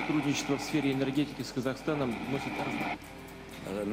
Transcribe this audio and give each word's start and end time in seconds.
сотрудничество 0.00 0.58
в 0.58 0.60
сфере 0.60 0.92
энергетики 0.92 1.42
с 1.42 1.52
Казахстаном 1.52 2.14
носит... 2.30 2.52
À 3.68 3.72
la 3.72 3.84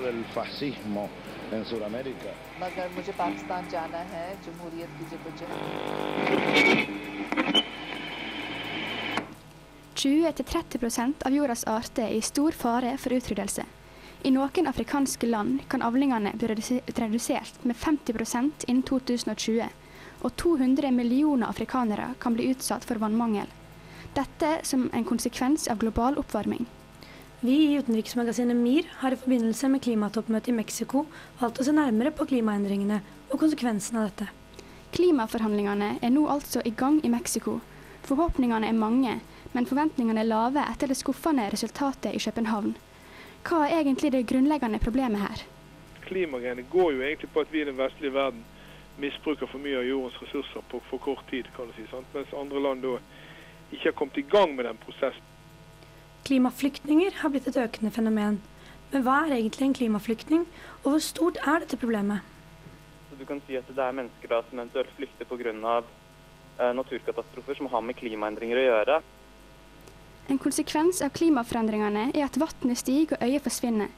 del 0.00 0.24
fascismo 0.34 1.08
en 1.52 1.64
Sudamérica. 1.64 2.32
मगर 2.60 2.88
20-30 9.94 11.12
av 11.24 11.32
jordas 11.32 11.64
arter 11.64 12.04
er 12.04 12.16
i 12.16 12.20
stor 12.20 12.52
fare 12.52 12.98
for 12.98 13.12
utryddelse. 13.12 13.62
I 14.24 14.30
noen 14.30 14.68
afrikanske 14.70 15.26
land 15.26 15.64
kan 15.68 15.82
avlingene 15.82 16.30
bli 16.38 16.48
redusert 16.94 17.64
med 17.66 17.76
50% 17.76 18.66
innen 18.68 18.82
2020, 18.86 19.64
og 20.22 20.36
200 20.38 20.92
millioner 20.94 21.50
afrikanere 21.50 22.12
kan 22.22 22.36
bli 22.36 22.52
utsatt 22.52 22.86
for 22.86 23.02
vannmangel. 23.02 23.48
Dette 24.14 24.50
som 24.68 24.84
en 24.92 25.06
konsekvens 25.08 25.66
av 25.72 25.80
global 25.82 26.20
oppvarming. 26.22 26.68
Vi 27.40 27.56
i 27.64 27.80
utenriksmagasinet 27.80 28.56
MIR 28.56 28.92
har 29.00 29.16
i 29.16 29.18
forbindelse 29.18 29.72
med 29.72 29.82
klimatoppmøtet 29.82 30.52
i 30.52 30.54
Mexico 30.60 31.02
valgt 31.40 31.58
å 31.58 31.66
se 31.66 31.74
nærmere 31.74 32.14
på 32.14 32.28
klimaendringene 32.30 33.00
og 33.32 33.40
konsekvensene 33.42 34.04
av 34.04 34.12
dette. 34.12 34.28
Klimaforhandlingene 34.94 35.96
er 35.98 36.14
nå 36.14 36.28
altså 36.30 36.62
i 36.62 36.70
gang 36.70 37.00
i 37.02 37.10
Mexico. 37.10 37.56
Forhåpningene 38.06 38.70
er 38.70 38.78
mange, 38.78 39.18
men 39.50 39.66
forventningene 39.66 40.22
er 40.22 40.30
lave 40.30 40.62
etter 40.70 40.94
det 40.94 41.00
skuffende 41.02 41.50
resultatet 41.50 42.14
i 42.14 42.22
København. 42.22 42.76
Hva 43.42 43.64
er 43.66 43.80
egentlig 43.80 44.12
det 44.14 44.26
grunnleggende 44.30 44.78
problemet 44.82 45.20
her? 45.20 45.42
Klimagreiene 46.06 46.64
går 46.70 46.92
jo 46.92 47.02
egentlig 47.02 47.30
på 47.34 47.42
at 47.42 47.52
vi 47.52 47.62
i 47.62 47.66
den 47.68 47.78
vestlige 47.78 48.14
verden 48.14 48.44
misbruker 49.00 49.48
for 49.50 49.62
mye 49.62 49.78
av 49.80 49.88
jordens 49.88 50.18
ressurser 50.22 50.64
på 50.70 50.80
for 50.90 51.02
kort 51.02 51.24
tid, 51.30 51.48
kan 51.56 51.68
du 51.68 51.74
si, 51.76 51.86
sant? 51.90 52.08
mens 52.14 52.34
andre 52.36 52.62
land 52.62 52.82
da 52.84 52.98
ikke 53.72 53.88
har 53.88 53.96
kommet 53.98 54.18
i 54.20 54.26
gang 54.34 54.54
med 54.56 54.68
den 54.68 54.80
prosessen. 54.84 55.28
Klimaflyktninger 56.26 57.16
har 57.22 57.32
blitt 57.34 57.48
et 57.50 57.58
økende 57.58 57.90
fenomen. 57.90 58.38
Men 58.92 59.06
hva 59.06 59.22
er 59.24 59.38
egentlig 59.38 59.66
en 59.66 59.74
klimaflyktning, 59.74 60.44
og 60.82 60.92
hvor 60.92 61.02
stort 61.02 61.40
er 61.40 61.64
dette 61.64 61.80
problemet? 61.80 62.20
Du 63.18 63.24
kan 63.26 63.40
si 63.46 63.56
at 63.56 63.66
det 63.68 63.80
er 63.80 63.96
mennesker 63.96 64.28
da 64.28 64.42
som 64.44 64.60
eventuelt 64.60 64.92
flykter 64.98 65.28
pga. 65.30 65.82
Eh, 66.60 66.72
naturkatastrofer 66.76 67.56
som 67.56 67.70
har 67.72 67.80
med 67.80 67.96
klimaendringer 67.96 68.60
å 68.60 68.64
gjøre. 68.66 68.96
En 70.28 70.38
konsekvens 70.38 71.02
av 71.02 71.10
klimaforandringene 71.16 72.10
er 72.14 72.24
at 72.24 72.38
vannet 72.38 72.78
stiger 72.78 73.16
og 73.16 73.26
øya 73.26 73.40
forsvinner. 73.42 73.88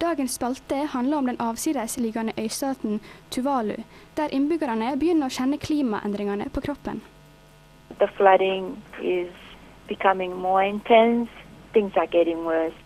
Dagens 0.00 0.34
spalte 0.34 0.86
handler 0.90 1.16
om 1.16 1.26
den 1.26 1.40
avsidesliggende 1.40 2.32
øystaten 2.38 3.00
Tuvalu, 3.30 3.76
der 4.16 4.32
innbyggerne 4.32 4.96
begynner 4.98 5.30
å 5.30 5.34
kjenne 5.36 5.58
klimaendringene 5.58 6.48
på 6.50 6.60
kroppen. 6.60 7.02
The 7.98 8.08
flooding 8.16 8.82
is 9.02 9.30
becoming 9.88 10.34
more 10.34 10.68
intense. 10.68 11.30
Things 11.72 11.96
are 11.96 12.06
getting 12.06 12.44
worse. 12.44 12.76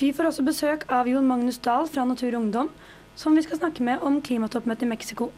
Vi 0.00 0.12
får 0.12 0.24
også 0.24 0.42
besøk 0.42 0.84
av 0.88 1.08
Jon 1.08 1.26
Magnus 1.26 1.58
Dahl 1.58 1.86
fra 1.88 2.04
Natur 2.04 2.34
og 2.34 2.42
Ungdom, 2.42 2.70
som 3.14 3.36
vi 3.36 3.42
skal 3.42 3.58
snakke 3.58 3.82
med 3.82 4.02
om 4.02 4.22
klimatoppmøtet 4.22 4.82
i 4.82 4.90
Mexico. 4.90 5.30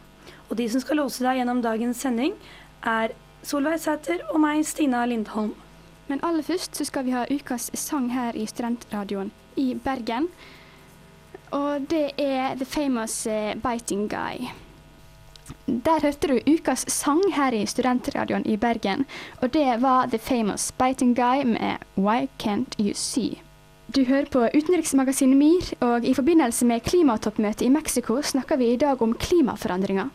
Og 0.50 0.58
de 0.58 0.68
som 0.70 0.80
skal 0.80 0.96
låse 0.96 1.24
deg 1.24 1.40
gjennom 1.40 1.62
dagens 1.64 2.00
sending, 2.04 2.34
er 2.84 3.12
Solveig 3.42 3.80
Sæter 3.80 4.22
og 4.30 4.40
meg, 4.40 4.64
Stina 4.64 5.04
Lindholm. 5.06 5.54
Men 6.12 6.20
aller 6.28 6.44
først 6.44 6.76
så 6.76 6.84
skal 6.84 7.06
vi 7.06 7.14
ha 7.16 7.22
ukas 7.32 7.70
sang 7.72 8.10
her 8.12 8.36
i 8.36 8.42
Studentradioen 8.44 9.30
i 9.56 9.70
Bergen. 9.80 10.26
Og 11.56 11.86
det 11.88 12.10
er 12.20 12.58
The 12.60 12.66
Famous 12.68 13.14
eh, 13.26 13.54
Biting 13.56 14.10
Guy. 14.12 14.50
Der 15.66 16.04
hørte 16.04 16.28
du 16.28 16.52
ukas 16.52 16.84
sang 16.92 17.22
her 17.32 17.56
i 17.56 17.62
Studentradioen 17.64 18.44
i 18.44 18.58
Bergen, 18.60 19.06
og 19.40 19.54
det 19.56 19.80
var 19.80 20.12
The 20.12 20.20
Famous 20.20 20.68
Biting 20.76 21.16
Guy 21.16 21.46
med 21.48 21.80
Why 21.96 22.28
Can't 22.44 22.76
You 22.76 22.92
See. 22.92 23.40
Du 23.96 24.04
hører 24.04 24.28
på 24.28 24.44
utenriksmagasinet 24.52 25.36
MIR, 25.36 25.72
og 25.80 26.04
i 26.04 26.14
forbindelse 26.14 26.68
med 26.68 26.84
klimatoppmøtet 26.92 27.64
i 27.64 27.72
Mexico 27.72 28.20
snakker 28.22 28.60
vi 28.60 28.74
i 28.74 28.76
dag 28.76 29.00
om 29.02 29.16
klimaforandringer. 29.16 30.12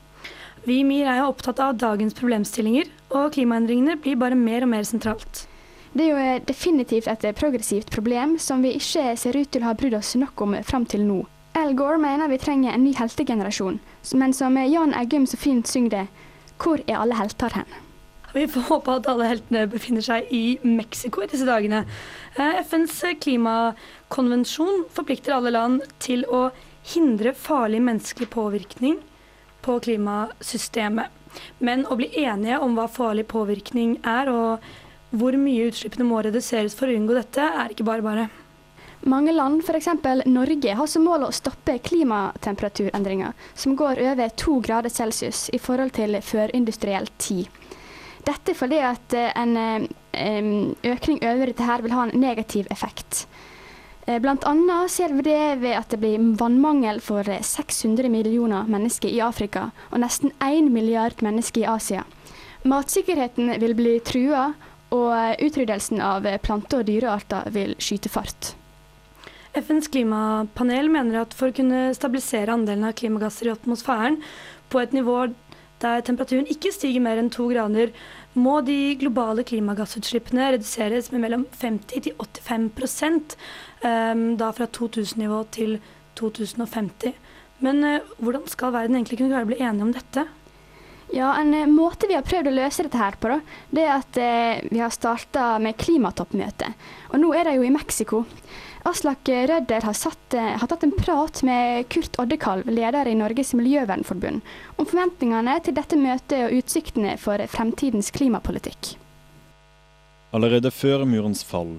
Vi 0.66 0.79
i 0.79 0.85
MIR 0.85 1.09
er 1.09 1.21
jo 1.23 1.33
opptatt 1.33 1.59
av 1.59 1.77
dagens 1.81 2.13
problemstillinger, 2.13 2.85
og 3.09 3.31
klimaendringene 3.33 3.97
blir 3.97 4.21
bare 4.21 4.38
mer 4.38 4.61
og 4.61 4.75
mer 4.77 4.85
sentralt. 4.85 5.47
Det 5.93 6.03
er 6.03 6.09
jo 6.11 6.19
eh, 6.19 6.43
definitivt 6.45 7.07
et 7.11 7.25
progressivt 7.37 7.91
problem 7.93 8.37
som 8.39 8.63
vi 8.65 8.75
ikke 8.77 9.15
ser 9.17 9.37
ut 9.37 9.51
til 9.51 9.63
å 9.63 9.71
ha 9.71 9.75
brydd 9.77 9.97
oss 9.97 10.15
nok 10.19 10.41
om 10.43 10.55
fram 10.67 10.85
til 10.85 11.05
nå. 11.07 11.23
Al 11.57 11.73
Gore 11.77 11.97
mener 11.97 12.29
vi 12.29 12.37
trenger 12.37 12.75
en 12.75 12.83
ny 12.85 12.93
heltegenerasjon, 12.93 13.79
men 14.19 14.33
som 14.33 14.57
Jan 14.61 14.93
Eggum 14.93 15.25
så 15.25 15.39
fint 15.41 15.67
synger 15.67 15.93
det, 15.95 16.05
hvor 16.61 16.83
er 16.85 16.99
alle 16.99 17.17
helter 17.17 17.55
hen? 17.55 17.69
Vi 18.35 18.43
får 18.51 18.67
håpe 18.67 18.95
at 18.99 19.07
alle 19.09 19.29
heltene 19.31 19.63
befinner 19.71 20.03
seg 20.05 20.27
i 20.35 20.59
Mexico 20.61 21.23
i 21.23 21.29
disse 21.31 21.47
dagene. 21.47 21.85
Eh, 22.35 22.59
FNs 22.61 22.99
klimakonvensjon 23.23 24.83
forplikter 24.93 25.37
alle 25.37 25.53
land 25.55 25.85
til 26.03 26.25
å 26.29 26.49
hindre 26.91 27.33
farlig 27.33 27.79
menneskelig 27.87 28.29
påvirkning 28.35 28.99
på 29.65 29.79
klimasystemet. 29.87 31.13
Men 31.59 31.85
å 31.87 31.97
bli 31.99 32.11
enige 32.21 32.59
om 32.63 32.75
hva 32.77 32.87
farlig 32.91 33.27
påvirkning 33.31 33.97
er, 34.05 34.29
og 34.29 34.67
hvor 35.12 35.38
mye 35.40 35.69
utslippene 35.69 36.07
må 36.07 36.19
reduseres 36.25 36.75
for 36.75 36.90
å 36.90 36.97
unngå 36.97 37.16
dette, 37.16 37.44
er 37.44 37.72
ikke 37.72 37.88
bare 37.88 38.06
bare. 38.06 38.28
Mange 39.07 39.31
land, 39.31 39.62
f.eks. 39.62 39.88
Norge, 40.25 40.73
har 40.73 40.90
som 40.90 41.06
mål 41.06 41.28
å 41.28 41.35
stoppe 41.35 41.78
klimatemperaturendringer 41.85 43.35
som 43.53 43.75
går 43.78 44.01
over 44.09 44.34
to 44.35 44.57
grader 44.66 44.91
celsius 44.91 45.47
i 45.53 45.59
forhold 45.62 45.94
til 45.95 46.18
førindustriell 46.25 47.07
tid. 47.22 47.47
Dette 48.28 48.56
fordi 48.57 48.79
at 48.84 49.13
eh, 49.16 49.29
en 49.40 49.53
eh, 50.12 50.91
økning 50.91 51.22
over 51.24 51.53
dette 51.53 51.78
vil 51.85 51.95
ha 51.95 52.07
en 52.07 52.18
negativ 52.19 52.68
effekt. 52.74 53.28
Eh, 54.07 54.19
Blant 54.19 54.44
annet 54.50 54.91
ser 54.91 55.13
vi 55.16 55.24
det 55.29 55.59
ved 55.62 55.78
at 55.78 55.94
det 55.94 56.01
blir 56.01 56.25
vannmangel 56.39 57.00
for 57.03 57.28
eh, 57.29 57.44
600 57.44 58.09
millioner 58.12 58.68
mennesker 58.68 59.13
i 59.13 59.22
Afrika 59.24 59.69
og 59.91 60.01
nesten 60.03 60.34
1 60.44 60.68
milliard 60.74 61.24
mennesker 61.24 61.63
i 61.63 61.69
Asia. 61.78 62.03
Matsikkerheten 62.68 63.53
vil 63.62 63.78
bli 63.78 64.00
trua, 64.03 64.50
og 64.95 65.09
eh, 65.15 65.35
utryddelsen 65.47 66.01
av 66.03 66.25
eh, 66.27 66.39
plante- 66.41 66.79
og 66.79 66.87
dyrearter 66.87 67.49
vil 67.55 67.75
skyte 67.81 68.11
fart. 68.11 68.53
FNs 69.57 69.89
klimapanel 69.89 70.91
mener 70.93 71.23
at 71.23 71.33
for 71.33 71.49
å 71.49 71.55
kunne 71.55 71.89
stabilisere 71.97 72.53
andelen 72.53 72.85
av 72.85 72.95
klimagasser 72.99 73.49
i 73.49 73.55
atmosfæren 73.55 74.19
på 74.69 74.81
et 74.83 74.93
nivå 74.93 75.23
der 75.81 76.01
temperaturen 76.05 76.49
ikke 76.49 76.71
stiger 76.73 77.03
mer 77.05 77.19
enn 77.21 77.29
to 77.33 77.47
grader, 77.51 77.91
må 78.37 78.59
de 78.65 78.95
globale 79.01 79.45
klimagassutslippene 79.47 80.51
reduseres 80.55 81.11
med 81.13 81.23
mellom 81.23 81.45
50 81.57 82.05
til 82.05 82.15
85 82.17 83.37
um, 83.83 84.23
da 84.41 84.49
fra 84.57 84.67
2000-nivå 84.77 85.43
til 85.53 85.77
2050. 86.17 87.13
Men 87.65 87.83
uh, 87.85 88.09
hvordan 88.17 88.45
skal 88.49 88.73
verden 88.73 88.97
egentlig 88.97 89.21
kunne 89.21 89.33
klare 89.33 89.49
å 89.49 89.51
bli 89.51 89.61
enige 89.61 89.87
om 89.87 89.93
dette? 89.93 90.25
Ja, 91.12 91.41
En 91.41 91.53
eh, 91.53 91.68
måte 91.68 92.07
vi 92.07 92.16
har 92.18 92.25
prøvd 92.28 92.50
å 92.50 92.56
løse 92.57 92.84
dette 92.84 93.00
her 93.00 93.16
på, 93.19 93.31
da, 93.31 93.40
det 93.72 93.84
er 93.85 93.94
at 93.95 94.18
eh, 94.19 94.63
vi 94.68 94.81
har 94.84 94.91
starta 94.91 95.56
med 95.63 95.78
klimatoppmøte. 95.79 96.73
Og 97.13 97.22
nå 97.22 97.31
er 97.34 97.47
det 97.47 97.57
jo 97.57 97.63
i 97.63 97.72
Mexico. 97.72 98.23
Aslak 98.88 99.28
Rødder 99.28 99.84
har, 99.88 99.95
satt, 99.95 100.34
eh, 100.35 100.53
har 100.59 100.68
tatt 100.68 100.84
en 100.84 100.95
prat 100.95 101.41
med 101.47 101.88
Kurt 101.91 102.19
Oddekalv, 102.19 102.68
leder 102.72 103.07
i 103.07 103.16
Norges 103.16 103.53
miljøvernforbund, 103.56 104.44
om 104.75 104.88
forventningene 104.88 105.57
til 105.63 105.75
dette 105.79 106.00
møtet 106.00 106.45
og 106.45 106.56
utsiktene 106.59 107.16
for 107.19 107.44
fremtidens 107.51 108.12
klimapolitikk. 108.16 108.95
Allerede 110.35 110.72
før 110.75 111.06
murens 111.07 111.44
fall, 111.47 111.78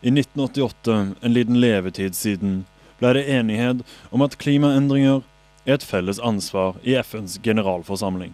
i 0.00 0.10
1988, 0.10 0.96
en 1.20 1.36
liten 1.36 1.60
levetid 1.60 2.16
siden, 2.16 2.62
ble 2.98 3.12
det 3.18 3.26
enighet 3.30 3.84
om 4.10 4.24
at 4.24 4.38
klimaendringer 4.40 5.20
er 5.66 5.76
et 5.76 5.84
felles 5.86 6.20
ansvar 6.20 6.80
i 6.82 6.96
FNs 6.98 7.36
generalforsamling. 7.44 8.32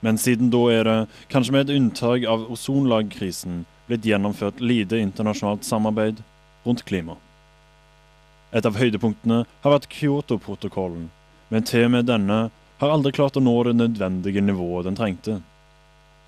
Men 0.00 0.18
siden 0.18 0.50
da 0.54 0.60
er 0.70 0.84
det, 0.86 0.98
kanskje 1.32 1.54
med 1.54 1.66
et 1.66 1.76
unntak 1.76 2.26
av 2.30 2.46
ozonlagkrisen, 2.52 3.64
blitt 3.88 4.06
gjennomført 4.06 4.60
lite 4.60 5.00
internasjonalt 5.00 5.64
samarbeid 5.66 6.22
rundt 6.66 6.84
klima. 6.86 7.16
Et 8.52 8.64
av 8.64 8.78
høydepunktene 8.78 9.42
har 9.64 9.74
vært 9.74 9.88
Kyoto-protokollen, 9.92 11.08
men 11.48 11.66
til 11.68 11.88
og 11.88 11.94
med 11.96 12.08
denne 12.08 12.38
har 12.78 12.94
aldri 12.94 13.12
klart 13.16 13.36
å 13.36 13.42
nå 13.42 13.56
det 13.66 13.74
nødvendige 13.76 14.44
nivået 14.44 14.86
den 14.86 14.96
trengte. 14.98 15.40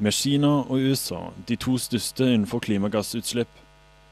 Med 0.01 0.17
Kina 0.17 0.63
og 0.65 0.81
USA, 0.81 1.29
de 1.47 1.57
to 1.61 1.77
største 1.79 2.27
innenfor 2.27 2.65
klimagassutslipp, 2.65 3.53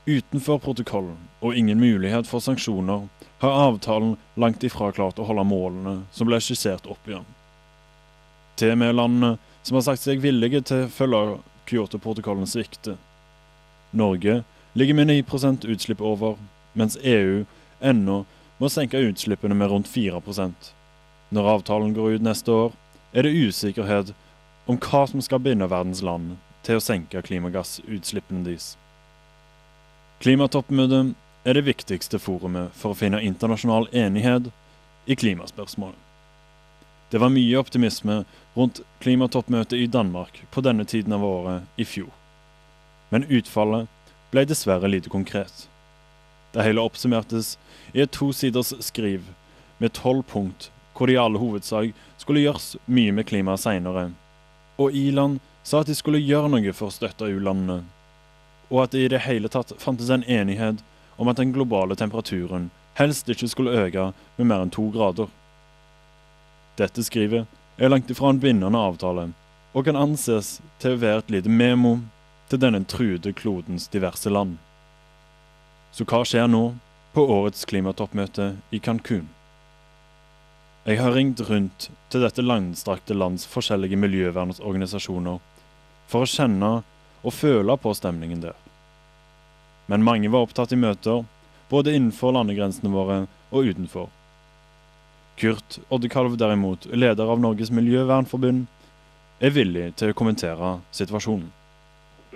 utenfor 0.09 0.61
protokollen 0.65 1.17
og 1.41 1.57
ingen 1.57 1.81
mulighet 1.81 2.29
for 2.29 2.45
sanksjoner, 2.45 3.09
har 3.43 3.61
avtalen 3.69 4.17
langt 4.41 4.65
ifra 4.65 4.91
klart 4.93 5.19
å 5.19 5.27
holde 5.29 5.45
målene 5.49 5.95
som 6.13 6.29
ble 6.29 6.41
skissert 6.43 6.89
opp 6.91 7.09
igjen. 7.09 7.27
Til 8.59 8.75
og 8.75 8.81
med 8.81 8.97
landene 8.99 9.37
som 9.69 9.77
har 9.77 9.85
sagt 9.85 10.01
seg 10.01 10.23
villige 10.25 10.63
til 10.65 10.87
å 10.87 10.89
følge 10.89 11.39
Kyoto-protokollen 11.69 12.49
svikter. 12.49 12.95
Norge 13.93 14.39
ligger 14.73 14.97
med 14.97 15.11
9% 15.11 15.67
utslipp 15.69 16.01
over, 16.01 16.39
mens 16.73 16.97
EU 17.05 17.43
ennå 17.85 18.23
må 18.59 18.71
senke 18.73 19.03
utslippene 19.05 19.55
med 19.55 19.69
rundt 19.69 19.91
4% 19.93 20.73
Når 21.29 21.51
avtalen 21.53 21.93
går 21.93 22.17
ut 22.17 22.25
neste 22.25 22.49
år, 22.53 22.73
er 23.13 23.29
det 23.29 23.37
usikkerhet 23.37 24.15
om 24.65 24.81
hva 24.81 25.05
som 25.11 25.21
skal 25.21 25.45
binde 25.45 25.69
verdens 25.69 26.01
land 26.01 26.39
til 26.65 26.81
å 26.81 26.85
senke 26.85 27.21
klimagassutslippene 27.21 28.47
deres. 28.49 28.71
Klimatoppmøtet 30.25 31.13
er 31.45 31.61
det 31.61 31.69
viktigste 31.69 32.17
forumet 32.17 32.73
for 32.73 32.95
å 32.95 32.99
finne 33.05 33.21
internasjonal 33.21 33.91
enighet 33.93 34.49
i 35.05 35.17
klimaspørsmål. 35.17 35.93
Det 37.13 37.21
var 37.21 37.33
mye 37.33 37.61
optimisme 37.61 38.23
rundt 38.59 38.81
klimatoppmøtet 38.99 39.79
i 39.79 39.87
Danmark 39.87 40.43
på 40.51 40.63
denne 40.67 40.85
tiden 40.85 41.15
av 41.15 41.25
året 41.25 41.79
i 41.79 41.87
fjor. 41.87 42.11
Men 43.15 43.27
utfallet 43.31 43.87
ble 44.33 44.45
dessverre 44.51 44.91
lite 44.91 45.13
konkret. 45.13 45.69
Det 46.53 46.65
hele 46.67 46.83
oppsummertes 46.83 47.55
i 47.95 48.03
et 48.03 48.13
tosiders 48.13 48.73
skriv 48.85 49.29
med 49.79 49.95
tolv 49.95 50.25
punkt, 50.27 50.73
hvor 50.97 51.07
det 51.07 51.15
i 51.15 51.21
alle 51.23 51.39
hovedsak 51.39 51.95
skulle 52.19 52.43
gjøres 52.43 52.75
mye 52.91 53.15
med 53.15 53.29
klimaet 53.31 53.63
seinere. 53.63 54.09
Og 54.79 54.97
i-land 54.97 55.39
sa 55.63 55.85
at 55.85 55.91
de 55.91 55.95
skulle 55.95 56.23
gjøre 56.23 56.51
noe 56.51 56.75
for 56.75 56.91
å 56.91 56.97
støtte 56.97 57.29
u-landene, 57.31 57.85
og 58.69 58.83
at 58.83 58.97
det 58.97 59.05
i 59.05 59.13
det 59.13 59.23
hele 59.29 59.49
tatt 59.53 59.71
fantes 59.79 60.11
en 60.11 60.27
enighet 60.27 60.83
om 61.17 61.31
at 61.31 61.39
den 61.39 61.55
globale 61.55 61.97
temperaturen 61.97 62.71
helst 62.99 63.31
ikke 63.31 63.49
skulle 63.49 63.77
øke 63.87 64.11
med 64.37 64.51
mer 64.51 64.65
enn 64.65 64.75
to 64.75 64.89
grader. 64.95 65.31
Dette 66.79 67.05
skrivet 67.07 67.47
er 67.79 67.89
langt 67.89 68.11
ifra 68.11 68.31
en 68.31 68.41
bindende 68.43 68.79
avtale, 68.79 69.29
og 69.73 69.85
kan 69.87 69.97
anses 69.97 70.59
til 70.83 70.97
å 70.97 71.03
være 71.03 71.23
et 71.23 71.35
lite 71.37 71.53
memo 71.53 71.99
til 72.51 72.61
denne 72.63 72.83
truede 72.89 73.33
klodens 73.37 73.87
diverse 73.93 74.31
land. 74.33 74.57
Så 75.93 76.07
hva 76.09 76.25
skjer 76.27 76.49
nå 76.51 76.63
på 77.15 77.25
årets 77.39 77.65
klimatoppmøte 77.69 78.57
i 78.75 78.81
Cancún? 78.83 79.29
Jeg 80.89 81.03
har 81.03 81.13
ringt 81.13 81.41
rundt 81.47 81.91
til 82.09 82.25
dette 82.25 82.43
langstrakte 82.43 83.15
lands 83.15 83.47
forskjellige 83.47 83.99
miljøvernorganisasjoner 84.01 85.39
for 86.09 86.25
å 86.25 86.31
kjenne 86.33 86.71
og 87.23 87.35
føle 87.35 87.77
på 87.79 87.93
stemningen 87.95 88.41
der. 88.43 88.57
Men 89.87 90.05
mange 90.05 90.31
var 90.33 90.47
opptatt 90.47 90.73
i 90.73 90.81
møter, 90.81 91.27
både 91.69 91.95
innenfor 91.95 92.35
landegrensene 92.35 92.93
våre 92.93 93.19
og 93.51 93.69
utenfor. 93.69 94.09
Kurt 95.39 95.79
Oddekalv 95.95 96.35
derimot, 96.41 96.89
leder 96.93 97.31
av 97.31 97.41
Norges 97.41 97.71
miljøvernforbund, 97.71 98.67
er 99.39 99.55
villig 99.55 99.93
til 99.99 100.11
å 100.11 100.19
kommentere 100.19 100.79
situasjonen. 100.95 101.53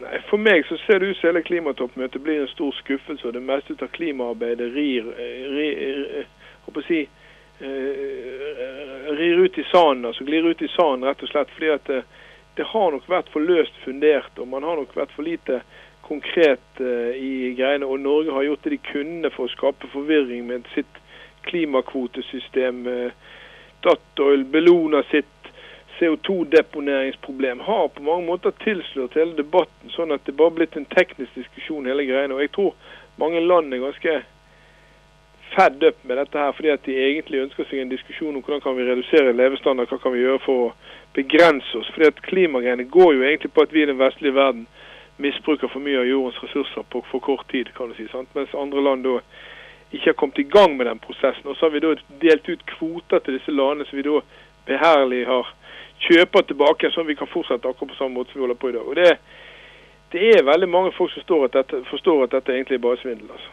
Nei, 0.03 0.21
For 0.31 0.41
meg 0.41 0.65
så 0.69 0.79
ser 0.87 1.03
det 1.03 1.11
ut 1.11 1.19
som 1.19 1.29
hele 1.29 1.43
klimatoppmøtet 1.45 2.23
blir 2.25 2.43
en 2.43 2.53
stor 2.53 2.73
skuffelse, 2.79 3.27
og 3.29 3.35
det 3.37 3.43
meste 3.45 3.77
av 3.83 3.91
klimaarbeidet 3.97 4.71
rir, 4.73 5.11
rir, 5.19 5.83
rir, 5.83 6.87
si, 6.87 7.03
rir 9.21 9.45
ut 9.45 9.59
i 9.59 9.67
sanden, 9.71 10.09
altså 10.09 10.25
glir 10.25 10.49
ut 10.49 10.63
i 10.63 10.71
sanden 10.73 11.09
rett 11.09 11.23
og 11.23 11.33
slett. 11.33 11.53
fordi 11.57 11.71
at 11.75 11.91
det, 11.91 12.03
det, 12.57 12.67
har 12.73 12.91
nok 12.95 13.09
vært 13.09 13.31
for 13.35 13.45
løst 13.45 13.77
fundert, 13.85 14.33
og 14.39 14.49
man 14.49 14.65
har 14.67 14.81
nok 14.81 14.97
vært 14.97 15.13
for 15.17 15.27
lite 15.27 15.61
konkret 16.07 16.81
uh, 16.81 17.13
i 17.15 17.53
greiene. 17.59 17.87
Og 17.87 18.01
Norge 18.01 18.33
har 18.33 18.49
gjort 18.49 18.65
det 18.65 18.77
de 18.77 18.83
kunne 18.89 19.31
for 19.35 19.47
å 19.47 19.53
skape 19.53 19.91
forvirring 19.93 20.47
med 20.49 20.67
sitt 20.75 21.02
klimakvotesystem. 21.49 22.87
Uh, 22.87 23.39
Statoil, 23.83 24.45
Bellona 24.45 25.03
sitt 25.11 25.27
CO2-deponeringsproblem 25.99 27.61
har 27.61 27.89
på 27.89 28.03
mange 28.03 28.27
måter 28.27 28.55
tilslørt 28.63 29.15
hele 29.19 29.35
debatten, 29.39 29.91
sånn 29.91 30.15
at 30.15 30.25
det 30.27 30.37
bare 30.39 30.55
blitt 30.57 30.77
en 30.79 30.87
teknisk 30.91 31.35
diskusjon 31.39 31.87
hele 31.91 32.07
greiene. 32.09 32.35
Og 32.35 32.45
jeg 32.45 32.53
tror 32.55 32.73
mange 33.23 33.43
land 33.43 33.75
er 33.75 33.83
ganske 33.83 34.15
fed 35.53 35.85
up 35.85 36.05
med 36.09 36.17
dette 36.17 36.39
her, 36.39 36.55
fordi 36.57 36.73
at 36.73 36.87
de 36.87 36.97
egentlig 36.97 37.43
ønsker 37.43 37.69
seg 37.69 37.83
en 37.83 37.93
diskusjon 37.93 38.37
om 38.37 38.43
hvordan 38.43 38.63
kan 38.65 38.77
vi 38.79 38.87
redusere 38.89 39.35
levestandard, 39.37 39.91
hva 39.91 40.01
kan 40.03 40.15
vi 40.15 40.23
gjøre 40.25 40.43
for 40.47 40.67
å 40.69 40.73
begrense 41.19 41.79
oss. 41.79 41.91
Fordi 41.93 42.09
at 42.09 42.23
Klimagreiene 42.25 42.89
går 42.89 43.15
jo 43.15 43.27
egentlig 43.27 43.53
på 43.53 43.67
at 43.67 43.75
vi 43.75 43.83
i 43.85 43.91
den 43.91 44.01
vestlige 44.01 44.39
verden 44.39 44.67
misbruker 45.23 45.69
for 45.69 45.85
mye 45.85 46.01
av 46.01 46.09
jordens 46.09 46.41
ressurser 46.43 46.87
på 46.91 47.05
for 47.11 47.23
kort 47.23 47.47
tid, 47.53 47.71
kan 47.77 47.91
du 47.91 47.99
si. 47.99 48.09
sant? 48.11 48.31
Mens 48.35 48.55
andre 48.59 48.83
land 48.83 49.05
da 49.05 49.19
ikke 49.93 50.11
har 50.11 50.19
kommet 50.19 50.39
i 50.39 50.49
gang 50.49 50.77
med 50.77 50.87
den 50.87 50.99
prosessen. 50.99 51.47
Og 51.47 51.57
så 51.57 51.67
har 51.67 51.75
vi 51.75 51.83
da 51.85 51.95
delt 52.23 52.49
ut 52.49 52.65
kvoter 52.67 53.21
til 53.21 53.39
disse 53.39 53.53
landene 53.53 53.87
som 53.89 53.99
vi 53.99 54.07
da 54.07 54.21
beherlig 54.67 55.27
har 55.29 55.51
kjøper 56.03 56.47
tilbake, 56.49 56.91
sånn 56.91 57.09
vi 57.09 57.19
kan 57.19 57.31
fortsette 57.31 57.69
akkurat 57.69 57.93
på 57.93 57.99
samme 57.99 58.19
måte 58.19 58.33
som 58.33 58.41
vi 58.41 58.47
holder 58.47 58.61
på 58.61 58.71
i 58.73 58.77
dag. 58.77 58.87
Og 58.89 58.97
Det, 58.99 59.11
det 60.15 60.31
er 60.37 60.49
veldig 60.49 60.69
mange 60.69 60.95
folk 60.97 61.13
som 61.15 61.45
at 61.45 61.59
dette, 61.59 61.83
forstår 61.91 62.25
at 62.25 62.37
dette 62.39 62.55
egentlig 62.55 62.79
er 62.79 62.87
bare 62.87 63.01
svindel. 63.03 63.31
altså. 63.31 63.51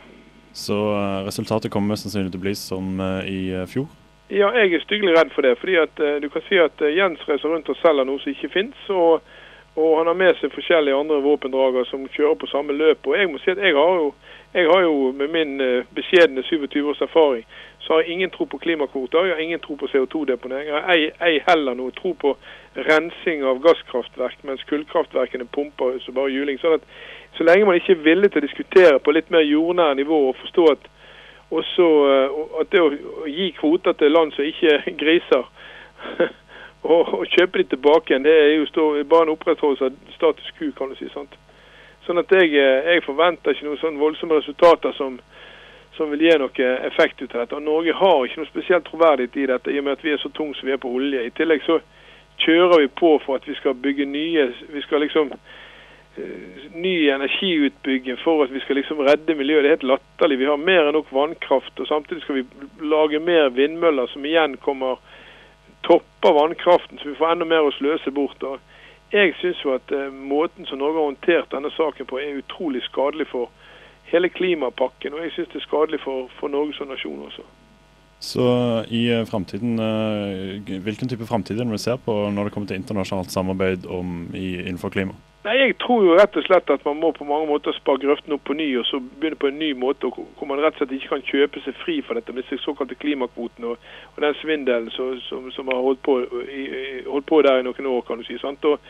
Så 0.54 0.76
uh, 0.76 1.26
resultatet 1.28 1.72
kommer 1.72 1.94
mest 1.94 2.08
sannsynlig 2.08 2.32
til 2.34 2.42
å 2.42 2.46
bli 2.48 2.56
som 2.58 2.96
uh, 3.00 3.22
i 3.28 3.54
uh, 3.54 3.68
fjor? 3.70 3.86
Ja, 4.30 4.50
jeg 4.58 4.74
er 4.74 4.82
styggelig 4.86 5.14
redd 5.18 5.32
for 5.34 5.46
det. 5.46 5.58
fordi 5.58 5.76
at 5.82 6.02
Du 6.22 6.30
kan 6.30 6.42
si 6.46 6.58
at 6.62 6.82
Jens 6.94 7.22
reiser 7.30 7.50
rundt 7.50 7.70
og 7.70 7.78
selger 7.82 8.06
noe 8.06 8.22
som 8.22 8.30
ikke 8.30 8.52
finnes. 8.54 8.90
Og, 8.90 9.26
og, 9.80 9.98
han 9.98 10.12
har 10.12 10.18
med 10.20 10.36
seg 10.40 10.52
forskjellige 10.54 10.98
andre 11.00 11.22
våpendrager 11.24 11.88
som 11.90 12.08
kjører 12.12 12.38
på 12.42 12.52
samme 12.52 12.76
løp. 12.76 13.08
Og 13.08 13.18
jeg 13.18 13.32
må 13.32 13.40
si 13.40 13.54
at 13.54 13.62
jeg 13.64 13.76
har 13.78 13.96
jo, 14.02 14.12
jeg 14.54 14.68
har 14.70 14.82
jo 14.84 15.12
med 15.16 15.34
min 15.34 15.58
beskjedne 15.96 16.44
27 16.44 16.82
års 16.84 17.02
erfaring 17.06 17.46
så 17.90 17.94
har 17.94 18.02
jeg 18.02 18.10
ingen 18.10 18.30
tro 18.30 18.46
på 18.46 18.58
klimakvoter, 18.58 19.26
jeg 19.26 19.36
har 19.36 19.42
ingen 19.42 19.60
tro 19.60 19.76
på 19.76 19.88
CO2-deponering. 19.88 20.68
Jeg 20.68 20.76
har 20.76 21.26
ei, 21.26 21.40
heller 21.48 21.74
noe 21.74 21.90
tro 21.98 22.12
på 22.14 22.36
rensing 22.76 23.42
av 23.50 23.62
gasskraftverk, 23.64 24.44
mens 24.46 24.62
kullkraftverkene 24.70 25.48
pumper 25.50 25.98
så 26.04 26.14
bare 26.14 26.30
juling. 26.30 26.60
Sånn 26.62 26.76
at 26.78 26.86
så 27.38 27.48
lenge 27.48 27.66
man 27.66 27.80
ikke 27.80 27.96
er 27.96 28.04
villig 28.06 28.30
til 28.30 28.44
å 28.44 28.46
diskutere 28.46 29.00
på 29.02 29.16
litt 29.16 29.32
mer 29.34 29.42
jordnær 29.42 29.98
nivå 29.98 30.20
og 30.28 30.38
forstå 30.44 30.68
at, 30.76 30.86
også, 31.50 31.88
eh, 32.12 32.38
at 32.62 32.70
det 32.76 32.84
å, 32.84 32.92
gi 33.26 33.50
kvoter 33.58 33.98
til 33.98 34.14
land 34.14 34.38
som 34.38 34.46
ikke 34.46 34.78
griser, 35.02 35.50
og, 36.84 37.14
og, 37.14 37.26
kjøpe 37.28 37.60
de 37.60 37.70
tilbake 37.74 38.14
igjen, 38.14 38.24
det 38.24 38.34
er 38.34 38.54
jo 38.56 38.68
stå, 38.70 38.86
bare 39.10 39.28
en 39.28 39.34
opprettholdelse 39.36 39.90
av 39.90 40.16
status 40.16 40.52
quo, 40.58 40.72
kan 40.78 40.92
du 40.92 40.96
si. 41.00 41.10
sant? 41.14 41.36
Sånn 42.06 42.22
at 42.22 42.32
jeg, 42.32 42.54
eh, 42.56 42.94
jeg 42.94 43.06
forventer 43.06 43.54
ikke 43.54 43.68
noen 43.68 43.82
sånn 43.82 44.00
voldsomme 44.02 44.40
resultater 44.40 44.96
som 44.98 45.20
som 46.00 46.12
vil 46.14 46.22
gi 46.24 46.36
noe 46.40 46.68
effekt 46.88 47.22
ut 47.22 47.34
av 47.36 47.42
dette. 47.44 47.58
Og 47.58 47.66
Norge 47.66 47.96
har 48.02 48.26
ikke 48.26 48.40
noe 48.40 48.50
spesielt 48.50 48.86
troverdighet 48.88 49.36
i 49.36 49.48
dette, 49.52 49.72
i 49.74 49.80
og 49.82 49.88
med 49.88 49.98
at 49.98 50.06
vi 50.06 50.14
er 50.14 50.22
så 50.22 50.32
tunge 50.32 50.56
som 50.56 50.70
vi 50.70 50.76
er 50.76 50.80
på 50.80 50.92
olje. 50.96 51.26
I 51.28 51.34
tillegg 51.36 51.66
så 51.66 51.80
kjører 52.40 52.86
vi 52.86 52.92
på 53.02 53.18
for 53.26 53.40
at 53.40 53.48
vi 53.50 53.56
skal 53.58 53.76
bygge 53.76 54.08
nye 54.08 54.46
vi 54.72 54.84
skal 54.86 55.04
liksom 55.04 55.34
uh, 55.34 56.70
ny 56.72 56.96
energiutbygging 57.12 58.20
for 58.24 58.46
at 58.46 58.54
vi 58.56 58.64
skal 58.64 58.80
liksom 58.80 59.04
redde 59.04 59.36
miljøet. 59.36 59.66
Det 59.66 59.72
er 59.72 59.78
helt 59.78 59.90
latterlig. 59.92 60.40
Vi 60.40 60.48
har 60.48 60.62
mer 60.72 60.88
enn 60.88 60.96
nok 60.96 61.12
vannkraft, 61.16 61.76
og 61.80 61.92
samtidig 61.92 62.24
skal 62.24 62.40
vi 62.40 62.48
lage 62.96 63.20
mer 63.20 63.52
vindmøller 63.58 64.08
som 64.14 64.26
igjen 64.26 64.56
kommer 64.64 65.04
topper 65.90 66.36
vannkraften, 66.38 67.00
så 67.02 67.10
vi 67.10 67.18
får 67.18 67.34
enda 67.34 67.48
mer 67.50 67.66
å 67.66 67.76
sløse 67.76 68.14
bort. 68.14 68.44
Og 68.46 68.60
jeg 69.14 69.34
syns 69.42 69.64
jo 69.66 69.74
at 69.74 69.94
uh, 69.96 70.10
måten 70.14 70.70
som 70.70 70.82
Norge 70.82 71.02
har 71.02 71.10
håndtert 71.10 71.56
denne 71.56 71.72
saken 71.74 72.10
på, 72.10 72.20
er 72.22 72.42
utrolig 72.44 72.84
skadelig 72.86 73.28
for 73.32 73.50
hele 74.12 74.30
klimapakken. 74.30 75.16
Og 75.18 75.26
jeg 75.26 75.34
syns 75.36 75.50
det 75.54 75.64
er 75.64 75.66
skadelig 75.66 76.04
for, 76.06 76.30
for 76.40 76.54
Norge 76.54 76.78
som 76.78 76.92
nasjon 76.92 77.26
også. 77.26 77.48
Så 78.20 78.46
i 78.92 79.06
eh, 79.08 79.24
fremtiden, 79.24 79.80
eh, 79.80 80.80
hvilken 80.84 81.08
type 81.08 81.24
framtid 81.26 81.56
er 81.56 81.64
det 81.64 81.72
vi 81.78 81.80
ser 81.80 82.02
på 82.04 82.16
når 82.34 82.50
det 82.50 82.54
kommer 82.54 82.68
til 82.68 82.82
internasjonalt 82.82 83.32
samarbeid 83.32 83.88
om, 83.88 84.26
i, 84.36 84.58
innenfor 84.60 84.92
klima? 84.92 85.16
Nei, 85.44 85.56
Jeg 85.58 85.78
tror 85.80 86.02
jo 86.04 86.16
rett 86.20 86.36
og 86.36 86.44
slett 86.44 86.72
at 86.74 86.82
man 86.84 86.98
må 87.00 87.14
på 87.16 87.24
mange 87.24 87.48
måter 87.48 87.72
spare 87.78 88.02
grøften 88.02 88.34
opp 88.36 88.42
på 88.44 88.58
ny 88.60 88.66
og 88.76 88.84
så 88.90 88.98
begynne 89.00 89.40
på 89.40 89.48
en 89.48 89.60
ny 89.60 89.70
måte, 89.72 90.10
hvor 90.12 90.48
man 90.50 90.60
rett 90.60 90.76
og 90.76 90.82
slett 90.82 90.98
ikke 90.98 91.14
kan 91.14 91.24
kjøpe 91.30 91.62
seg 91.64 91.78
fri 91.80 91.96
fra 92.04 92.18
dette 92.18 92.36
med 92.36 92.44
disse 92.44 92.60
såkalte 92.66 92.98
klimakvotene 93.00 93.70
og, 93.72 93.86
og 94.18 94.20
den 94.26 94.36
svindelen 94.42 94.92
som, 94.92 95.14
som, 95.30 95.48
som, 95.56 95.72
har 95.72 95.80
holdt 95.86 96.04
på, 96.04 96.18
i, 96.44 96.66
holdt 97.08 97.30
på, 97.32 97.40
der 97.48 97.62
i 97.62 97.64
noen 97.64 97.88
år. 97.88 98.04
kan 98.04 98.20
du 98.20 98.28
si. 98.28 98.36
Sant? 98.42 98.68
Og 98.68 98.84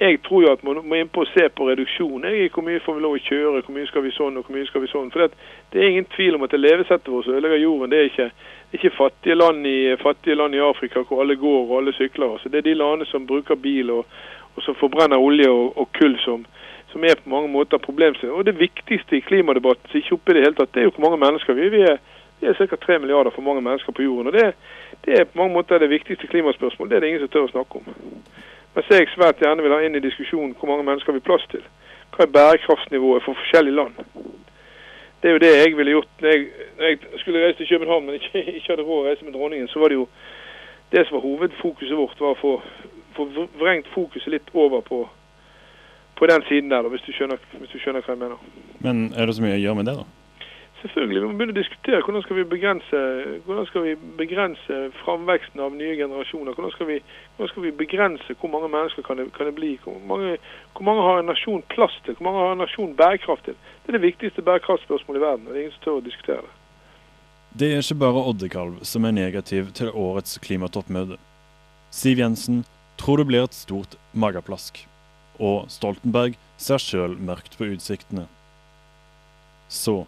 jeg 0.00 0.18
tror 0.26 0.42
jo 0.42 0.50
at 0.56 0.64
man 0.66 0.82
må 0.82 0.98
inn 0.98 1.12
på 1.12 1.22
å 1.22 1.30
se 1.30 1.46
på 1.54 1.68
reduksjon. 1.70 2.26
Jeg, 2.26 2.50
hvor 2.50 2.66
mye 2.66 2.82
får 2.82 2.98
vi 2.98 3.06
lov 3.06 3.16
å 3.20 3.22
kjøre, 3.28 3.62
hvor 3.62 3.78
mye 3.78 3.90
skal 3.92 4.02
vi 4.02 4.14
sånn 4.18 4.42
og 4.42 4.48
hvor 4.48 4.58
mye 4.58 4.66
skal 4.72 4.82
vi 4.82 4.90
sånn. 4.90 5.14
For 5.14 5.22
det, 5.22 5.48
det 5.70 5.84
er 5.84 5.94
ingen 5.94 6.10
tvil 6.16 6.34
om 6.34 6.42
at 6.42 6.50
det 6.50 6.64
levesettet 6.64 7.14
vårt 7.14 7.30
som 7.30 7.38
ødelegger 7.38 7.62
jorden, 7.62 7.94
det 7.94 8.00
er 8.00 8.10
ikke, 8.10 8.30
ikke 8.74 8.96
fattige, 8.98 9.38
land 9.38 9.70
i, 9.70 9.94
fattige 10.02 10.34
land 10.40 10.58
i 10.58 10.66
Afrika 10.66 11.06
hvor 11.06 11.22
alle 11.22 11.38
går 11.38 11.60
og 11.68 11.76
alle 11.78 11.94
sykler. 11.94 12.40
Altså, 12.40 12.50
det 12.50 12.62
er 12.62 12.72
de 12.72 12.78
landene 12.82 13.06
som 13.12 13.28
bruker 13.28 13.60
bil 13.60 13.94
og, 14.00 14.08
og 14.56 14.62
som 14.62 14.78
forbrenner 14.78 15.20
olje 15.20 15.48
og, 15.50 15.76
og 15.78 15.88
kull 15.98 16.16
som, 16.24 16.46
som, 16.92 17.04
er 17.04 17.20
på 17.20 17.30
mange 17.30 17.48
måter 17.48 17.78
problemstilling. 17.78 18.34
Og 18.36 18.46
det 18.46 18.58
viktigste 18.58 19.16
i 19.16 19.24
klimadebatten 19.24 19.90
som 19.90 20.00
ikke 20.00 20.16
oppe 20.18 20.32
i 20.32 20.36
det 20.36 20.44
hele 20.46 20.58
tatt, 20.58 20.74
det 20.74 20.82
er 20.82 20.88
jo 20.88 20.94
hvor 20.96 21.08
mange 21.08 21.22
mennesker 21.24 21.58
vi 21.58 21.68
er. 21.68 21.98
Vi 22.40 22.48
er, 22.48 22.58
ca. 22.58 22.76
3 22.76 22.98
milliarder 22.98 23.30
for 23.30 23.42
mange 23.42 23.62
mennesker 23.62 23.92
på 23.92 24.02
jorden. 24.02 24.26
og 24.26 24.32
det, 24.32 24.54
det 25.04 25.20
er 25.20 25.24
på 25.24 25.38
mange 25.38 25.54
måter 25.54 25.78
det 25.78 25.90
viktigste 25.90 26.26
klimaspørsmålet. 26.26 26.90
Det 26.90 26.96
er 26.96 27.00
det 27.00 27.08
ingen 27.08 27.24
som 27.24 27.32
tør 27.32 27.48
å 27.48 27.54
snakke 27.54 27.78
om. 27.78 27.86
Mens 28.74 28.90
jeg 28.90 29.08
svært 29.12 29.40
gjerne 29.40 29.62
vil 29.62 29.74
ha 29.74 29.82
inn 29.84 29.96
i 29.96 30.02
diskusjonen 30.02 30.54
hvor 30.58 30.70
mange 30.70 30.84
mennesker 30.88 31.12
har 31.12 31.20
vi 31.20 31.26
plass 31.28 31.44
til. 31.52 31.64
Hva 32.12 32.24
er 32.24 32.34
bærekraftsnivået 32.36 33.24
for 33.24 33.38
forskjellige 33.38 33.76
land? 33.76 34.00
Det 35.22 35.28
er 35.28 35.36
jo 35.36 35.42
det 35.44 35.52
jeg 35.54 35.76
ville 35.76 35.94
gjort 35.94 36.08
når 36.20 36.28
jeg, 36.28 36.46
når 36.78 36.86
jeg 36.86 36.98
skulle 37.16 37.44
reise 37.44 37.58
til 37.58 37.68
København, 37.68 38.06
men 38.06 38.14
ikke, 38.14 38.42
ikke 38.56 38.72
hadde 38.72 38.86
råd 38.88 39.04
å 39.04 39.08
reise 39.08 39.24
med 39.24 39.36
dronningen. 39.36 39.68
Så 39.68 39.80
var 39.80 39.92
det 39.92 40.00
jo 40.00 40.08
det 40.92 41.06
som 41.06 41.16
var 41.16 41.26
hovedfokuset 41.26 41.96
vårt, 41.96 42.20
var 42.20 42.34
å 42.34 42.40
få, 42.40 42.54
få 43.16 43.28
vrengt 43.60 43.90
fokuset 43.94 44.32
litt 44.32 44.50
over 44.54 44.80
på, 44.86 45.04
på 46.18 46.30
den 46.30 46.42
siden 46.48 46.72
der, 46.72 46.82
da, 46.82 46.92
hvis, 46.92 47.04
du 47.06 47.12
skjønner, 47.12 47.38
hvis 47.58 47.74
du 47.74 47.78
skjønner 47.78 48.04
hva 48.04 48.14
jeg 48.14 48.22
mener. 48.24 48.50
Men 48.84 49.08
er 49.16 49.26
det 49.26 49.36
så 49.36 49.44
mye 49.44 49.56
å 49.58 49.62
gjøre 49.62 49.80
med 49.80 49.90
det, 49.90 49.96
da? 50.02 50.08
Selvfølgelig, 50.82 51.20
Vi 51.20 51.26
må 51.26 51.36
begynne 51.38 51.54
å 51.54 51.60
diskutere 51.60 52.02
hvordan 52.02 52.22
skal 52.24 52.38
vi 52.40 52.44
begrense, 52.50 53.00
hvordan 53.46 53.66
skal 53.68 53.84
vi 53.84 53.92
begrense 54.18 54.78
framveksten 55.04 55.60
av 55.62 55.76
nye 55.78 55.94
generasjoner. 55.94 56.56
Hvordan 56.56 56.72
skal 56.74 56.88
vi, 56.88 56.96
hvordan 57.36 57.50
skal 57.52 57.66
vi 57.68 57.70
begrense 57.82 58.34
hvor 58.40 58.50
mange 58.50 58.70
mennesker 58.72 59.06
kan 59.06 59.20
det, 59.20 59.28
kan 59.36 59.46
det 59.46 59.54
bli? 59.54 59.76
Hvor 59.84 60.00
mange, 60.10 60.32
hvor 60.74 60.88
mange, 60.88 61.04
har 61.06 61.22
en 61.22 61.30
nasjon 61.30 61.62
plass 61.70 61.94
til? 62.02 62.16
Hvor 62.18 62.26
mange 62.26 62.42
har 62.42 62.56
en 62.56 62.64
nasjon 62.64 62.96
bærekraft 62.98 63.46
til? 63.46 63.54
Det 63.84 63.92
er 63.92 63.98
det 63.98 64.08
viktigste 64.08 64.42
bærekraftspørsmålet 64.42 65.22
i 65.22 65.24
verden. 65.28 65.46
og 65.46 65.52
Det 65.52 65.60
er 65.60 65.64
ingen 65.68 65.76
som 65.76 65.84
tør 65.86 66.00
å 66.00 66.04
diskutere 66.08 66.42
det. 66.48 66.52
Det 67.60 67.68
er 67.70 67.84
ikke 67.84 68.00
bare 68.02 68.26
Oddekalv 68.32 68.82
som 68.88 69.04
er 69.04 69.14
negativ 69.14 69.70
til 69.78 69.94
årets 69.94 70.38
klimatoppmøte. 70.42 71.20
Siv 71.94 72.18
Jensen 72.18 72.64
tror 73.00 73.18
det 73.18 73.28
blir 73.30 73.44
et 73.46 73.56
stort 73.56 73.96
mageplask. 74.12 74.84
Og 75.42 75.68
Stoltenberg 75.72 76.36
ser 76.60 76.82
sjøl 76.82 77.16
mørkt 77.18 77.56
på 77.58 77.70
utsiktene. 77.72 78.26
Så 79.72 80.02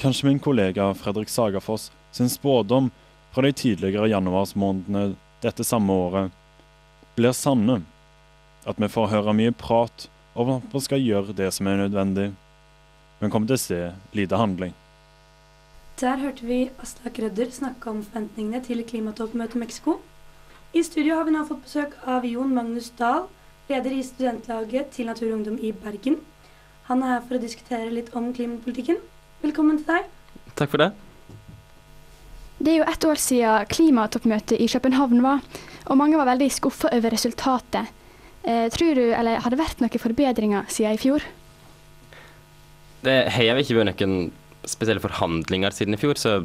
kanskje 0.00 0.30
min 0.30 0.40
kollega 0.42 0.88
Fredrik 0.98 1.28
Sagafoss 1.28 1.90
sin 2.14 2.30
spådom 2.32 2.90
fra 3.34 3.42
de 3.42 3.52
tidligere 3.52 4.08
januarsmånedene 4.08 5.14
dette 5.44 5.66
samme 5.66 5.92
året 5.92 6.32
blir 7.18 7.34
sanne. 7.36 7.82
At 8.64 8.80
vi 8.80 8.88
får 8.88 9.10
høre 9.12 9.36
mye 9.36 9.52
prat 9.52 10.08
om 10.34 10.56
at 10.56 10.72
vi 10.72 10.82
skal 10.82 11.02
gjøre 11.04 11.36
det 11.36 11.50
som 11.54 11.68
er 11.68 11.82
nødvendig, 11.84 12.30
men 13.20 13.30
kommer 13.30 13.50
til 13.50 13.58
å 13.58 13.64
se 13.64 13.82
lite 14.16 14.40
handling. 14.40 14.72
Der 16.00 16.18
hørte 16.18 16.46
vi 16.46 16.70
Aslak 16.82 17.20
Rødder 17.22 17.52
snakke 17.54 17.90
om 17.92 18.00
forventningene 18.02 18.58
til 18.64 18.82
klimatoppmøtet 18.82 19.54
i 19.54 19.62
Mexico. 19.62 20.00
I 20.74 20.82
studio 20.82 21.14
har 21.14 21.22
vi 21.28 21.30
nå 21.30 21.44
fått 21.46 21.60
besøk 21.62 21.92
av 22.10 22.24
Jon 22.26 22.50
Magnus 22.50 22.88
Dahl, 22.98 23.28
leder 23.68 23.92
i 23.94 24.00
studentlaget 24.02 24.88
til 24.96 25.06
Natur 25.06 25.28
og 25.28 25.34
Ungdom 25.36 25.58
i 25.62 25.68
Bergen. 25.70 26.16
Han 26.88 27.04
er 27.06 27.12
her 27.12 27.20
for 27.28 27.36
å 27.36 27.42
diskutere 27.44 27.92
litt 27.94 28.08
om 28.18 28.32
klimapolitikken. 28.34 28.96
Velkommen 29.44 29.76
til 29.78 29.86
deg. 29.92 30.08
Takk 30.58 30.72
for 30.72 30.82
det. 30.82 30.88
Det 32.58 32.72
er 32.72 32.80
jo 32.80 32.88
ett 32.90 33.06
år 33.06 33.22
siden 33.22 33.68
klimatoppmøtet 33.70 34.58
i 34.58 34.66
København 34.72 35.22
var, 35.22 35.44
og 35.86 36.00
mange 36.00 36.18
var 36.18 36.26
veldig 36.32 36.48
skuffa 36.56 36.90
over 36.96 37.14
resultatet. 37.14 37.92
Eh, 38.42 38.66
tror 38.74 38.98
du, 38.98 39.04
eller 39.14 39.38
Har 39.44 39.54
det 39.54 39.60
vært 39.60 39.78
noen 39.78 40.02
forbedringer 40.02 40.66
siden 40.66 40.98
i 40.98 41.02
fjor? 41.04 41.22
Det 43.06 43.14
har 43.30 43.62
ikke 43.62 43.78
vært 43.78 44.02
noen 44.02 44.32
spesielle 44.66 45.04
forhandlinger 45.06 45.70
siden 45.70 45.94
i 45.94 46.02
fjor, 46.02 46.18
så 46.18 46.40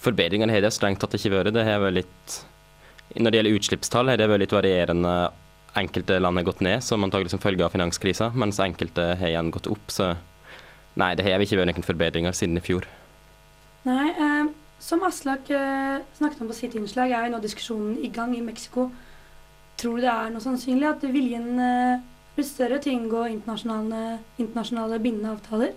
forbedringene 0.00 0.56
har 0.56 0.64
det 0.64 0.72
strengt 0.72 1.04
tatt 1.04 1.20
ikke 1.20 1.34
vært. 1.36 1.52
Det 1.52 1.66
har 1.68 1.84
vært 1.84 2.00
litt 2.00 2.38
Når 3.16 3.30
det 3.30 3.38
gjelder 3.40 3.58
utslippstall, 3.58 4.10
har 4.12 4.20
det 4.20 4.28
vært 4.30 4.44
litt 4.46 4.54
varierende. 4.56 5.14
Enkelte 5.78 6.18
land 6.20 6.36
har 6.36 6.44
gått 6.44 6.60
ned, 6.64 6.82
som 6.84 7.04
antagelig 7.04 7.32
som 7.32 7.40
følge 7.40 7.64
av 7.64 7.72
finanskrisa, 7.72 8.28
mens 8.36 8.58
enkelte 8.60 9.14
har 9.16 9.30
igjen 9.30 9.52
gått 9.54 9.70
opp. 9.72 9.86
Så 9.92 10.10
nei, 11.00 11.14
det 11.16 11.24
har 11.24 11.40
ikke 11.40 11.56
vært 11.60 11.72
noen 11.72 11.86
forbedringer 11.86 12.36
siden 12.36 12.60
i 12.60 12.64
fjor. 12.64 12.84
Nei, 13.88 14.10
eh, 14.12 14.50
som 14.82 15.02
Aslak 15.06 15.48
eh, 15.50 16.02
snakket 16.18 16.42
om 16.44 16.50
på 16.50 16.58
sitt 16.58 16.76
innslag, 16.78 17.14
er 17.14 17.26
jo 17.26 17.36
nå 17.36 17.40
diskusjonen 17.42 17.96
i 18.04 18.10
gang 18.12 18.34
i 18.36 18.44
Mexico. 18.44 18.90
Tror 19.80 19.96
du 19.96 20.04
det 20.04 20.12
er 20.12 20.28
noe 20.34 20.44
sannsynlig 20.44 20.90
at 20.90 21.06
viljen 21.08 21.48
eh, 21.62 22.04
blir 22.36 22.46
større 22.46 22.78
til 22.82 22.92
å 22.92 22.98
inngå 23.00 23.24
internasjonale, 23.32 24.18
internasjonale 24.42 25.00
bindende 25.02 25.32
avtaler? 25.36 25.72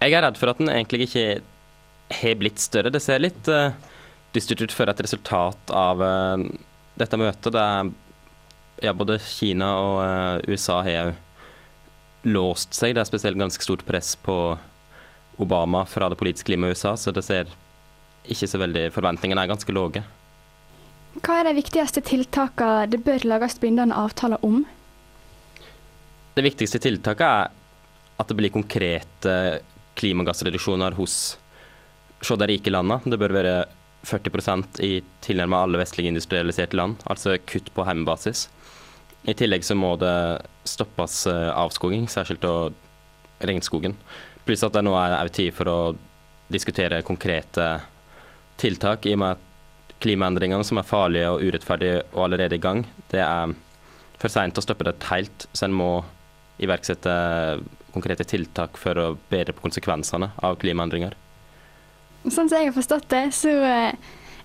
Jeg 0.00 0.14
er 0.14 0.26
redd 0.26 0.38
for 0.38 0.52
at 0.52 0.62
den 0.62 0.70
egentlig 0.70 1.06
ikke 1.06 1.26
har 2.20 2.38
blitt 2.38 2.62
større. 2.62 2.92
Det 2.92 3.02
ser 3.02 3.22
litt 3.22 3.48
uh, 3.50 3.72
ut 4.36 4.72
for 4.72 4.88
et 4.88 5.00
resultat 5.00 5.70
av 5.70 6.02
uh, 6.02 6.36
dette 6.98 7.18
møtet. 7.20 7.52
Der 7.54 7.90
ja, 8.84 8.92
både 8.92 9.18
Kina 9.22 9.70
og 9.80 10.00
uh, 10.02 10.50
USA 10.50 10.82
har 10.84 11.14
låst 12.26 12.74
seg. 12.74 12.94
Det 12.94 13.04
er 13.04 13.08
spesielt 13.08 13.38
ganske 13.40 13.62
stort 13.64 13.84
press 13.86 14.16
på 14.16 14.56
Obama 15.38 15.84
fra 15.88 16.08
det 16.08 16.18
politiske 16.20 16.52
livet 16.52 16.68
i 16.68 16.76
USA, 16.76 16.96
så 16.96 17.12
det 17.12 17.24
ser 17.24 17.50
ikke 18.26 18.48
så 18.50 18.58
veldig 18.58 18.88
Forventningene 18.94 19.44
er 19.44 19.52
ganske 19.52 19.72
lave. 19.72 20.02
Hva 21.22 21.38
er 21.40 21.48
de 21.48 21.56
viktigste 21.56 22.02
tiltakene 22.04 22.88
det 22.92 23.00
bør 23.04 23.24
lages 23.28 23.56
bindende 23.62 23.96
avtaler 23.96 24.42
om? 24.44 24.64
Det 26.36 26.44
viktigste 26.44 26.80
tiltaket 26.82 27.24
er 27.24 27.54
at 28.16 28.28
det 28.28 28.36
blir 28.36 28.52
konkrete 28.52 29.36
klimagassreduksjoner 29.96 30.96
hos 30.98 31.36
se 32.24 32.36
de 32.36 32.48
rike 32.48 32.72
landene. 32.72 33.00
Det 33.04 33.18
bør 33.20 33.34
være 33.36 33.54
40% 34.06 34.80
i 34.86 35.00
tilnærmet 35.24 35.66
alle 35.66 35.80
vestlige 35.82 36.12
industrialiserte 36.12 36.78
land, 36.78 37.00
altså 37.10 37.36
kutt 37.48 37.72
på 37.74 37.86
hjemmebasis. 37.86 38.46
I 39.26 39.34
tillegg 39.34 39.64
så 39.66 39.74
må 39.74 39.96
det 39.98 40.14
stoppes 40.68 41.24
avskoging, 41.26 42.06
særskilt 42.10 42.46
av 42.46 42.74
regnskogen. 43.42 43.96
Pluss 44.46 44.62
at 44.62 44.76
det 44.76 44.84
nå 44.86 44.94
er 44.98 45.32
tid 45.34 45.50
for 45.56 45.70
å 45.70 45.78
diskutere 46.52 47.02
konkrete 47.02 47.80
tiltak, 48.60 49.06
i 49.06 49.16
og 49.16 49.22
med 49.24 49.34
at 49.34 49.96
klimaendringene 50.02 50.64
som 50.66 50.78
er 50.78 50.86
farlige 50.86 51.32
og 51.32 51.42
urettferdige 51.42 52.04
og 52.12 52.26
allerede 52.28 52.58
i 52.58 52.62
gang, 52.62 52.84
det 53.10 53.22
er 53.24 53.54
for 54.20 54.32
seint 54.32 54.56
å 54.56 54.64
stoppe 54.64 54.86
det 54.86 54.96
helt, 55.10 55.48
så 55.52 55.66
en 55.66 55.76
må 55.76 55.90
iverksette 56.62 57.12
konkrete 57.92 58.24
tiltak 58.28 58.78
for 58.80 58.96
å 59.00 59.14
bedre 59.30 59.54
på 59.56 59.66
konsekvensene 59.66 60.30
av 60.44 60.56
klimaendringer. 60.60 61.16
Sånn 62.26 62.48
som 62.50 62.58
jeg 62.58 62.70
har 62.70 62.74
forstått 62.74 63.08
det, 63.12 63.24
så 63.36 63.52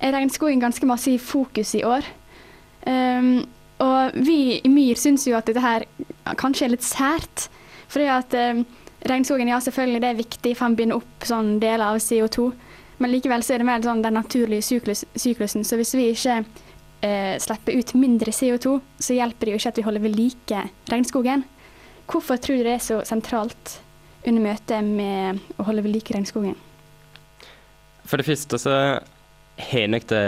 er 0.02 0.14
regnskogen 0.16 0.62
ganske 0.62 0.88
masse 0.90 1.12
i 1.14 1.22
fokus 1.22 1.74
i 1.78 1.84
år. 1.86 2.06
Um, 2.86 3.44
og 3.82 4.18
vi 4.26 4.38
i 4.58 4.70
MYR 4.70 5.00
syns 5.00 5.28
jo 5.28 5.38
at 5.38 5.50
dette 5.50 5.62
her 5.62 5.86
kanskje 6.40 6.68
er 6.68 6.74
litt 6.76 6.86
sært. 6.86 7.48
Fordi 7.92 8.08
at 8.14 8.36
um, 8.38 8.64
regnskogen, 9.10 9.50
ja 9.52 9.60
selvfølgelig 9.62 10.02
det 10.02 10.10
er 10.10 10.20
viktig 10.22 10.56
for 10.58 10.70
å 10.70 10.78
binde 10.78 10.98
opp 10.98 11.28
sånn 11.28 11.56
deler 11.62 11.88
av 11.90 12.02
CO2. 12.02 12.50
Men 13.02 13.14
likevel 13.14 13.46
så 13.46 13.56
er 13.56 13.62
det 13.62 13.70
mer 13.70 13.86
sånn 13.86 14.04
den 14.06 14.18
naturlige 14.18 14.66
syklus, 14.66 15.06
syklusen. 15.18 15.66
Så 15.66 15.80
hvis 15.80 15.94
vi 15.98 16.12
ikke 16.14 16.42
uh, 16.44 17.36
slipper 17.42 17.78
ut 17.78 17.96
mindre 17.98 18.34
CO2, 18.36 18.78
så 19.02 19.18
hjelper 19.18 19.48
det 19.48 19.56
jo 19.56 19.62
ikke 19.62 19.74
at 19.74 19.82
vi 19.82 19.88
holder 19.90 20.06
ved 20.06 20.18
like 20.18 20.66
regnskogen. 20.92 21.46
Hvorfor 22.12 22.42
tror 22.42 22.60
du 22.60 22.68
det 22.68 22.78
er 22.78 22.84
så 22.84 23.02
sentralt 23.08 23.80
under 24.28 24.44
møtet 24.44 24.86
med 24.86 25.42
å 25.58 25.66
holde 25.66 25.86
ved 25.86 25.96
like 25.96 26.14
regnskogen? 26.14 26.58
For 28.08 28.20
det 28.20 28.28
første 28.28 28.60
så 28.62 28.76
har 29.62 29.92
nok 29.92 30.08
det 30.10 30.24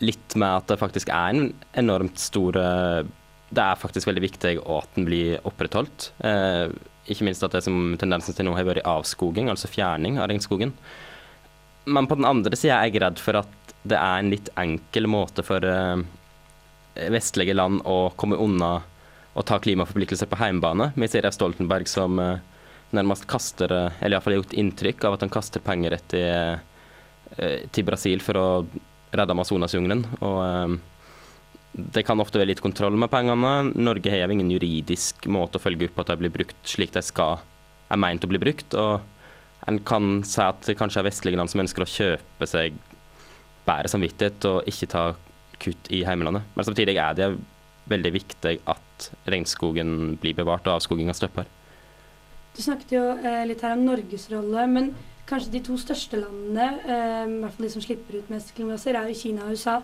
litt 0.00 0.36
med 0.40 0.62
at 0.62 0.70
det 0.70 0.80
faktisk 0.80 1.10
er 1.12 1.34
en 1.34 1.50
enormt 1.76 2.20
stor 2.20 2.56
Det 2.56 3.62
er 3.64 3.80
faktisk 3.80 4.08
veldig 4.08 4.22
viktig 4.22 4.52
at 4.62 4.96
den 4.96 5.06
blir 5.08 5.40
opprettholdt. 5.48 6.12
Eh, 6.24 6.70
ikke 7.10 7.26
minst 7.26 7.42
at 7.42 7.56
det 7.56 7.64
som 7.66 7.96
tendensen 7.98 8.36
til 8.36 8.46
nå 8.46 8.54
har 8.54 8.68
vært 8.68 8.86
avskoging, 8.86 9.48
altså 9.50 9.70
fjerning 9.70 10.20
av 10.20 10.28
regnskogen. 10.30 10.70
Men 11.90 12.06
på 12.06 12.18
den 12.20 12.28
andre 12.28 12.54
sida 12.58 12.78
er 12.78 12.90
jeg 12.90 13.02
redd 13.02 13.18
for 13.18 13.40
at 13.40 13.74
det 13.82 13.98
er 13.98 14.20
en 14.20 14.30
litt 14.30 14.50
enkel 14.60 15.08
måte 15.10 15.42
for 15.46 15.64
eh, 15.66 16.04
vestlige 17.10 17.56
land 17.56 17.82
å 17.88 18.12
komme 18.20 18.38
unna 18.38 18.76
å 19.34 19.44
ta 19.46 19.58
klimaforpliktelser 19.62 20.28
på 20.30 20.38
heimbane. 20.40 20.90
Vi 20.94 21.08
ser 21.10 21.28
Stoltenberg 21.32 21.88
som 21.88 22.18
eh, 22.22 22.38
nærmest 22.96 23.26
kaster, 23.30 23.72
eller 24.00 24.16
iallfall 24.16 24.34
har 24.34 24.42
gjort 24.42 24.56
inntrykk 24.60 25.06
av 25.06 25.16
at 25.16 25.24
han 25.26 25.32
kaster 25.32 25.62
penger 25.64 25.96
etter, 25.96 26.62
eh, 27.36 27.66
til 27.70 27.86
Brasil 27.86 28.22
for 28.24 28.40
å 28.40 28.46
redde 29.10 29.36
Amazonasjungelen. 29.36 30.04
Og 30.20 30.40
eh, 30.46 30.74
det 31.94 32.04
kan 32.06 32.20
ofte 32.22 32.40
være 32.40 32.52
litt 32.52 32.64
kontroll 32.64 32.98
med 32.98 33.12
pengene. 33.12 33.70
Norge 33.78 34.10
har 34.10 34.32
ingen 34.32 34.50
juridisk 34.50 35.28
måte 35.30 35.60
å 35.60 35.62
følge 35.62 35.90
opp 35.90 36.02
at 36.02 36.12
de 36.12 36.20
blir 36.24 36.34
brukt 36.34 36.58
slik 36.66 36.94
de 36.96 37.02
skal, 37.06 37.42
er 37.90 38.00
meint 38.00 38.26
å 38.26 38.30
bli 38.30 38.42
brukt. 38.42 38.74
og 38.74 39.00
en 39.68 39.78
kan 39.84 40.22
si 40.24 40.40
at 40.40 40.64
det 40.66 40.78
kanskje 40.78 41.02
er 41.02 41.10
vestlige 41.10 41.38
land 41.38 41.50
som 41.52 41.60
ønsker 41.62 41.84
å 41.84 41.90
kjøpe 41.90 42.48
seg 42.48 42.76
bedre 43.66 43.90
samvittighet 43.92 44.46
og 44.48 44.68
ikke 44.70 44.88
ta 44.90 45.04
kutt 45.60 45.90
i 45.92 46.02
heimelandet. 46.06 46.46
Men 46.56 46.66
samtidig 46.66 46.96
er 46.96 47.16
det 47.18 47.30
veldig 47.90 48.12
viktig 48.14 48.54
at 48.70 49.10
regnskogen 49.30 50.16
blir 50.22 50.36
bevart 50.38 50.66
og 50.68 50.78
avskoginga 50.78 51.14
stopper. 51.16 51.48
Du 52.56 52.62
snakket 52.64 52.96
jo 52.96 53.04
eh, 53.18 53.44
litt 53.48 53.62
her 53.64 53.76
om 53.76 53.86
Norges 53.86 54.26
rolle, 54.32 54.66
men 54.70 54.92
kanskje 55.30 55.54
de 55.54 55.62
to 55.64 55.76
største 55.78 56.18
landene, 56.18 56.70
eh, 56.82 57.24
i 57.28 57.36
hvert 57.42 57.56
fall 57.56 57.68
de 57.68 57.74
som 57.76 57.84
slipper 57.84 58.18
ut 58.18 58.32
mest 58.32 58.54
klimagasser, 58.56 58.98
er 58.98 59.10
jo 59.10 59.18
Kina 59.20 59.46
og 59.46 59.54
USA. 59.54 59.76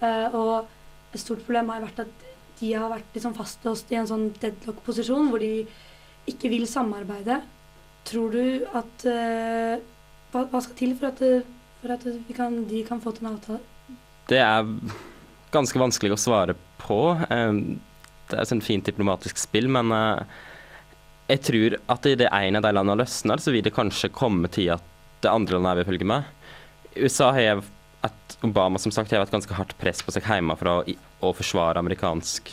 Eh, 0.00 0.36
og 0.36 1.14
et 1.14 1.22
stort 1.22 1.44
problem 1.46 1.72
har 1.72 1.84
vært 1.84 2.04
at 2.04 2.26
de 2.60 2.74
har 2.74 2.90
vært 2.92 3.16
liksom 3.16 3.34
fastlåst 3.36 3.90
i 3.92 3.98
en 3.98 4.08
sånn 4.08 4.28
deadlock-posisjon 4.40 5.30
hvor 5.32 5.40
de 5.42 5.64
ikke 6.28 6.50
vil 6.52 6.66
samarbeide. 6.68 7.40
Tror 8.08 8.34
du 8.34 8.66
at 8.76 9.06
uh, 9.08 9.80
hva, 10.32 10.44
hva, 10.44 10.60
skal 10.60 10.76
til 10.76 10.92
for 10.98 11.08
at, 11.10 11.22
for 11.80 11.94
at 11.94 12.04
kan, 12.36 12.58
de 12.68 12.82
kan 12.86 13.00
få 13.02 13.14
til 13.16 13.26
en 13.26 13.32
avtale? 13.32 13.60
Det 14.28 14.40
er 14.44 14.68
ganske 15.54 15.80
vanskelig 15.80 16.14
å 16.14 16.20
svare 16.20 16.56
på. 16.80 17.00
Um, 17.32 17.80
det 18.28 18.36
er 18.36 18.44
et 18.44 18.52
sånn 18.52 18.64
fint 18.64 18.86
diplomatisk 18.86 19.40
spill, 19.40 19.68
men 19.72 19.92
uh, 19.92 20.22
jeg 21.30 21.42
tror 21.46 21.76
at 21.94 22.06
i 22.10 22.16
det 22.18 22.30
ene 22.34 22.58
av 22.58 22.66
de 22.66 22.72
landene 22.74 23.02
løsner, 23.02 23.42
så 23.42 23.54
vil 23.54 23.64
det 23.64 23.74
kanskje 23.76 24.12
komme 24.14 24.50
til 24.52 24.72
at 24.74 24.86
det 25.22 25.30
andre 25.30 25.58
landet 25.58 25.82
vil 25.82 25.92
følge 25.92 26.08
med. 26.08 26.26
USA 26.96 27.30
har 27.36 27.62
at 28.06 28.36
Obama 28.46 28.80
som 28.80 28.92
sagt 28.94 29.12
har 29.12 29.22
et 29.22 29.32
ganske 29.32 29.54
hardt 29.54 29.76
press 29.78 30.00
på 30.02 30.14
seg 30.14 30.26
hjemme 30.26 30.56
å, 30.56 30.76
å 31.20 31.32
forsvare 31.36 31.82
amerikansk 31.82 32.50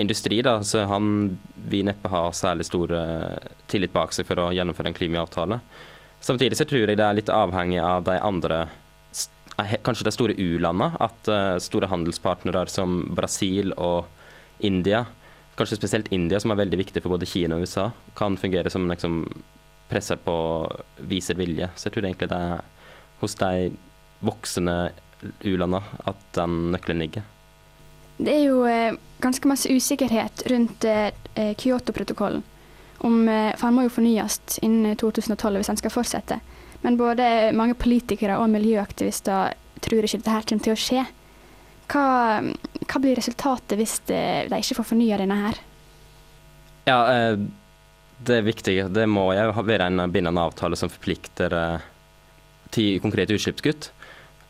industri, 0.00 0.38
da, 0.42 0.60
så 0.64 0.86
han 0.88 1.38
vil 1.68 1.84
neppe 1.88 2.08
ha 2.08 2.28
særlig 2.32 2.64
stor 2.70 2.92
eh, 2.96 3.48
tillit 3.68 3.92
bak 3.92 4.14
seg 4.16 4.28
for 4.28 4.40
å 4.40 4.52
gjennomføre 4.54 4.92
en 4.92 4.96
klimaavtale. 4.96 5.58
Samtidig 6.24 6.56
så 6.56 6.66
tror 6.68 6.86
jeg 6.86 7.00
det 7.00 7.04
er 7.04 7.18
litt 7.18 7.32
avhengig 7.32 7.80
av 7.84 8.06
de 8.08 8.16
andre 8.20 8.62
eh, 8.62 9.76
Kanskje 9.84 10.06
de 10.06 10.12
store 10.14 10.34
u-landene. 10.38 10.94
At 11.04 11.28
eh, 11.28 11.58
store 11.60 11.90
handelspartnere 11.90 12.64
som 12.72 13.02
Brasil 13.12 13.74
og 13.76 14.08
India, 14.64 15.04
kanskje 15.60 15.78
spesielt 15.78 16.12
India, 16.12 16.40
som 16.40 16.54
er 16.54 16.62
veldig 16.62 16.80
viktig 16.80 17.02
for 17.04 17.14
både 17.14 17.28
Kina 17.28 17.58
og 17.58 17.66
USA, 17.68 17.90
kan 18.18 18.38
fungere 18.40 18.72
som 18.72 18.88
liksom, 18.88 19.22
presser 19.90 20.16
på 20.24 20.34
viser 21.10 21.36
vilje. 21.38 21.68
Så 21.76 21.88
jeg 21.88 21.96
tror 21.96 22.08
egentlig 22.08 22.30
det 22.32 22.40
er 22.40 22.64
hos 23.20 23.36
de 23.36 23.70
voksende 24.24 24.76
u-landa 25.44 25.82
at 26.08 26.22
den 26.36 26.70
nøkkelen 26.72 27.04
ligger. 27.04 27.26
Det 28.20 28.32
er 28.32 28.42
jo 28.44 28.64
eh, 28.68 28.96
ganske 29.20 29.48
masse 29.48 29.68
usikkerhet 29.68 30.44
rundt 30.52 30.84
eh, 30.84 31.12
eh, 31.34 31.52
Kyoto-protokollen. 31.56 32.42
Om, 32.98 33.28
eh, 33.28 33.52
for 33.56 33.68
han 33.68 33.76
må 33.76 33.86
jo 33.86 33.94
fornyes 33.94 34.40
innen 34.64 34.96
2012 34.96 35.60
hvis 35.60 35.72
han 35.72 35.80
skal 35.80 35.94
fortsette. 35.94 36.40
Men 36.84 36.96
både 37.00 37.52
mange 37.56 37.76
politikere 37.76 38.38
og 38.40 38.48
miljøaktivister 38.52 39.56
tror 39.84 40.04
ikke 40.04 40.20
dette 40.20 40.42
kommer 40.48 40.64
til 40.66 40.76
å 40.76 40.80
skje. 40.80 41.06
Hva, 41.90 42.06
hva 42.86 43.00
blir 43.02 43.18
resultatet 43.18 43.78
hvis 43.80 43.98
de 44.06 44.60
ikke 44.60 44.78
får 44.78 44.88
fornya 44.92 45.18
denne 45.20 45.38
her? 45.40 45.58
Ja, 46.86 46.98
eh, 47.10 47.40
det 48.26 48.36
er 48.36 48.46
viktig. 48.46 48.76
Det 48.94 49.06
må 49.10 49.30
jo 49.34 49.64
være 49.64 49.88
en 49.90 50.04
bindende 50.12 50.44
avtale 50.44 50.78
som 50.78 50.92
forplikter 50.92 51.54
eh, 51.56 51.88
til 52.74 53.00
konkrete 53.02 53.36
utslippskutt. 53.36 53.90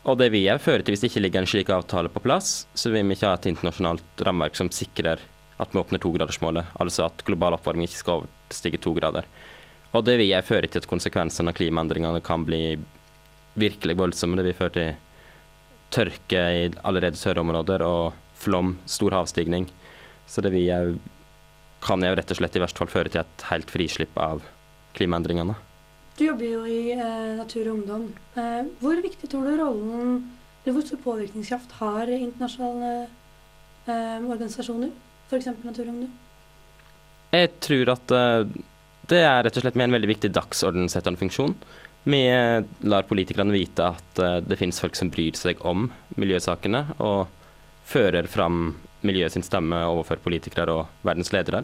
Og 0.09 0.17
det 0.17 0.31
vil 0.33 0.47
jeg 0.47 0.63
føre 0.63 0.81
til 0.81 0.95
hvis 0.95 1.03
det 1.03 1.11
ikke 1.11 1.25
ligger 1.25 1.43
en 1.43 1.49
slik 1.49 1.69
avtale 1.73 2.09
på 2.09 2.23
plass, 2.23 2.65
så 2.73 2.89
vil 2.89 3.05
vi 3.05 3.17
ikke 3.17 3.29
ha 3.29 3.37
et 3.37 3.51
internasjonalt 3.51 4.23
rammeverk 4.25 4.57
som 4.57 4.71
sikrer 4.73 5.21
at 5.61 5.75
vi 5.75 5.77
åpner 5.77 6.01
togradersmålet, 6.01 6.71
altså 6.81 7.05
at 7.05 7.21
global 7.27 7.53
oppvarming 7.53 7.85
ikke 7.85 7.99
skal 7.99 8.23
overstige 8.23 8.81
to 8.81 8.95
grader. 8.97 9.27
Og 9.93 10.05
det 10.07 10.15
vil 10.17 10.31
jeg 10.31 10.47
føre 10.47 10.69
til 10.71 10.81
at 10.81 10.89
konsekvensene 10.89 11.51
av 11.51 11.57
klimaendringene 11.59 12.23
kan 12.25 12.45
bli 12.47 12.79
virkelig 13.61 13.97
voldsomme. 13.99 14.39
Det 14.39 14.47
vil 14.47 14.57
føre 14.57 14.75
til 14.77 14.91
tørke 15.91 16.41
i 16.57 16.67
allerede 16.87 17.19
tørre 17.19 17.43
områder 17.43 17.83
og 17.85 18.13
flom, 18.41 18.75
stor 18.89 19.17
havstigning. 19.19 19.67
Så 20.27 20.43
det 20.43 20.53
jeg, 20.57 20.95
kan 21.83 22.03
jeg 22.05 22.17
rett 22.17 22.31
og 22.31 22.39
slett 22.39 22.55
i 22.57 22.63
verste 22.63 22.81
fall 22.81 22.91
føre 22.91 23.11
til 23.11 23.23
et 23.23 23.45
helt 23.49 23.73
frislipp 23.73 24.17
av 24.21 24.45
klimaendringene. 24.97 25.57
Du 26.17 26.25
jobber 26.25 26.47
jo 26.47 26.61
i 26.67 26.93
eh, 26.93 27.35
Natur 27.37 27.65
og 27.65 27.75
Ungdom. 27.79 28.07
Eh, 28.37 28.63
hvor 28.81 28.99
viktig 29.03 29.29
tror 29.31 29.47
du 29.47 29.55
rollen 29.59 30.15
eller 30.61 30.75
hvor 30.75 30.85
stor 30.85 30.99
påvirkningskraft 31.01 31.71
har 31.79 32.09
internasjonale 32.13 33.07
eh, 33.89 34.27
organisasjoner, 34.29 34.91
f.eks. 35.29 35.47
Natur 35.63 35.87
og 35.87 35.93
Ungdom? 35.95 36.11
Jeg 37.31 37.53
tror 37.63 37.93
at 37.95 38.13
eh, 38.13 38.59
det 39.11 39.23
er 39.25 39.39
rett 39.47 39.57
og 39.57 39.65
slett 39.65 39.79
med 39.79 39.89
en 39.89 39.95
veldig 39.97 40.11
viktig 40.11 40.31
dagsordensettende 40.35 41.19
funksjon. 41.19 41.55
Vi 42.03 42.21
lar 42.81 43.05
politikerne 43.05 43.53
vite 43.53 43.91
at 43.93 44.19
eh, 44.19 44.39
det 44.41 44.57
finnes 44.57 44.79
folk 44.81 44.97
som 44.97 45.11
bryr 45.13 45.37
seg 45.37 45.61
om 45.67 45.91
miljøsakene, 46.17 46.85
og 46.97 47.29
fører 47.85 48.29
fram 48.31 48.73
miljøet 49.05 49.35
sin 49.35 49.45
stemme 49.45 49.77
overfor 49.85 50.21
politikere 50.23 50.73
og 50.73 51.05
verdens 51.05 51.29
ledere. 51.33 51.63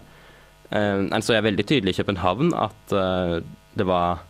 Eh, 0.70 1.08
En 1.10 1.25
så 1.25 1.34
jeg 1.34 1.48
veldig 1.48 1.65
tydelig 1.65 1.96
i 1.96 2.01
København 2.03 2.53
at 2.53 2.94
eh, 2.94 3.39
det 3.77 3.88
var 3.89 4.22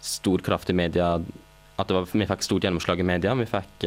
stor 0.00 0.40
kraft 0.40 0.72
i 0.72 0.76
media, 0.76 1.18
at 1.78 1.92
var, 1.92 2.08
vi 2.08 2.28
fikk 2.28 2.48
stort 2.48 2.64
gjennomslag 2.64 3.00
i 3.00 3.06
media. 3.06 3.36
Vi 3.36 3.46
fikk, 3.48 3.84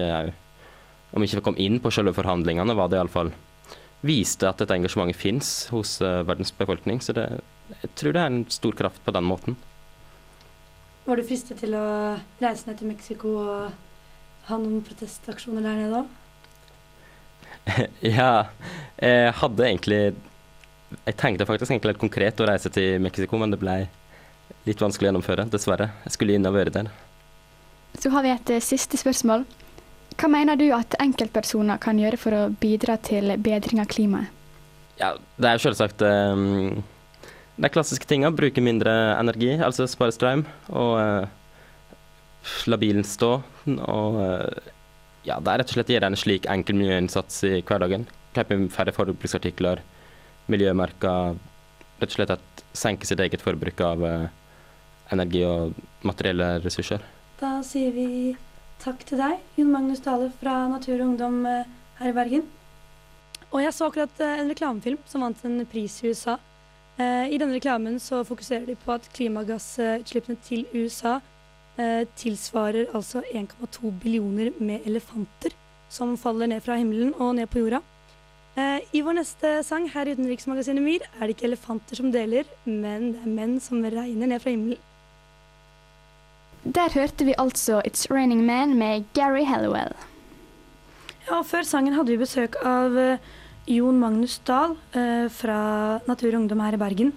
om 1.12 1.22
vi 1.22 1.27
ikke 1.27 1.43
kom 1.43 1.57
inn 1.60 1.81
på 1.84 1.91
selve 1.93 2.13
forhandlingene, 2.15 2.75
var 2.77 2.88
det 2.89 2.98
iallfall 2.98 3.34
viste 4.05 4.48
at 4.48 4.62
dette 4.62 4.77
engasjementet 4.77 5.19
fins 5.19 5.51
hos 5.74 5.98
verdens 6.00 6.53
befolkning. 6.55 7.01
Så 7.03 7.13
det, 7.17 7.27
jeg 7.84 7.91
tror 8.00 8.15
det 8.15 8.24
er 8.24 8.31
en 8.31 8.45
stor 8.53 8.77
kraft 8.79 9.03
på 9.05 9.13
den 9.15 9.27
måten. 9.27 9.60
Var 11.05 11.19
du 11.19 11.25
fristet 11.25 11.59
til 11.62 11.75
å 11.77 11.88
reise 12.41 12.65
ned 12.65 12.79
til 12.79 12.89
Mexico 12.89 13.33
og 13.38 14.47
ha 14.47 14.57
noen 14.62 14.81
protestaksjoner 14.85 15.65
der 15.65 15.81
nede 15.83 16.00
òg? 16.01 16.13
ja, 18.18 18.46
jeg 19.01 19.33
hadde 19.39 19.65
egentlig 19.65 20.00
Jeg 21.05 21.15
tenkte 21.18 21.48
faktisk 21.50 21.72
egentlig 21.72 21.96
helt 21.96 22.01
konkret 22.03 22.41
å 22.41 22.48
reise 22.50 22.70
til 22.74 23.01
Mexico, 23.01 23.39
men 23.41 23.53
det 23.53 23.59
ble 23.61 23.77
litt 24.65 24.81
vanskelig 24.81 25.07
å 25.07 25.09
gjennomføre, 25.09 25.48
dessverre. 25.51 25.89
Jeg 26.05 26.13
skulle 26.15 26.37
inn 26.37 26.46
og 26.46 26.55
være 26.55 26.74
der. 26.74 26.89
Så 28.00 28.11
har 28.13 28.25
vi 28.25 28.31
et 28.33 28.51
eh, 28.53 28.63
siste 28.63 28.98
spørsmål. 28.98 29.46
Hva 30.15 30.29
mener 30.31 30.57
du 30.59 30.70
at 30.75 30.96
enkeltpersoner 31.01 31.81
kan 31.83 32.00
gjøre 32.00 32.20
for 32.22 32.37
å 32.37 32.44
bidra 32.61 32.96
til 33.03 33.33
bedring 33.44 33.81
av 33.83 33.89
klimaet? 33.91 34.31
Ja, 34.96 35.11
det 35.35 35.50
er 35.50 35.57
jo 35.57 35.65
selvsagt 35.65 36.05
um, 36.07 36.83
de 37.55 37.72
klassiske 37.72 38.07
tinga. 38.09 38.31
Bruke 38.35 38.63
mindre 38.63 38.91
energi, 39.15 39.53
altså 39.63 39.87
spare 39.89 40.13
strøm. 40.15 40.46
Og 40.75 40.94
uh, 41.00 41.27
la 42.70 42.79
bilen 42.81 43.05
stå. 43.07 43.31
Og 43.75 44.20
uh, 44.20 44.72
ja, 45.25 45.39
det 45.39 45.51
er 45.51 45.61
rett 45.61 45.72
og 45.72 45.77
slett 45.77 45.91
å 45.91 45.96
gjøre 45.98 46.11
en 46.11 46.20
slik 46.20 46.48
enkel 46.51 46.79
miljøinnsats 46.79 47.44
i 47.48 47.59
hverdagen. 47.65 48.07
Klippe 48.35 48.57
færre 48.74 48.94
forbruksartikler, 48.96 49.83
miljømerker. 50.51 51.37
Rett 52.01 52.11
og 52.11 52.18
slett 52.18 52.33
at 52.35 52.65
senke 52.75 53.07
sitt 53.07 53.22
eget 53.24 53.44
forbruk 53.44 53.79
av 53.85 54.03
uh, 54.03 54.25
energi 55.15 55.46
og 55.48 55.77
materielle 56.05 56.57
ressurser. 56.65 57.03
Da 57.39 57.59
sier 57.68 57.94
vi 57.96 58.35
takk 58.83 59.05
til 59.07 59.20
deg, 59.22 59.39
Jon 59.55 59.72
Magnus 59.72 60.03
Dale 60.03 60.27
fra 60.41 60.65
Natur 60.72 61.00
og 61.00 61.07
Ungdom 61.13 61.39
her 61.46 62.11
i 62.11 62.15
Bergen. 62.15 62.44
Og 63.53 63.61
jeg 63.63 63.72
så 63.72 63.87
akkurat 63.87 64.22
en 64.25 64.51
reklamefilm 64.51 65.00
som 65.07 65.24
vant 65.24 65.44
en 65.48 65.61
pris 65.72 65.96
i 66.03 66.11
USA. 66.11 66.35
Eh, 66.96 67.27
I 67.34 67.38
denne 67.38 67.58
reklamen 67.58 67.98
så 68.00 68.22
fokuserer 68.24 68.70
de 68.70 68.75
på 68.79 68.94
at 68.96 69.10
klimagassutslippene 69.16 70.38
til 70.46 70.64
USA 70.72 71.18
eh, 71.75 72.05
tilsvarer 72.16 72.94
altså 72.96 73.24
1,2 73.36 73.92
billioner 74.00 74.53
med 74.64 74.88
elefanter 74.88 75.51
som 75.92 76.16
faller 76.18 76.48
ned 76.48 76.64
fra 76.64 76.77
himmelen 76.79 77.12
og 77.20 77.36
ned 77.36 77.51
på 77.51 77.66
jorda. 77.66 77.81
Eh, 78.55 78.79
I 78.96 79.03
vår 79.03 79.20
neste 79.20 79.51
sang 79.68 79.90
her 79.92 80.08
i 80.08 80.16
Utenriksmagasinet 80.16 80.84
Myr 80.84 81.03
er 81.03 81.25
det 81.25 81.36
ikke 81.36 81.50
elefanter 81.50 82.00
som 82.00 82.14
deler, 82.16 82.48
men 82.64 83.12
det 83.12 83.24
er 83.25 83.38
menn 83.42 83.58
som 83.60 83.84
regner 83.84 84.31
ned 84.31 84.40
fra 84.40 84.55
himmelen. 84.55 84.79
Der 86.64 86.96
hørte 86.96 87.27
vi 87.27 87.36
altså 87.38 87.81
It's 87.86 88.08
Raining 88.10 88.46
Man 88.48 88.77
med 88.79 89.03
Gary 89.14 89.44
Hallowell. 89.46 89.92
Ja, 91.27 91.42
og 91.42 91.46
Før 91.46 91.68
sangen 91.68 91.94
hadde 91.94 92.16
vi 92.16 92.24
besøk 92.24 92.55
av 92.64 92.96
Jon 93.66 93.98
Magnus 94.00 94.38
Dahl 94.46 94.75
eh, 94.94 95.25
fra 95.34 95.58
Natur 96.06 96.32
og 96.34 96.44
Ungdom 96.44 96.62
her 96.62 96.78
i 96.78 96.82
Bergen. 96.82 97.12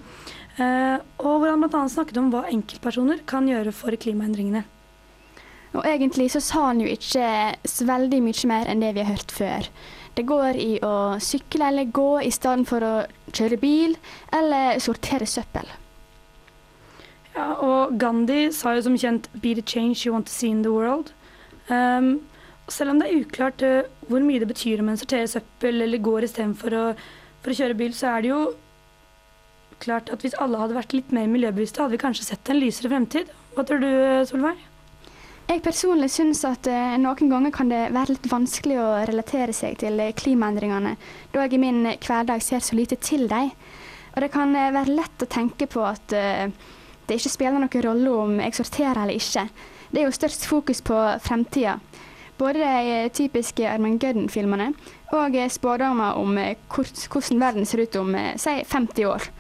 Eh, 0.59 0.97
og 1.21 1.43
hvor 1.43 1.53
han 1.53 1.63
bl.a. 1.63 1.85
snakket 1.93 2.19
om 2.21 2.33
hva 2.33 2.47
enkeltpersoner 2.51 3.23
kan 3.29 3.49
gjøre 3.51 3.75
for 3.77 3.95
klimaendringene. 4.01 4.65
Og 5.77 5.85
egentlig 5.85 6.31
så 6.33 6.41
sa 6.43 6.71
han 6.71 6.81
jo 6.81 6.89
ikke 6.89 7.29
så 7.69 7.87
veldig 7.89 8.23
mye 8.25 8.49
mer 8.51 8.71
enn 8.73 8.81
det 8.83 8.95
vi 8.97 9.05
har 9.05 9.13
hørt 9.13 9.35
før. 9.35 9.69
Det 10.17 10.25
går 10.27 10.57
i 10.59 10.71
å 10.83 11.19
sykle 11.23 11.69
eller 11.69 11.93
gå 11.95 12.09
i 12.25 12.33
stedet 12.35 12.67
for 12.67 12.83
å 12.83 12.95
kjøre 13.31 13.61
bil 13.61 13.95
eller 14.35 14.81
sortere 14.83 15.29
søppel. 15.29 15.69
Ja, 17.37 17.53
og 17.63 17.95
Gandhi 18.01 18.49
sa 18.57 18.73
jo 18.75 18.83
som 18.83 18.97
kjent 18.99 19.29
'be 19.31 19.55
the 19.55 19.63
change 19.63 20.07
you 20.07 20.13
want 20.13 20.27
to 20.27 20.33
see 20.33 20.51
in 20.51 20.63
the 20.63 20.73
world'. 20.73 21.13
Um, 21.69 22.27
selv 22.73 22.93
om 22.93 23.01
det 23.01 23.09
er 23.09 23.21
uklart 23.25 23.65
eh, 23.67 23.91
hvor 24.09 24.25
mye 24.25 24.43
det 24.43 24.51
betyr 24.51 24.83
om 24.83 24.93
en 24.93 25.01
sorterer 25.01 25.29
søppel 25.31 25.85
eller 25.85 26.03
går 26.05 26.29
istedenfor 26.29 26.79
å, 26.79 26.87
for 27.43 27.53
å 27.53 27.59
kjøre 27.61 27.79
bil, 27.79 27.95
så 27.97 28.15
er 28.15 28.25
det 28.25 28.33
jo 28.33 28.41
klart 29.83 30.11
at 30.11 30.25
hvis 30.25 30.37
alle 30.43 30.59
hadde 30.61 30.77
vært 30.77 30.97
litt 30.97 31.13
mer 31.15 31.29
miljøbevisste, 31.31 31.83
hadde 31.83 31.97
vi 31.97 32.03
kanskje 32.03 32.27
sett 32.31 32.51
en 32.51 32.59
lysere 32.59 32.91
fremtid. 32.91 33.31
Hva 33.55 33.65
tror 33.67 33.83
du, 33.83 33.91
Solveig? 34.29 34.65
Jeg 35.49 35.63
personlig 35.65 36.11
syns 36.13 36.43
at 36.45 36.67
eh, 36.69 36.97
noen 37.01 37.31
ganger 37.33 37.53
kan 37.55 37.71
det 37.73 37.87
være 37.95 38.19
litt 38.19 38.27
vanskelig 38.29 38.75
å 38.83 38.89
relatere 39.09 39.55
seg 39.57 39.79
til 39.81 39.97
eh, 40.05 40.13
klimaendringene, 40.13 40.93
da 41.33 41.47
jeg 41.47 41.57
i 41.57 41.61
min 41.63 41.87
eh, 41.89 41.97
hverdag 42.05 42.45
ser 42.45 42.61
så 42.61 42.77
lite 42.77 42.99
til 43.01 43.25
dem. 43.31 43.49
Og 44.13 44.21
det 44.21 44.29
kan 44.35 44.53
eh, 44.53 44.75
være 44.75 44.99
lett 44.99 45.25
å 45.25 45.31
tenke 45.31 45.71
på 45.73 45.87
at 45.89 46.13
eh, 46.13 46.51
det 47.09 47.17
ikke 47.17 47.33
spiller 47.33 47.57
noen 47.63 47.85
rolle 47.87 48.13
om 48.27 48.37
jeg 48.43 48.59
sorterer 48.59 49.01
eller 49.07 49.17
ikke. 49.17 49.47
Det 49.89 50.03
er 50.03 50.05
jo 50.11 50.19
størst 50.19 50.45
fokus 50.51 50.85
på 50.85 50.99
fremtida. 51.25 51.79
Både 52.39 52.63
de 52.63 53.09
typiske 53.11 53.67
Armageddon-filmene 53.67 54.73
og 55.17 55.37
eh, 55.37 55.51
spådommer 55.51 56.19
om 56.21 56.37
eh, 56.39 56.59
hvordan 56.71 57.41
verden 57.41 57.67
ser 57.67 57.83
ut 57.83 57.97
om 57.99 58.15
eh, 58.15 58.37
si 58.39 58.61
50 58.65 59.09
år. 59.11 59.31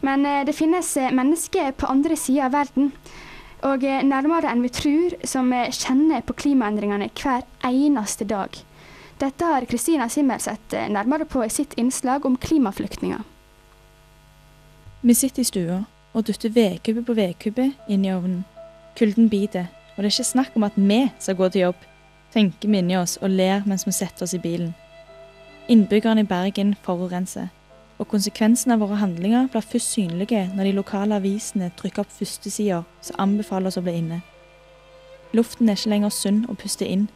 Men 0.00 0.24
det 0.46 0.54
finnes 0.56 0.94
mennesker 1.12 1.74
på 1.76 1.88
andre 1.92 2.16
sida 2.16 2.46
av 2.46 2.54
verden, 2.54 2.86
og 3.68 3.82
nærmere 3.84 4.48
enn 4.48 4.62
vi 4.64 4.70
tror, 4.72 5.16
som 5.28 5.50
kjenner 5.52 6.22
på 6.24 6.32
klimaendringene 6.40 7.10
hver 7.20 7.44
eneste 7.68 8.24
dag. 8.24 8.56
Dette 9.20 9.44
har 9.44 9.66
Kristina 9.68 10.06
Simmel 10.08 10.40
sett 10.40 10.72
nærmere 10.88 11.28
på 11.28 11.44
i 11.44 11.52
sitt 11.52 11.76
innslag 11.76 12.24
om 12.24 12.40
klimaflyktninger. 12.40 13.20
Vi 15.04 15.18
sitter 15.20 15.44
i 15.44 15.50
stua 15.50 15.78
og 16.16 16.24
dytter 16.30 16.56
vedkubbe 16.56 17.04
på 17.04 17.18
vedkubbe 17.20 17.68
inn 17.88 18.08
i 18.08 18.14
ovnen. 18.14 18.42
Kulden 18.96 19.28
biter, 19.28 19.68
og 19.94 20.00
det 20.00 20.08
er 20.08 20.14
ikke 20.14 20.30
snakk 20.32 20.56
om 20.56 20.64
at 20.64 20.80
vi 20.80 21.02
skal 21.20 21.36
gå 21.36 21.52
til 21.52 21.68
jobb, 21.68 21.89
tenker 22.34 22.68
vi 22.68 22.78
inni 22.78 22.96
oss 22.98 23.18
og 23.22 23.30
ler 23.30 23.64
mens 23.66 23.86
vi 23.86 23.94
setter 23.94 24.26
oss 24.26 24.34
i 24.34 24.42
bilen. 24.42 24.74
Innbyggerne 25.68 26.24
i 26.24 26.28
Bergen 26.28 26.74
forurenser. 26.82 27.48
og 28.00 28.08
konsekvensene 28.08 28.78
av 28.78 28.80
våre 28.80 28.96
handlinger 28.96 29.50
blir 29.52 29.60
først 29.60 29.92
synlige 29.92 30.46
når 30.54 30.64
de 30.64 30.72
lokale 30.72 31.18
avisene 31.20 31.68
trykker 31.76 32.00
opp 32.00 32.14
førstesider 32.16 32.86
som 33.04 33.18
anbefaler 33.20 33.68
oss 33.68 33.76
å 33.76 33.82
bli 33.84 33.98
inne. 33.98 34.22
Luften 35.36 35.68
er 35.68 35.76
ikke 35.76 35.92
lenger 35.92 36.14
sunn 36.14 36.46
å 36.48 36.56
puste 36.56 36.88
inn. 36.88 37.10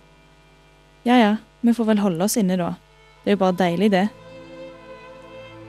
Ja 1.08 1.16
ja, 1.16 1.32
vi 1.64 1.72
får 1.72 1.88
vel 1.88 2.02
holde 2.04 2.28
oss 2.28 2.36
inne, 2.36 2.58
da. 2.60 2.74
Det 3.24 3.32
er 3.32 3.38
jo 3.38 3.42
bare 3.46 3.56
deilig, 3.56 3.90
det. 3.96 4.08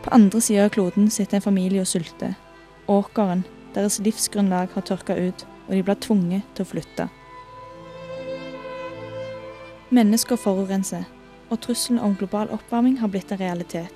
På 0.03 0.11
andre 0.13 0.41
sida 0.43 0.67
av 0.67 0.73
kloden 0.75 1.07
sitter 1.09 1.39
en 1.39 1.47
familie 1.47 1.81
og 1.81 1.87
sulter. 1.87 2.35
Åkeren, 2.91 3.45
deres 3.73 4.01
livsgrunnlag 4.03 4.75
har 4.75 4.85
tørka 4.85 5.15
ut, 5.15 5.47
og 5.69 5.71
de 5.73 5.83
blir 5.87 6.03
tvunget 6.03 6.43
til 6.55 6.67
å 6.67 6.71
flytte. 6.75 7.07
Mennesker 9.93 10.35
forurenser, 10.35 11.03
og 11.53 11.59
trusselen 11.61 11.99
om 12.01 12.15
global 12.17 12.49
oppvarming 12.49 12.97
har 12.97 13.11
blitt 13.13 13.29
en 13.31 13.37
realitet. 13.37 13.93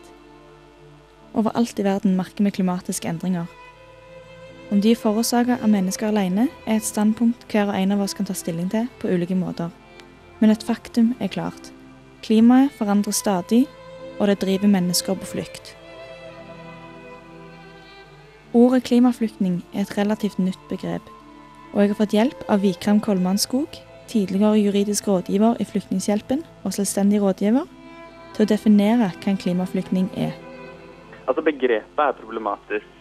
Overalt 1.33 1.79
i 1.81 1.85
verden 1.85 2.13
merker 2.17 2.45
vi 2.45 2.51
klimatiske 2.53 3.09
endringer. 3.09 3.47
Om 4.69 4.83
de 4.85 4.91
er 4.93 4.99
forårsaka 5.01 5.57
av 5.63 5.71
mennesker 5.73 6.11
alene, 6.11 6.45
er 6.67 6.77
et 6.77 6.85
standpunkt 6.85 7.47
hver 7.49 7.71
og 7.71 7.79
en 7.79 7.95
av 7.95 8.03
oss 8.05 8.13
kan 8.13 8.29
ta 8.29 8.35
stilling 8.37 8.69
til 8.69 8.85
på 9.01 9.09
ulike 9.09 9.33
måter. 9.33 9.73
Men 10.39 10.53
et 10.53 10.63
faktum 10.63 11.15
er 11.19 11.33
klart. 11.33 11.71
Klimaet 12.21 12.69
forandres 12.77 13.23
stadig, 13.23 13.65
og 14.19 14.29
det 14.29 14.41
driver 14.43 14.69
mennesker 14.69 15.17
på 15.17 15.33
flukt. 15.33 15.73
Ordet 18.53 18.83
klimaflyktning 18.85 19.63
er 19.73 19.87
et 19.87 19.97
relativt 19.97 20.37
nytt 20.37 20.61
begrep, 20.69 21.05
og 21.73 21.81
jeg 21.81 21.89
har 21.89 21.97
fått 21.97 22.17
hjelp 22.17 22.45
av 22.49 22.61
Vikram 22.61 23.01
Kolmannskog, 23.01 23.73
tidligere 24.09 24.59
juridisk 24.59 25.07
rådgiver 25.07 25.59
i 25.61 25.67
Flyktninghjelpen 25.69 26.43
og 26.65 26.73
selvstendig 26.73 27.21
rådgiver, 27.23 27.67
til 28.35 28.45
å 28.45 28.49
definere 28.49 29.09
hva 29.09 29.31
en 29.31 29.41
klimaflyktning 29.41 30.09
er. 30.17 30.33
Altså 31.29 31.43
Begrepet 31.45 32.01
er 32.01 32.17
problematisk 32.17 32.95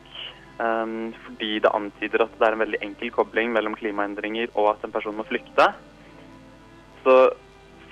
um, 0.61 1.15
fordi 1.25 1.59
det 1.65 1.73
antyder 1.75 2.25
at 2.27 2.35
det 2.39 2.47
er 2.49 2.57
en 2.57 2.65
veldig 2.65 2.81
enkel 2.85 3.13
kobling 3.15 3.53
mellom 3.55 3.77
klimaendringer 3.79 4.53
og 4.55 4.75
at 4.75 4.85
en 4.85 4.93
person 4.93 5.17
må 5.17 5.25
flykte. 5.29 5.71
Så 7.05 7.17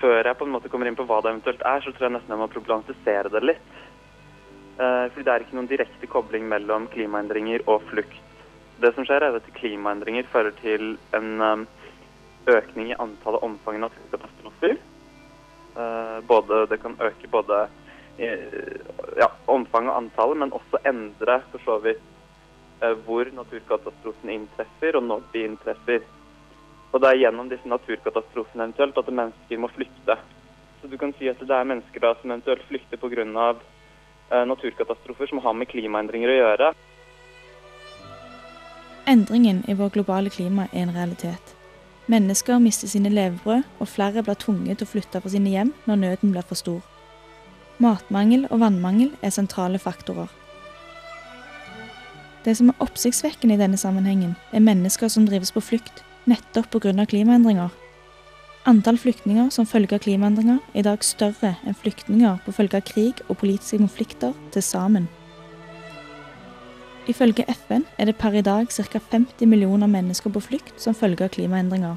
før 0.00 0.28
jeg 0.28 0.36
på 0.36 0.44
en 0.44 0.52
måte 0.52 0.68
kommer 0.72 0.90
inn 0.90 0.98
på 0.98 1.06
hva 1.08 1.22
det 1.24 1.32
eventuelt 1.32 1.64
er, 1.64 1.80
så 1.80 1.92
tror 1.92 2.08
jeg 2.08 2.16
nesten 2.18 2.34
jeg 2.34 2.42
må 2.42 2.50
problematisere 2.52 3.32
det 3.32 3.44
litt. 3.44 3.72
Uh, 4.76 5.08
fordi 5.08 5.24
det 5.24 5.32
er 5.32 5.46
ikke 5.46 5.56
noen 5.56 5.70
direkte 5.72 6.10
kobling 6.12 6.48
mellom 6.52 6.90
klimaendringer 6.92 7.64
og 7.64 7.84
flukt. 7.88 8.20
Det 8.82 8.92
som 8.92 9.06
skjer, 9.08 9.24
er 9.24 9.38
at 9.38 9.54
klimaendringer 9.56 10.28
fører 10.28 10.52
til 10.60 10.98
en 11.16 11.30
um, 11.40 11.64
økning 12.46 12.92
i 12.92 12.98
antallet 12.98 13.42
omfang 13.42 13.78
av 13.80 13.88
naturkatastrofer. 13.88 14.76
Uh, 15.76 16.20
både, 16.26 16.66
det 16.70 16.78
kan 16.80 16.96
øke 17.00 17.28
både 17.28 17.66
ja, 18.16 19.28
omfang 19.44 19.90
og 19.90 19.96
antall, 19.98 20.34
men 20.40 20.54
også 20.56 20.80
endre 20.88 21.40
for 21.50 21.64
så 21.64 21.76
vidt 21.84 22.02
uh, 22.82 22.94
hvor 23.04 23.28
naturkatastrofen 23.32 24.32
inntreffer, 24.32 24.96
og 24.96 25.04
når 25.04 25.26
de 25.32 25.44
inntreffer. 25.50 26.06
Og 26.92 27.02
det 27.02 27.10
er 27.10 27.22
gjennom 27.26 27.50
disse 27.50 27.68
naturkatastrofene 27.68 28.64
eventuelt 28.64 28.98
at 28.98 29.12
mennesker 29.20 29.60
må 29.60 29.68
flykte. 29.74 30.16
Så 30.80 30.88
du 30.88 30.96
kan 31.00 31.12
si 31.18 31.28
at 31.28 31.40
det 31.42 31.52
er 31.52 31.68
mennesker 31.68 32.04
da 32.04 32.14
som 32.20 32.30
eventuelt 32.30 32.64
flykter 32.70 33.00
pga. 33.00 33.54
Uh, 34.26 34.42
naturkatastrofer 34.48 35.28
som 35.30 35.38
har 35.44 35.54
med 35.54 35.68
klimaendringer 35.70 36.32
å 36.32 36.38
gjøre. 36.40 36.72
Endringen 39.06 39.62
i 39.70 39.76
vår 39.78 39.92
globale 39.94 40.32
klima 40.34 40.66
er 40.72 40.82
en 40.82 40.96
realitet. 40.96 41.55
Mennesker 42.06 42.58
mister 42.62 42.88
sine 42.88 43.10
levebrød, 43.10 43.62
og 43.80 43.88
flere 43.88 44.22
blir 44.22 44.38
tvunget 44.38 44.78
til 44.78 44.86
å 44.86 44.90
flytte 44.90 45.20
fra 45.20 45.30
sine 45.32 45.50
hjem 45.50 45.72
når 45.86 46.02
nøden 46.02 46.34
blir 46.34 46.46
for 46.46 46.58
stor. 46.58 46.82
Matmangel 47.82 48.46
og 48.50 48.60
vannmangel 48.62 49.10
er 49.22 49.34
sentrale 49.34 49.78
faktorer. 49.82 50.30
Det 52.46 52.54
som 52.56 52.70
er 52.70 52.78
oppsiktsvekkende 52.84 53.56
i 53.56 53.58
denne 53.58 53.76
sammenhengen, 53.76 54.36
er 54.54 54.62
mennesker 54.62 55.10
som 55.10 55.26
drives 55.26 55.50
på 55.52 55.60
flukt 55.60 56.04
nettopp 56.30 56.70
pga. 56.70 57.04
klimaendringer. 57.04 57.74
Antall 58.66 58.98
flyktninger 58.98 59.50
som 59.50 59.66
følge 59.66 59.94
av 59.94 60.02
klimaendringer 60.02 60.58
er 60.74 60.78
i 60.78 60.86
dag 60.86 61.02
større 61.02 61.56
enn 61.66 61.74
flyktninger 61.74 62.38
på 62.44 62.54
følge 62.54 62.78
av 62.78 62.86
krig 62.86 63.22
og 63.28 63.38
politiske 63.38 63.78
konflikter 63.78 64.32
til 64.54 64.62
sammen. 64.62 65.08
Ifølge 67.06 67.44
FN 67.46 67.84
er 67.98 68.04
det 68.04 68.16
per 68.18 68.34
i 68.34 68.42
dag 68.42 68.66
ca. 68.68 68.98
50 68.98 69.46
millioner 69.46 69.86
mennesker 69.86 70.30
på 70.30 70.40
flukt 70.40 70.80
som 70.82 70.94
følge 70.94 71.24
av 71.24 71.30
klimaendringer. 71.30 71.94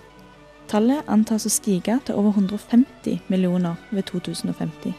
Tallet 0.70 1.08
antas 1.10 1.48
å 1.48 1.50
stige 1.50 1.96
til 2.06 2.16
over 2.16 2.36
150 2.38 3.24
millioner 3.28 3.80
ved 3.90 4.06
2050. 4.06 4.94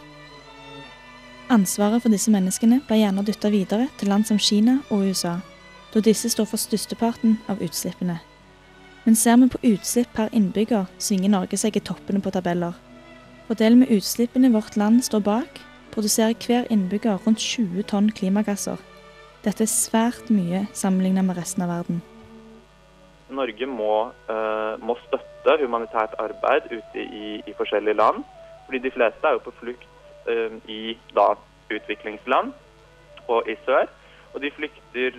Ansvaret 1.51 2.03
for 2.03 2.11
disse 2.11 2.31
menneskene 2.31 2.81
blir 2.88 3.05
gjerne 3.05 3.23
dytta 3.27 3.53
videre 3.55 3.87
til 3.99 4.11
land 4.11 4.27
som 4.27 4.38
Kina 4.38 4.81
og 4.90 5.07
USA, 5.07 5.37
da 5.94 6.03
disse 6.03 6.31
står 6.31 6.51
for 6.51 6.59
størsteparten 6.59 7.38
av 7.49 7.62
utslippene. 7.62 8.18
Men 9.05 9.16
ser 9.16 9.38
vi 9.38 9.49
på 9.49 9.62
utslipp 9.73 10.11
per 10.14 10.35
innbygger, 10.35 10.90
svinger 10.99 11.31
Norge 11.31 11.59
seg 11.59 11.79
i 11.79 11.87
toppene 11.87 12.20
på 12.20 12.35
tabeller. 12.35 12.75
Fordelen 13.46 13.85
med 13.85 13.94
utslippene 13.94 14.51
vårt 14.55 14.77
land 14.77 15.05
står 15.07 15.23
bak, 15.27 15.62
produserer 15.94 16.35
hver 16.35 16.66
innbygger 16.70 17.18
rundt 17.27 17.42
20 17.42 17.87
tonn 17.90 18.11
klimagasser. 18.11 18.79
Dette 19.40 19.64
er 19.64 19.72
svært 19.72 20.29
mye 20.29 20.66
sammenlignet 20.76 21.24
med 21.24 21.38
resten 21.40 21.64
av 21.64 21.70
verden. 21.72 22.03
Norge 23.33 23.68
må, 23.70 24.11
uh, 24.29 24.74
må 24.85 24.96
støtte 25.07 25.57
humanitært 25.62 26.16
arbeid 26.20 26.66
ute 26.68 27.00
i, 27.00 27.38
i, 27.40 27.55
forskjellige 27.57 27.96
land. 27.96 28.24
Fordi 28.66 28.83
de 28.85 28.92
fleste 28.92 29.26
er 29.26 29.38
jo 29.38 29.44
på 29.46 29.55
flukt 29.62 29.87
uh, 30.29 30.59
i 30.68 30.96
da, 31.16 31.33
utviklingsland 31.72 32.53
og 33.33 33.48
i 33.48 33.57
sør. 33.64 33.88
Og 34.35 34.44
de 34.44 34.53
flykter 34.53 35.16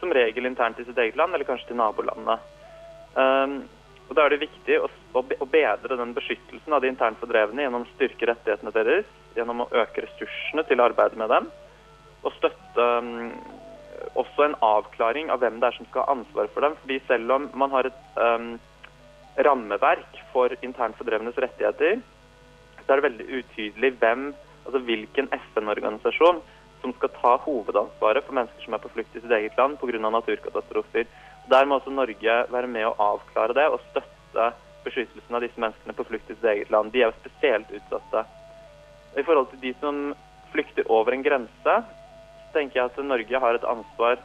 som 0.00 0.16
regel 0.16 0.48
internt 0.48 0.80
i 0.80 0.88
sitt 0.88 0.98
eget 0.98 1.18
land, 1.20 1.36
eller 1.36 1.46
kanskje 1.46 1.70
til 1.70 1.78
nabolandet. 1.78 2.42
Um, 3.14 3.60
og 4.08 4.16
Da 4.18 4.24
er 4.24 4.34
det 4.34 4.42
viktig 4.42 4.80
å, 4.82 4.88
å 5.22 5.46
bedre 5.46 5.94
den 6.00 6.16
beskyttelsen 6.16 6.74
av 6.74 6.82
de 6.82 6.90
internt 6.90 7.20
fordrevne 7.20 7.62
gjennom 7.62 7.84
å 7.86 7.92
styrke 7.94 8.26
rettighetene 8.32 8.74
deres, 8.74 9.06
gjennom 9.36 9.62
å 9.62 9.70
øke 9.70 10.02
ressursene 10.08 10.64
til 10.66 10.82
arbeidet 10.82 11.20
med 11.20 11.30
dem, 11.30 11.46
og 12.24 12.34
støtte 12.34 12.86
um, 13.04 13.28
også 14.20 14.46
en 14.46 14.58
avklaring 14.64 15.30
av 15.32 15.42
hvem 15.42 15.58
det 15.60 15.70
er 15.70 15.76
som 15.78 15.88
skal 15.88 16.04
ha 16.04 16.14
ansvar 16.16 16.50
for 16.54 16.66
dem. 16.66 16.76
fordi 16.82 17.00
selv 17.08 17.32
om 17.36 17.48
man 17.54 17.74
har 17.74 17.88
et 17.88 18.20
um, 18.20 18.52
rammeverk 19.46 20.22
for 20.32 20.54
internt 20.62 20.96
fordrevnes 20.98 21.38
rettigheter, 21.38 22.00
så 22.84 22.92
er 22.92 23.00
det 23.00 23.08
veldig 23.08 23.26
utydelig 23.40 23.92
hvem, 24.00 24.30
altså 24.64 24.80
hvilken 24.86 25.28
FN-organisasjon 25.36 26.40
som 26.80 26.94
skal 26.96 27.12
ta 27.16 27.34
hovedansvaret 27.44 28.24
for 28.24 28.36
mennesker 28.36 28.64
som 28.64 28.74
er 28.74 28.82
på 28.82 28.92
flukt 28.94 29.16
i 29.16 29.22
sitt 29.22 29.36
eget 29.36 29.56
land 29.58 29.78
pga. 29.80 30.00
naturkatastrofer. 30.00 31.06
Der 31.50 31.66
må 31.66 31.78
også 31.78 31.92
Norge 31.92 32.36
være 32.50 32.66
med 32.66 32.88
å 32.88 32.96
avklare 33.12 33.56
det 33.56 33.68
og 33.68 33.80
støtte 33.90 34.50
beskyttelsen 34.84 35.36
av 35.36 35.44
disse 35.44 35.60
menneskene 35.60 35.96
på 35.96 36.06
flukt 36.08 36.30
i 36.30 36.36
sitt 36.36 36.50
eget 36.54 36.70
land. 36.72 36.92
De 36.92 37.02
er 37.02 37.10
jo 37.10 37.18
spesielt 37.20 37.72
utsatte. 37.76 38.24
I 39.18 39.24
forhold 39.26 39.50
til 39.50 39.60
de 39.64 39.74
som 39.80 40.12
flykter 40.52 40.86
over 40.90 41.14
en 41.14 41.24
grense, 41.26 41.74
tenker 42.54 42.80
jeg 42.80 42.90
at 42.90 42.98
Norge 43.04 43.42
har 43.44 43.56
et 43.56 43.68
ansvar 43.68 44.18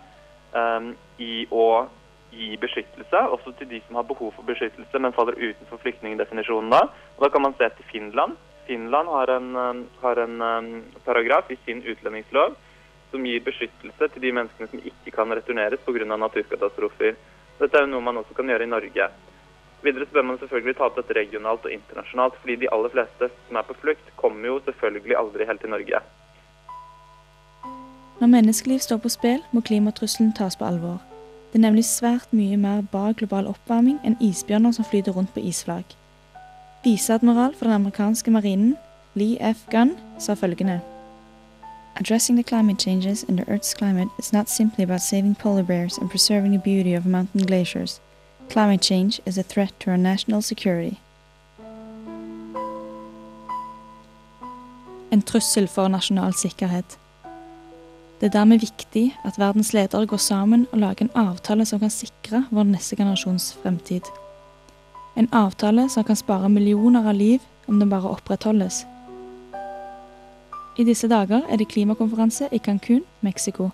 um, 0.56 0.92
i 1.22 1.46
å 1.52 1.88
gi 2.36 2.56
beskyttelse, 2.60 3.22
også 3.32 3.54
til 3.60 3.70
de 3.72 3.80
som 3.86 4.00
har 4.00 4.08
behov 4.10 4.34
for 4.36 4.48
beskyttelse, 4.48 5.00
men 5.00 5.16
faller 5.16 5.38
utenfor 5.40 5.80
flyktningdefinisjonen 5.84 6.74
da. 6.74 6.82
Da 7.22 7.30
kan 7.32 7.46
man 7.46 7.56
se 7.60 7.70
til 7.78 7.88
Finland. 7.92 8.36
Finland 8.68 9.12
har 9.14 9.32
en, 9.36 9.52
har 10.02 10.22
en 10.24 10.42
um, 10.42 10.72
paragraf 11.06 11.52
i 11.54 11.60
sin 11.66 11.84
utlendingslov 11.86 12.58
som 13.12 13.26
gir 13.26 13.44
beskyttelse 13.46 14.10
til 14.12 14.26
de 14.26 14.34
menneskene 14.36 14.72
som 14.72 14.82
ikke 14.82 15.14
kan 15.16 15.32
returneres 15.32 15.84
pga. 15.86 16.18
naturkatastrofer. 16.18 17.16
Dette 17.60 17.78
er 17.78 17.86
jo 17.86 17.94
noe 17.94 18.04
man 18.04 18.20
også 18.20 18.36
kan 18.36 18.50
gjøre 18.52 18.68
i 18.68 18.74
Norge. 18.74 19.08
Videre 19.86 20.08
så 20.08 20.18
bør 20.18 20.26
man 20.32 20.40
selvfølgelig 20.42 20.76
ta 20.76 20.88
opp 20.90 20.98
dette 20.98 21.16
regionalt 21.16 21.66
og 21.68 21.72
internasjonalt, 21.72 22.38
fordi 22.42 22.56
de 22.64 22.70
aller 22.74 22.92
fleste 22.92 23.30
som 23.48 23.60
er 23.60 23.68
på 23.68 23.78
flukt, 23.84 24.08
kommer 24.20 24.50
jo 24.50 24.62
selvfølgelig 24.66 25.18
aldri 25.20 25.48
helt 25.48 25.62
til 25.62 25.72
Norge. 25.72 26.02
Når 28.20 28.28
menneskeliv 28.28 28.80
står 28.80 28.98
på 28.98 29.10
spill, 29.10 29.42
må 29.52 29.62
klimatrusselen 29.62 30.34
tas 30.34 30.56
på 30.56 30.66
alvor. 30.66 31.02
Det 31.52 31.60
er 31.60 31.68
nemlig 31.68 31.86
svært 31.86 32.34
mye 32.34 32.58
mer 32.58 32.82
bak 32.92 33.16
global 33.16 33.48
oppvarming 33.48 34.00
enn 34.04 34.18
isbjørner 34.24 34.72
som 34.72 34.86
flyter 34.86 35.12
rundt 35.12 35.34
på 35.34 35.40
isflak. 35.40 35.96
Viseadmiral 36.84 37.56
for 37.56 37.66
den 37.66 37.76
amerikanske 37.76 38.32
marinen, 38.32 38.76
Lee 39.16 39.54
F. 39.54 39.66
Gunn, 39.72 39.96
sa 40.20 40.34
følgende 40.34 40.80
Addressing 41.98 42.36
the 42.36 42.44
climate 42.44 42.80
changes 42.80 43.24
in 43.24 43.38
the 43.38 43.46
Earth's 43.46 43.74
climate 43.74 44.10
is 44.20 44.34
not 44.34 44.50
simply 44.50 44.84
about 44.84 45.02
saving 45.02 45.36
polar 45.36 45.64
bears 45.64 45.98
and 45.98 46.10
preserving 46.10 46.52
the 46.52 46.60
beauty 46.60 46.94
of 46.94 47.06
mountain 47.06 47.46
glaciers. 47.46 48.02
Climate 48.50 48.82
change 48.82 49.22
is 49.26 49.38
a 49.38 49.44
threat 49.44 49.74
to 49.80 49.92
our 49.92 49.98
national 49.98 50.42
security. 50.42 51.00
En 55.12 55.22
trussel 55.22 55.68
for 55.68 55.88
nasjonal 55.88 56.34
sikkerhet. 56.34 56.98
Det 58.20 58.26
er 58.30 58.40
dermed 58.40 58.60
viktig 58.60 59.16
at 59.28 59.40
verdens 59.40 59.74
ledere 59.74 60.08
går 60.08 60.18
sammen 60.18 60.68
og 60.72 60.80
lager 60.80 61.06
en 61.06 61.16
avtale 61.28 61.66
som 61.66 61.80
kan 61.80 61.92
sikre 61.92 62.46
vår 62.52 62.64
neste 62.64 62.96
generasjons 62.96 63.54
fremtid. 63.64 64.08
En 65.18 65.28
avtale 65.34 65.90
som 65.90 66.04
kan 66.04 66.16
spare 66.16 66.50
millioner 66.50 67.08
av 67.10 67.16
liv 67.16 67.40
om 67.68 67.80
den 67.80 67.90
bare 67.90 68.10
opprettholdes. 68.10 68.86
I 70.78 70.84
disse 70.84 71.08
dager 71.08 71.42
er 71.50 71.58
det 71.58 71.68
klimakonferanse 71.68 72.48
i 72.52 72.60
Cancún, 72.60 73.04
Mexico. 73.22 73.70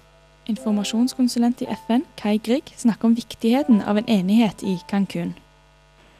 Informasjonskonsulent 0.50 1.62
i 1.62 1.70
FN, 1.86 2.04
Kai 2.18 2.38
Grieg, 2.38 2.74
snakker 2.78 3.06
om 3.10 3.16
viktigheten 3.16 3.82
av 3.82 3.98
en 3.98 4.10
enighet 4.10 4.64
i 4.64 4.78
Cancún. 4.90 5.34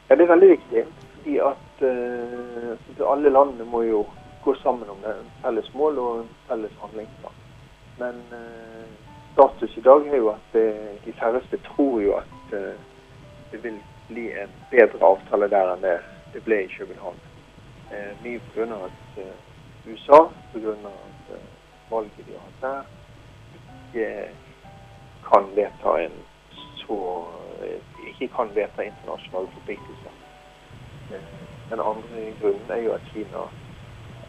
Ja, 0.10 0.16
Det 0.16 0.24
er 0.24 0.34
veldig 0.34 0.50
viktig. 0.50 0.84
fordi 1.16 1.38
at 1.38 1.82
uh, 1.82 3.12
Alle 3.12 3.30
landene 3.30 3.66
må 3.66 3.82
jo 3.82 4.06
gå 4.44 4.56
sammen 4.64 4.90
om 4.90 4.98
det. 5.04 5.16
felles 5.42 5.74
mål 5.74 5.98
og 6.00 6.20
en 6.20 6.30
felles 6.48 6.72
handlingsplan. 6.82 7.34
Men 8.02 8.22
uh, 8.34 8.88
status 9.34 9.78
i 9.78 9.84
dag 9.86 10.08
er 10.08 10.18
jo 10.18 10.30
at 10.34 10.48
det, 10.54 10.68
de 11.06 11.14
færreste 11.20 11.60
tror 11.70 12.02
jo 12.02 12.16
at 12.18 12.56
det 13.52 13.64
vil 13.64 13.78
bli 14.08 14.26
en 14.44 14.52
bedre 14.72 15.06
avtale 15.12 15.48
der 15.52 15.76
enn 15.76 15.86
det 15.86 16.00
det 16.34 16.44
ble 16.44 16.64
i 16.64 16.74
København. 16.78 17.20
mye 18.24 18.40
pga. 18.54 18.64
at 18.88 19.24
USA, 19.88 20.20
pga. 20.54 20.72
at 20.72 21.32
valget 21.92 22.28
de 22.28 22.34
har 22.34 22.46
hatt 22.46 22.62
der, 22.62 22.84
ikke 23.94 24.30
kan 25.28 25.50
vedta 25.56 25.98
en 26.06 26.16
så 26.76 27.26
ikke 28.08 28.28
kan 28.36 28.56
vedta 28.56 28.82
internasjonale 28.82 29.48
forpliktelser. 29.54 30.14
Den 31.70 31.80
andre 31.80 32.34
grunnen 32.42 32.72
er 32.72 32.82
jo 32.82 32.94
at 32.94 33.02
Kina 33.14 33.44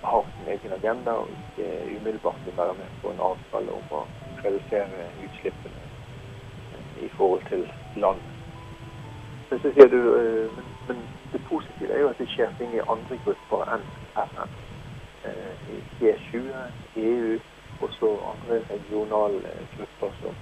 har 0.03 0.25
sin 0.37 0.53
egen 0.55 0.73
agenda 0.73 1.11
og 1.23 1.29
ikke 1.31 1.69
umiddelbart 1.97 2.45
vil 2.45 2.57
være 2.57 2.75
med 2.75 2.89
på 3.03 3.11
en 3.11 3.25
avtale 3.31 3.73
om 3.79 3.97
å 3.99 4.03
redusere 4.45 5.09
utslippene 5.25 5.83
i 7.07 7.09
forhold 7.17 7.43
til 7.49 7.67
land. 7.97 8.21
Men, 9.51 9.61
så 9.61 9.73
sier 9.75 9.89
du, 9.95 10.01
eh, 10.19 10.49
men, 10.57 10.69
men 10.89 11.03
det 11.33 11.41
positive 11.49 11.93
er 11.93 12.01
jo 12.01 12.11
at 12.13 12.19
det 12.19 12.29
skjer 12.35 12.55
ting 12.59 12.75
i 12.75 12.87
andre 12.95 13.19
grupper 13.25 13.75
enn 13.75 13.85
FN. 14.27 14.55
Eh, 15.29 15.53
I 15.75 15.81
G20, 16.01 16.53
EU 17.07 17.39
og 17.83 17.91
så 17.99 18.11
andre 18.33 18.63
regionale 18.71 19.53
grupper 19.77 20.17
som 20.21 20.41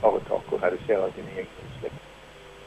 tar 0.00 0.18
et 0.18 0.28
tak 0.28 0.52
og 0.52 0.62
reduserer 0.62 1.14
sine 1.16 1.34
egne 1.40 1.66
utslipp. 1.68 1.98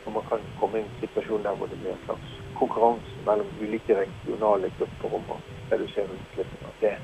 Og 0.06 0.14
man 0.18 0.28
kan 0.30 0.44
komme 0.60 0.80
i 0.80 0.84
en 0.84 0.92
situasjon 1.00 1.44
der 1.44 1.56
hvor 1.56 1.72
det 1.72 1.80
blir 1.82 1.96
en 1.96 2.06
slags 2.06 2.36
konkurranse 2.60 3.26
mellom 3.26 3.56
ulike 3.62 3.98
regionale 4.04 4.72
grupper 4.80 5.16
om 5.20 5.34
å 5.36 5.40
redusere 5.72 6.10
utslippene. 6.18 6.74
Det, 6.82 6.96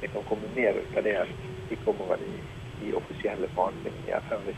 det 0.00 0.12
kan 0.12 0.24
komme 0.28 0.54
mer 0.56 0.80
ut 0.80 0.96
av 0.96 1.04
det 1.06 1.14
enn 1.22 1.36
de 1.70 1.78
kommer 1.84 2.14
av 2.14 2.22
i, 2.22 2.38
i 2.86 2.94
offisielle 2.94 3.48
forhandlinger 3.54 4.10
i 4.10 4.16
FN. 4.28 4.50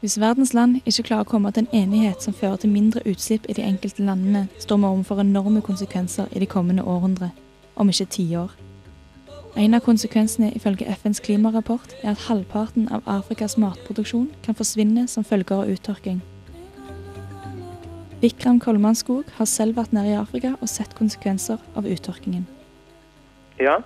Hvis 0.00 0.20
verdens 0.20 0.52
land 0.54 0.76
ikke 0.84 1.02
klarer 1.08 1.24
å 1.24 1.30
komme 1.30 1.50
til 1.56 1.64
en 1.64 1.82
enighet 1.82 2.22
som 2.22 2.36
fører 2.36 2.60
til 2.60 2.70
mindre 2.70 3.00
utslipp 3.08 3.48
i 3.48 3.56
de 3.56 3.64
enkelte 3.64 4.04
landene, 4.04 4.44
står 4.60 4.82
vi 4.82 4.90
overfor 4.90 5.22
enorme 5.24 5.64
konsekvenser 5.64 6.28
i 6.32 6.42
de 6.42 6.46
kommende 6.46 6.84
århundre, 6.84 7.30
om 7.76 7.88
ikke 7.88 8.10
tiår. 8.18 8.52
En 9.56 9.74
av 9.74 9.80
konsekvensene 9.80 10.52
ifølge 10.52 10.84
FNs 11.00 11.22
klimarapport 11.24 11.94
er 12.02 12.10
at 12.12 12.26
halvparten 12.28 12.90
av 12.92 13.06
Afrikas 13.08 13.56
matproduksjon 13.56 14.28
kan 14.44 14.54
forsvinne 14.54 15.08
som 15.08 15.24
følger 15.24 15.62
av 15.62 15.72
uttørking. 15.72 16.20
Vikram 18.22 18.60
Kolmanskog 18.62 19.28
har 19.36 19.48
selv 19.50 19.76
vært 19.76 19.92
nede 19.96 20.14
i 20.14 20.18
Afrika 20.18 20.54
og 20.60 20.70
sett 20.72 20.96
konsekvenser 20.98 21.60
av 21.76 21.86
uttørkingen. 21.88 22.46
Ja, 23.60 23.78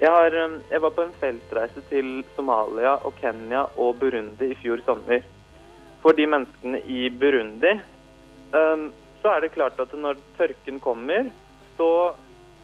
jeg, 0.00 0.10
har, 0.10 0.36
um, 0.44 0.58
jeg, 0.70 0.82
var 0.84 0.96
på 0.96 1.06
en 1.06 1.14
feltreise 1.20 1.84
til 1.90 2.10
Somalia 2.36 2.96
og 3.04 3.16
Kenya 3.20 3.66
og 3.80 3.96
Burundi 4.00 4.50
i 4.52 4.58
fjor 4.60 4.82
sommer. 4.88 5.24
For 6.04 6.16
de 6.16 6.28
menneskene 6.28 6.82
i 6.84 7.06
Burundi 7.08 7.76
um, 8.52 8.90
så 9.22 9.36
er 9.36 9.44
det 9.44 9.54
klart 9.54 9.80
at 9.80 9.92
når 9.96 10.20
tørken 10.36 10.82
kommer, 10.84 11.30
så 11.78 11.90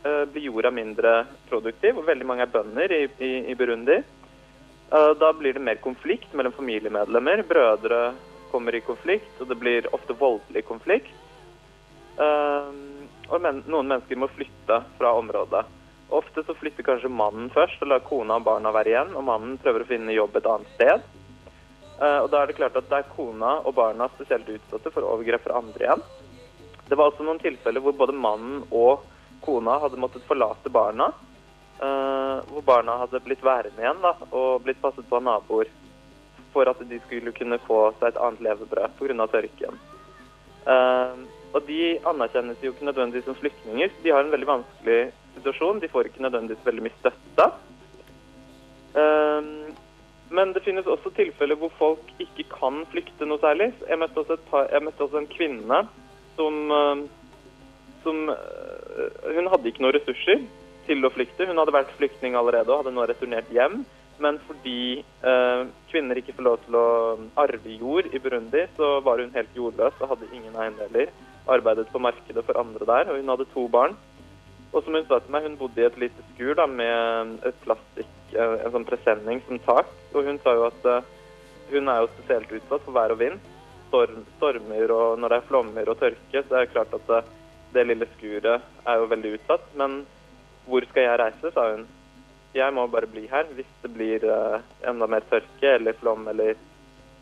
Eh, 0.02 0.24
blir 0.24 0.42
jorda 0.42 0.70
mindre 0.72 1.10
produktiv, 1.48 1.98
og 2.00 2.06
veldig 2.08 2.24
mange 2.24 2.46
er 2.46 2.52
bønder 2.52 2.92
i, 2.96 3.02
i, 3.20 3.30
i 3.52 3.54
Burundi. 3.54 3.98
Eh, 4.00 5.10
da 5.20 5.28
blir 5.36 5.52
det 5.58 5.64
mer 5.64 5.80
konflikt 5.84 6.32
mellom 6.32 6.54
familiemedlemmer. 6.56 7.42
Brødre 7.48 7.98
kommer 8.50 8.74
i 8.74 8.82
konflikt, 8.84 9.32
og 9.40 9.50
det 9.50 9.58
blir 9.60 9.88
ofte 9.94 10.16
voldelig 10.18 10.64
konflikt. 10.68 11.12
Eh, 12.20 12.70
og 13.30 13.44
men, 13.44 13.62
noen 13.70 13.92
mennesker 13.92 14.18
må 14.18 14.30
flytte 14.34 14.82
fra 14.98 15.14
området. 15.18 15.64
Ofte 16.10 16.42
så 16.46 16.56
flytter 16.58 16.86
kanskje 16.86 17.12
mannen 17.14 17.50
først 17.54 17.82
og 17.84 17.92
lar 17.92 18.02
kona 18.06 18.40
og 18.40 18.46
barna 18.48 18.72
være 18.74 18.90
igjen, 18.94 19.14
og 19.14 19.26
mannen 19.28 19.58
prøver 19.62 19.84
å 19.84 19.90
finne 19.90 20.16
jobb 20.16 20.40
et 20.40 20.48
annet 20.50 20.74
sted. 20.74 21.06
Og 22.00 22.30
da 22.32 22.38
er 22.40 22.48
det 22.48 22.56
klart 22.56 22.78
at 22.80 22.86
det 22.88 22.96
er 22.96 23.10
kona 23.12 23.50
og 23.60 23.74
barna 23.76 24.06
spesielt 24.14 24.48
utsatte 24.48 24.88
for 24.90 25.04
overgrep 25.04 25.44
fra 25.44 25.58
andre 25.60 25.84
igjen. 25.84 26.04
Det 26.90 26.98
var 26.98 27.12
også 27.12 27.22
noen 27.22 27.38
tilfeller 27.38 27.82
hvor 27.84 27.94
både 27.94 28.16
mannen 28.18 28.64
og 28.74 29.04
kona 29.44 29.76
hadde 29.84 30.00
måttet 30.02 30.26
forlate 30.26 30.72
barna. 30.74 31.12
Uh, 31.80 32.42
hvor 32.50 32.64
barna 32.66 32.98
hadde 33.00 33.22
blitt 33.24 33.44
værende 33.46 33.80
igjen 33.80 34.02
da, 34.02 34.10
og 34.36 34.64
blitt 34.66 34.80
passet 34.82 35.06
på 35.08 35.16
av 35.16 35.22
naboer. 35.24 35.70
For 36.54 36.70
at 36.70 36.80
de 36.90 36.98
skulle 37.06 37.32
kunne 37.36 37.60
få 37.66 37.80
seg 37.98 38.10
et 38.10 38.20
annet 38.20 38.44
levebrød 38.46 38.96
pga. 38.98 39.26
tørken. 39.34 39.78
Uh, 40.66 41.14
og 41.54 41.66
de 41.66 41.98
anerkjennes 42.06 42.62
jo 42.62 42.72
ikke 42.72 42.86
nødvendigvis 42.86 43.24
som 43.24 43.38
flyktninger. 43.38 43.90
De 44.02 44.10
har 44.10 44.24
en 44.24 44.32
veldig 44.32 44.48
vanskelig 44.48 45.12
situasjon. 45.36 45.80
De 45.80 45.88
får 45.88 46.10
ikke 46.10 46.22
nødvendigvis 46.22 46.66
veldig 46.66 46.82
mye 46.86 46.98
støtte. 46.98 47.46
Uh, 48.94 49.70
men 50.30 50.52
det 50.54 50.62
finnes 50.62 50.86
også 50.86 51.10
tilfeller 51.14 51.58
hvor 51.58 51.72
folk 51.78 52.12
ikke 52.22 52.46
kan 52.52 52.84
flykte 52.92 53.26
noe 53.26 53.42
særlig. 53.42 53.72
Jeg 53.88 53.98
møtte 53.98 54.22
også, 54.22 54.36
par, 54.50 54.68
jeg 54.70 54.82
møtte 54.86 55.06
også 55.06 55.18
en 55.22 55.32
kvinne 55.32 55.80
som 56.36 57.08
som 58.02 58.28
eh, 58.28 59.34
Hun 59.36 59.48
hadde 59.52 59.70
ikke 59.70 59.84
noen 59.84 59.96
ressurser 59.96 60.44
til 60.88 61.04
å 61.04 61.12
flykte. 61.14 61.46
Hun 61.48 61.60
hadde 61.60 61.74
vært 61.74 61.96
flyktning 61.98 62.36
allerede 62.38 62.72
og 62.72 62.82
hadde 62.82 62.94
nå 62.96 63.06
returnert 63.08 63.50
hjem. 63.54 63.82
Men 64.20 64.40
fordi 64.46 65.00
eh, 65.00 65.49
kvinner 65.90 66.18
ikke 66.18 66.34
får 66.36 66.46
lov 66.46 66.60
til 66.64 66.76
å 66.78 66.86
arve 67.40 67.74
jord 67.80 68.08
i 68.14 68.20
Burundi, 68.22 68.66
så 68.76 68.98
var 69.04 69.22
hun 69.22 69.34
helt 69.34 69.56
jordløs 69.56 69.98
og 70.00 70.14
hadde 70.14 70.30
ingen 70.36 70.56
eiendeler. 70.56 71.12
Arbeidet 71.50 71.88
på 71.92 72.02
markedet 72.02 72.44
for 72.46 72.60
andre 72.60 72.86
der, 72.88 73.10
og 73.10 73.20
hun 73.20 73.32
hadde 73.32 73.48
to 73.54 73.66
barn. 73.72 73.96
Og 74.70 74.84
som 74.84 74.94
hun 74.94 75.06
sa 75.08 75.18
til 75.18 75.34
meg, 75.34 75.46
hun 75.48 75.58
bodde 75.58 75.82
i 75.82 75.86
et 75.88 75.98
lite 75.98 76.26
skur 76.30 76.54
da, 76.58 76.66
med 76.70 77.40
et 77.48 77.56
plastikk, 77.64 78.12
eh, 78.36 78.56
en 78.64 78.74
sånn 78.76 78.86
presenning 78.86 79.42
som 79.48 79.58
tak. 79.66 79.90
Og 80.14 80.28
hun 80.28 80.38
sa 80.44 80.54
jo 80.54 80.68
at 80.68 80.86
uh, 80.86 81.00
hun 81.72 81.90
er 81.90 82.04
jo 82.04 82.12
spesielt 82.12 82.54
utsatt 82.60 82.86
for 82.86 82.94
vær 82.94 83.14
og 83.14 83.20
vind. 83.22 83.40
Storm, 83.90 84.22
stormer 84.36 84.92
og 84.94 85.18
når 85.18 85.32
det 85.32 85.38
er 85.40 85.48
flommer 85.48 85.90
og 85.90 85.98
tørke, 85.98 86.44
så 86.46 86.60
er 86.60 86.66
det 86.66 86.74
klart 86.74 86.94
at 86.94 87.08
det, 87.10 87.24
det 87.74 87.86
lille 87.88 88.06
skuret 88.14 88.62
er 88.86 89.00
jo 89.00 89.10
veldig 89.10 89.32
utsatt. 89.40 89.66
Men 89.80 90.04
hvor 90.70 90.86
skal 90.92 91.08
jeg 91.08 91.20
reise, 91.24 91.50
sa 91.56 91.66
hun. 91.72 91.88
Jeg 92.54 92.74
må 92.74 92.86
bare 92.90 93.06
bli 93.10 93.28
her 93.30 93.46
hvis 93.54 93.68
det 93.82 93.92
blir 93.94 94.24
uh, 94.26 94.58
enda 94.86 95.06
mer 95.06 95.22
tørke 95.30 95.76
eller 95.76 95.94
flom 96.00 96.26
eller 96.32 96.56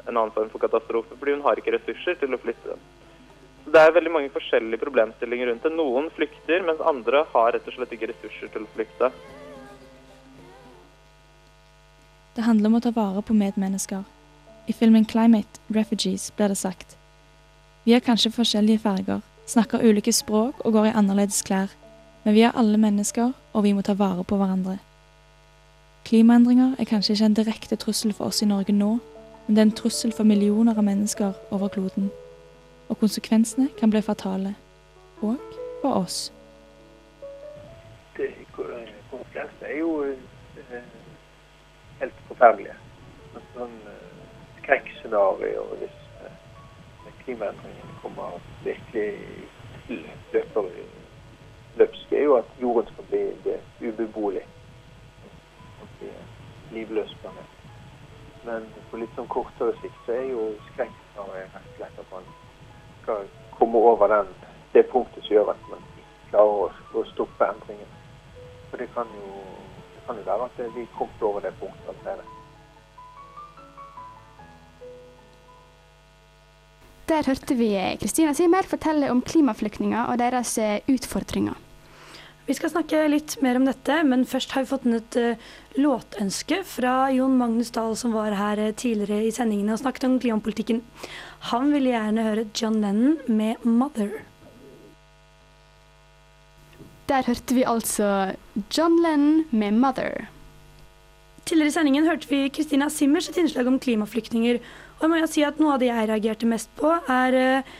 en 0.06 0.16
annen 0.16 0.32
form 0.32 0.48
for 0.48 0.62
katastrofe. 0.62 1.16
Fordi 1.18 1.34
hun 1.36 1.44
har 1.44 1.60
ikke 1.60 1.74
ressurser 1.76 2.16
til 2.20 2.32
å 2.32 2.40
flytte. 2.40 2.76
Så 3.64 3.72
Det 3.74 3.80
er 3.82 3.92
veldig 3.92 4.12
mange 4.14 4.32
forskjellige 4.32 4.80
problemstillinger 4.80 5.50
rundt 5.50 5.66
det. 5.66 5.74
Noen 5.76 6.08
flykter, 6.16 6.64
mens 6.64 6.80
andre 6.80 7.26
har 7.34 7.52
rett 7.52 7.68
og 7.68 7.76
slett 7.76 7.92
ikke 7.92 8.08
ressurser 8.14 8.54
til 8.54 8.64
å 8.64 8.70
flykte. 8.72 9.10
Det 12.38 12.46
handler 12.46 12.70
om 12.70 12.78
å 12.78 12.84
ta 12.86 12.94
vare 12.96 13.20
på 13.20 13.36
medmennesker. 13.36 14.04
I 14.68 14.72
filmen 14.72 15.04
'Climate 15.04 15.60
Refugees' 15.70 16.30
blir 16.36 16.48
det 16.48 16.56
sagt 16.56 16.96
Vi 17.84 17.92
har 17.92 18.00
kanskje 18.00 18.32
forskjellige 18.32 18.78
farger, 18.78 19.20
snakker 19.46 19.84
ulike 19.84 20.12
språk 20.12 20.54
og 20.64 20.72
går 20.72 20.86
i 20.86 20.96
annerledes 20.96 21.42
klær, 21.42 21.68
men 22.24 22.34
vi 22.34 22.42
er 22.42 22.52
alle 22.54 22.76
mennesker, 22.76 23.32
og 23.52 23.62
vi 23.62 23.72
må 23.72 23.82
ta 23.82 23.92
vare 23.92 24.24
på 24.24 24.36
hverandre. 24.36 24.78
Klimaendringer 26.08 26.72
er 26.78 26.84
kanskje 26.84 27.12
ikke 27.12 27.24
en 27.24 27.34
direkte 27.34 27.76
trussel 27.76 28.12
for 28.16 28.24
oss 28.24 28.38
i 28.42 28.46
Norge 28.48 28.72
nå, 28.72 28.94
men 29.46 29.56
det 29.56 29.60
er 29.60 29.66
en 29.66 29.74
trussel 29.80 30.12
for 30.16 30.24
millioner 30.24 30.78
av 30.80 30.86
mennesker 30.86 31.34
over 31.52 31.68
kloden. 31.68 32.06
Og 32.88 32.96
konsekvensene 33.02 33.68
kan 33.76 33.92
bli 33.92 34.00
fatale. 34.00 34.54
Og 35.20 35.36
for 35.82 35.98
oss. 35.98 36.32
Det, 38.16 38.30
konsekvensene 38.56 39.68
er 39.68 39.76
jo 39.82 39.92
eh, 40.08 40.88
helt 42.00 42.24
forferdelige. 42.30 42.80
Sånn 43.52 43.78
eh, 43.92 44.18
skrekkscenario 44.62 45.68
hvis 45.76 46.02
klimaendringene 47.26 48.00
kommer 48.00 48.40
virkelig 48.64 49.10
til 49.90 50.06
løper 50.32 50.72
løpsk, 51.82 52.12
er 52.12 52.30
jo 52.30 52.40
at 52.40 52.60
jorden 52.64 52.94
skal 52.94 53.12
bli 53.12 53.58
ubeboelig. 53.90 54.47
Livløs 56.72 57.14
planet. 57.22 57.54
Men 58.46 58.66
på 58.90 59.00
litt 59.00 59.14
sånn 59.16 59.30
kortere 59.30 59.74
sikt 59.82 59.98
så 60.06 60.14
er 60.16 60.30
jo 60.30 60.48
skrekken 60.70 61.32
rett 61.34 61.56
og 61.58 61.76
slett 61.76 62.00
at 62.00 62.12
man 62.12 62.28
skal 63.02 63.28
komme 63.58 63.82
over 63.90 64.10
den, 64.12 64.32
det 64.72 64.86
punktet 64.92 65.24
som 65.26 65.34
gjør 65.34 65.52
at 65.54 65.70
man 65.72 65.84
klarer 66.30 66.64
å, 66.64 66.72
å 66.94 67.04
stoppe 67.12 67.48
endringen. 67.48 67.94
For 68.70 68.80
det 68.80 68.88
kan 68.94 69.08
jo, 69.16 69.44
det 69.94 70.02
kan 70.06 70.20
jo 70.20 70.26
være 70.28 70.50
at 70.50 70.60
vi 70.76 70.86
kommer 70.96 71.30
over 71.30 71.46
det 71.46 71.54
punktet 71.60 71.94
allerede. 71.94 72.34
Der 77.08 77.24
hørte 77.24 77.54
vi 77.56 77.96
Kristina 78.00 78.34
Simer 78.36 78.68
fortelle 78.68 79.08
om 79.10 79.22
klimaflyktninger 79.24 80.10
og 80.12 80.18
deres 80.20 80.58
eh, 80.60 80.80
utfordringer. 80.92 81.56
Vi 82.48 82.54
skal 82.56 82.70
snakke 82.72 83.02
litt 83.12 83.34
mer 83.44 83.58
om 83.58 83.66
dette, 83.68 83.98
men 84.08 84.22
først 84.24 84.54
har 84.54 84.64
vi 84.64 84.70
fått 84.70 84.86
inn 84.88 84.96
et 84.96 85.16
uh, 85.20 85.48
låtønske 85.76 86.62
fra 86.64 87.10
Jon 87.12 87.34
Magnus 87.36 87.68
Dahl, 87.76 87.92
som 88.00 88.14
var 88.16 88.32
her 88.38 88.62
uh, 88.62 88.70
tidligere 88.72 89.26
i 89.26 89.34
sendingene 89.36 89.74
og 89.74 89.82
snakket 89.82 90.06
om 90.08 90.14
klimapolitikken. 90.22 90.80
Han 91.50 91.68
ville 91.74 91.92
gjerne 91.92 92.24
høre 92.24 92.46
John 92.56 92.80
Lennon 92.80 93.18
med 93.28 93.60
'Mother'. 93.66 94.22
Der 97.12 97.28
hørte 97.28 97.54
vi 97.56 97.68
altså 97.68 98.32
John 98.72 98.96
Lennon 99.04 99.44
med 99.50 99.76
'Mother'. 99.76 100.24
Tidligere 101.44 101.68
i 101.68 101.76
sendingen 101.76 102.08
hørte 102.08 102.32
vi 102.32 102.48
Kristina 102.48 102.88
Simmers 102.88 103.28
et 103.28 103.36
innslag 103.36 103.68
om 103.68 103.76
klimaflyktninger. 103.78 104.56
Og 104.98 105.04
jeg 105.04 105.12
må 105.12 105.20
jo 105.20 105.28
si 105.28 105.44
at 105.44 105.60
Noe 105.60 105.76
av 105.76 105.84
det 105.84 105.92
jeg 105.92 106.08
reagerte 106.08 106.48
mest 106.48 106.72
på, 106.80 106.96
er 107.12 107.36
uh, 107.36 107.76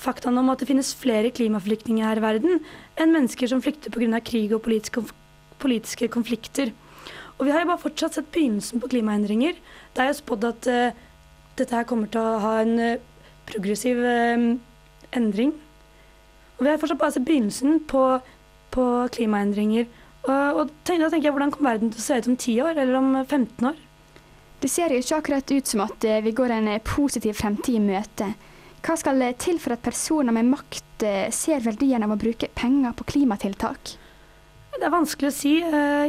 faktaene 0.00 0.42
om 0.42 0.50
at 0.52 0.62
det 0.62 0.68
finnes 0.68 0.94
flere 0.98 1.30
klimaflyktninger 1.34 2.06
her 2.06 2.18
i 2.18 2.24
verden 2.24 2.60
enn 3.00 3.14
mennesker 3.14 3.50
som 3.50 3.62
flykter 3.62 3.92
pga. 3.94 4.20
krig 4.20 4.52
og 4.54 4.64
politiske, 4.64 6.08
konflikter. 6.08 6.72
Og 7.38 7.46
vi 7.46 7.52
har 7.52 7.62
jo 7.62 7.70
bare 7.70 7.82
fortsatt 7.82 8.14
sett 8.14 8.30
begynnelsen 8.34 8.80
på 8.80 8.90
klimaendringer. 8.90 9.54
Det 9.94 10.02
er 10.02 10.10
jo 10.10 10.20
spådd 10.20 10.44
at 10.50 10.68
uh, 10.70 11.02
dette 11.58 11.74
her 11.74 11.86
kommer 11.86 12.10
til 12.10 12.20
å 12.22 12.38
ha 12.42 12.54
en 12.62 12.78
uh, 12.78 13.02
progressiv 13.46 13.98
endring. 15.14 15.52
Og 16.58 16.64
vi 16.64 16.70
har 16.70 16.78
fortsatt 16.78 17.00
bare 17.00 17.14
sett 17.16 17.26
begynnelsen 17.26 17.82
på, 17.90 18.04
på 18.74 18.84
klimaendringer. 19.14 19.88
Og, 20.24 20.60
og 20.60 20.70
tenk, 20.86 21.02
da 21.02 21.10
tenker 21.10 21.28
jeg, 21.28 21.34
Hvordan 21.34 21.52
kommer 21.54 21.74
verden 21.74 21.92
til 21.92 22.00
å 22.00 22.06
se 22.06 22.18
ut 22.18 22.30
om 22.30 22.38
10 22.38 22.62
år, 22.64 22.78
eller 22.78 22.98
om 23.00 23.10
15 23.24 23.68
år? 23.70 23.82
Det 24.62 24.70
ser 24.72 24.94
jo 24.94 25.02
ikke 25.02 25.18
akkurat 25.20 25.50
ut 25.52 25.68
som 25.68 25.82
at 25.84 26.06
vi 26.24 26.32
går 26.32 26.54
en 26.54 26.70
positiv 26.86 27.36
fremtid 27.36 27.76
i 27.76 27.84
møte. 27.84 28.30
Hva 28.84 28.98
skal 29.00 29.22
til 29.40 29.56
for 29.62 29.72
at 29.72 29.84
personer 29.84 30.34
med 30.36 30.50
makt 30.50 31.04
eh, 31.08 31.30
ser 31.32 31.64
verdien 31.64 32.04
av 32.04 32.12
å 32.12 32.20
bruke 32.20 32.50
penger 32.52 32.92
på 32.98 33.06
klimatiltak? 33.14 33.94
Det 34.74 34.82
er 34.82 34.92
vanskelig 34.92 35.30
å 35.30 35.34
si. 35.34 35.52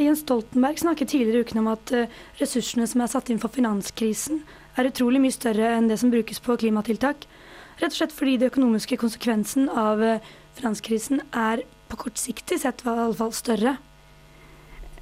Jens 0.02 0.24
Stoltenberg 0.24 0.80
snakket 0.82 1.12
tidligere 1.12 1.40
i 1.40 1.46
uken 1.46 1.60
om 1.62 1.70
at 1.70 1.92
ressursene 2.40 2.84
som 2.90 3.00
er 3.00 3.12
satt 3.12 3.30
inn 3.30 3.38
for 3.40 3.54
finanskrisen, 3.54 4.40
er 4.76 4.90
utrolig 4.90 5.22
mye 5.22 5.32
større 5.32 5.70
enn 5.76 5.86
det 5.86 6.00
som 6.02 6.10
brukes 6.10 6.42
på 6.42 6.58
klimatiltak. 6.60 7.28
Rett 7.78 7.94
og 7.94 7.96
slett 8.00 8.16
fordi 8.16 8.34
det 8.42 8.50
økonomiske 8.50 8.98
konsekvensen 8.98 9.70
av 9.70 10.02
finanskrisen 10.58 11.22
er 11.30 11.62
på 11.86 12.00
kortsiktig 12.02 12.58
sett 12.60 12.82
i 12.82 12.90
alle 12.90 13.14
fall 13.16 13.32
større. 13.38 13.76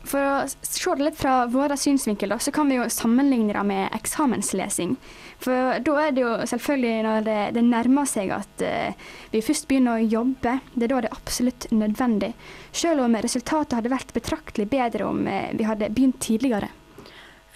For 0.05 0.21
å 0.21 0.33
se 0.45 0.95
det 0.99 1.07
litt 1.07 1.17
fra 1.17 1.47
vår 1.49 1.75
synsvinkel, 1.81 2.35
da, 2.35 2.39
så 2.39 2.53
kan 2.53 2.69
vi 2.69 2.77
jo 2.77 2.89
sammenligne 2.93 3.55
det 3.57 3.63
med 3.65 3.95
eksamenslesing. 3.97 4.99
For 5.42 5.83
da 5.85 5.97
er 6.01 6.14
det 6.14 6.23
jo 6.23 6.33
selvfølgelig 6.49 6.94
når 7.07 7.27
det, 7.27 7.38
det 7.57 7.64
nærmer 7.66 8.09
seg 8.09 8.33
at 8.35 8.64
uh, 8.64 9.11
vi 9.33 9.42
først 9.44 9.68
begynner 9.70 9.99
å 9.99 10.09
jobbe, 10.16 10.59
det 10.75 10.87
er 10.87 10.94
da 10.94 11.03
det 11.05 11.11
er 11.11 11.18
absolutt 11.18 11.68
nødvendig. 11.75 12.33
Selv 12.73 13.05
om 13.05 13.18
resultatet 13.18 13.79
hadde 13.79 13.92
vært 13.92 14.14
betraktelig 14.16 14.68
bedre 14.73 15.09
om 15.11 15.23
uh, 15.27 15.53
vi 15.53 15.68
hadde 15.68 15.92
begynt 15.94 16.20
tidligere. 16.25 16.70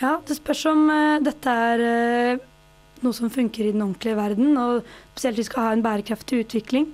Ja, 0.02 0.18
det 0.26 0.38
spørs 0.38 0.64
om 0.70 0.86
uh, 0.90 1.18
dette 1.24 1.58
er 1.72 2.40
noe 3.04 3.14
som 3.14 3.30
funker 3.30 3.68
i 3.68 3.74
den 3.74 3.84
ordentlige 3.84 4.18
verden, 4.18 4.56
og 4.58 4.86
spesielt 5.12 5.38
vi 5.38 5.46
skal 5.46 5.68
ha 5.68 5.76
en 5.76 5.84
bærekraftig 5.84 6.42
utvikling. 6.44 6.90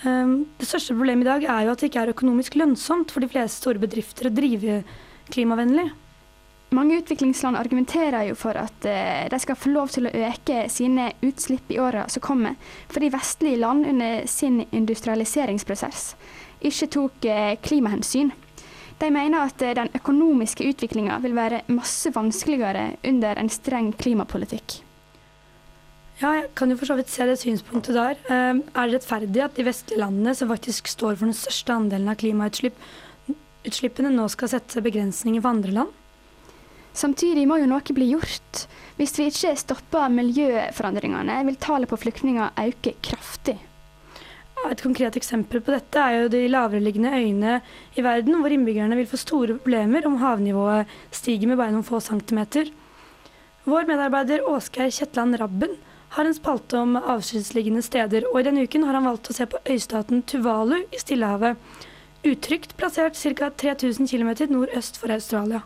Um, 0.00 0.46
det 0.56 0.68
største 0.68 0.94
problemet 0.96 1.26
i 1.26 1.28
dag 1.28 1.42
er 1.44 1.66
jo 1.66 1.72
at 1.74 1.82
det 1.82 1.90
ikke 1.90 2.04
er 2.06 2.12
økonomisk 2.14 2.54
lønnsomt 2.56 3.12
for 3.12 3.20
de 3.20 3.28
fleste 3.28 3.60
store 3.60 3.82
bedrifter 3.82 4.30
å 4.30 4.32
drive 4.32 4.78
klimavennlig. 5.30 5.90
Mange 6.70 7.00
utviklingsland 7.00 7.58
argumenterer 7.58 8.28
jo 8.28 8.36
for 8.38 8.54
at 8.54 8.84
uh, 8.86 9.26
de 9.30 9.38
skal 9.42 9.58
få 9.58 9.72
lov 9.72 9.88
til 9.90 10.06
å 10.06 10.12
øke 10.14 10.68
sine 10.70 11.08
utslipp 11.26 11.72
i 11.74 11.80
åra 11.82 12.04
som 12.12 12.22
kommer, 12.22 12.54
fordi 12.92 13.10
vestlige 13.10 13.58
land 13.58 13.88
under 13.90 14.22
sin 14.30 14.60
industrialiseringsprosess 14.70 16.12
ikke 16.70 16.90
tok 16.94 17.26
uh, 17.26 17.56
klimahensyn. 17.66 18.30
De 19.02 19.10
mener 19.10 19.48
at 19.48 19.66
uh, 19.66 19.72
den 19.80 19.90
økonomiske 19.98 20.68
utviklinga 20.70 21.18
vil 21.24 21.34
være 21.34 21.64
masse 21.74 22.14
vanskeligere 22.14 22.92
under 23.02 23.42
en 23.42 23.50
streng 23.50 23.90
klimapolitikk. 23.98 24.78
Ja, 26.20 26.36
jeg 26.36 26.50
kan 26.54 26.70
jo 26.70 26.78
for 26.78 26.92
så 26.92 27.00
vidt 27.00 27.10
se 27.10 27.26
det 27.26 27.38
synspunktet 27.40 27.96
der. 27.96 28.18
Er 28.30 28.60
det 28.60 28.98
rettferdig 29.00 29.40
at 29.42 29.56
de 29.56 29.64
vestlige 29.64 30.02
landene, 30.02 30.36
som 30.36 30.52
faktisk 30.52 30.90
står 30.92 31.16
for 31.16 31.26
den 31.26 31.34
største 31.34 31.72
andelen 31.72 32.12
av 32.12 32.18
klimautslippene, 32.20 34.12
nå 34.12 34.26
skal 34.28 34.52
sette 34.52 34.84
begrensninger 34.84 35.40
for 35.40 35.56
andre 35.56 35.72
land? 35.80 35.96
Samtidig 36.96 37.46
må 37.48 37.60
jo 37.60 37.68
noe 37.70 37.94
bli 37.94 38.10
gjort. 38.12 38.66
Hvis 38.98 39.16
vi 39.18 39.30
ikke 39.30 39.56
stopper 39.56 40.10
miljøforandringene, 40.12 41.40
vil 41.46 41.58
tallet 41.62 41.90
på 41.90 41.98
flyktninger 42.00 42.56
øke 42.66 42.96
kraftig. 43.04 43.56
Et 44.68 44.82
konkret 44.84 45.16
eksempel 45.16 45.62
på 45.64 45.72
dette 45.72 46.00
er 46.02 46.18
jo 46.18 46.32
de 46.34 46.42
lavereliggende 46.52 47.14
øyene 47.16 47.54
i 47.96 48.02
verden, 48.04 48.36
hvor 48.42 48.52
innbyggerne 48.52 48.98
vil 48.98 49.08
få 49.08 49.16
store 49.22 49.56
problemer 49.56 50.04
om 50.06 50.18
havnivået 50.20 50.90
stiger 51.16 51.48
med 51.48 51.56
bare 51.56 51.72
noen 51.72 51.86
få 51.86 52.02
centimeter. 52.04 52.68
Vår 53.64 53.88
medarbeider 53.88 54.44
Åsgeir 54.48 54.92
Kjetland 54.92 55.40
Rabben 55.40 55.78
har 56.16 56.26
en 56.26 56.36
spalte 56.36 56.76
om 56.76 56.98
avskjedsliggende 56.98 57.82
steder, 57.86 58.26
og 58.28 58.40
i 58.40 58.46
denne 58.50 58.66
uken 58.66 58.84
har 58.84 58.98
han 58.98 59.08
valgt 59.08 59.30
å 59.30 59.36
se 59.36 59.46
på 59.48 59.62
øystaten 59.64 60.24
Tuvalu 60.28 60.82
i 60.82 61.00
Stillehavet. 61.00 61.56
Utrygt 62.26 62.76
plassert 62.76 63.16
ca. 63.16 63.48
3000 63.48 64.10
km 64.10 64.50
nordøst 64.52 65.00
for 65.00 65.14
Australia. 65.14 65.62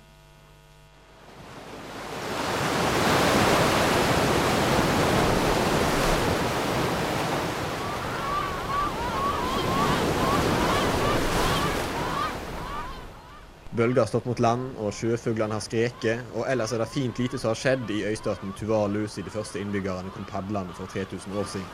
Bølger 13.76 14.00
har 14.00 14.06
stått 14.06 14.26
mot 14.30 14.38
land, 14.38 14.68
og 14.78 14.92
sjøfuglene 14.94 15.56
har 15.56 15.62
skreket. 15.64 16.28
Og 16.38 16.44
ellers 16.46 16.70
er 16.70 16.78
det 16.78 16.92
fint 16.92 17.18
lite 17.18 17.40
som 17.42 17.50
har 17.50 17.58
skjedd 17.58 17.88
i 17.90 18.04
øystaten 18.06 18.52
Tuvalu 18.54 19.00
siden 19.08 19.26
de 19.26 19.32
første 19.34 19.58
innbyggerne 19.58 20.12
kom 20.14 20.28
padlende 20.30 20.76
for 20.78 20.86
3000 20.92 21.34
år 21.40 21.48
siden. 21.50 21.72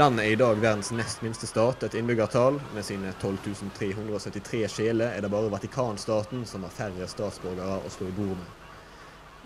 Landet 0.00 0.24
er 0.24 0.32
i 0.32 0.38
dag 0.40 0.62
verdens 0.62 0.92
nest 0.96 1.20
minste 1.20 1.50
stat, 1.50 1.84
et 1.84 1.98
innbyggertall. 2.00 2.56
Med 2.72 2.88
sine 2.88 3.12
12.373 3.20 4.62
sjeler 4.72 5.12
er 5.12 5.20
det 5.20 5.32
bare 5.34 5.52
Vatikanstaten 5.52 6.46
som 6.48 6.64
har 6.64 6.72
færre 6.72 7.12
statsborgere 7.12 7.82
å 7.84 7.92
slå 7.92 8.08
i 8.08 8.16
bord 8.16 8.40
med. 8.40 8.56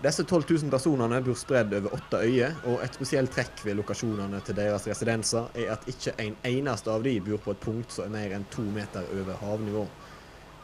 Disse 0.05 0.23
12.000 0.23 0.71
personene 0.71 1.19
bor 1.27 1.35
spredd 1.35 1.75
over 1.75 1.99
åtte 1.99 2.23
øyer, 2.23 2.55
og 2.71 2.87
et 2.87 2.95
spesielt 2.95 3.35
trekk 3.35 3.65
ved 3.67 3.81
lokasjonene 3.81 4.39
til 4.47 4.55
deres 4.55 4.87
residenser 4.87 5.51
er 5.59 5.75
at 5.75 5.87
ikke 5.91 6.15
en 6.23 6.39
eneste 6.47 6.91
av 6.93 7.03
de 7.03 7.19
bor 7.25 7.43
på 7.43 7.51
et 7.55 7.63
punkt 7.67 7.99
som 7.99 8.07
er 8.07 8.15
mer 8.15 8.39
enn 8.39 8.47
to 8.53 8.63
meter 8.63 9.11
over 9.11 9.43
havnivå. 9.43 9.89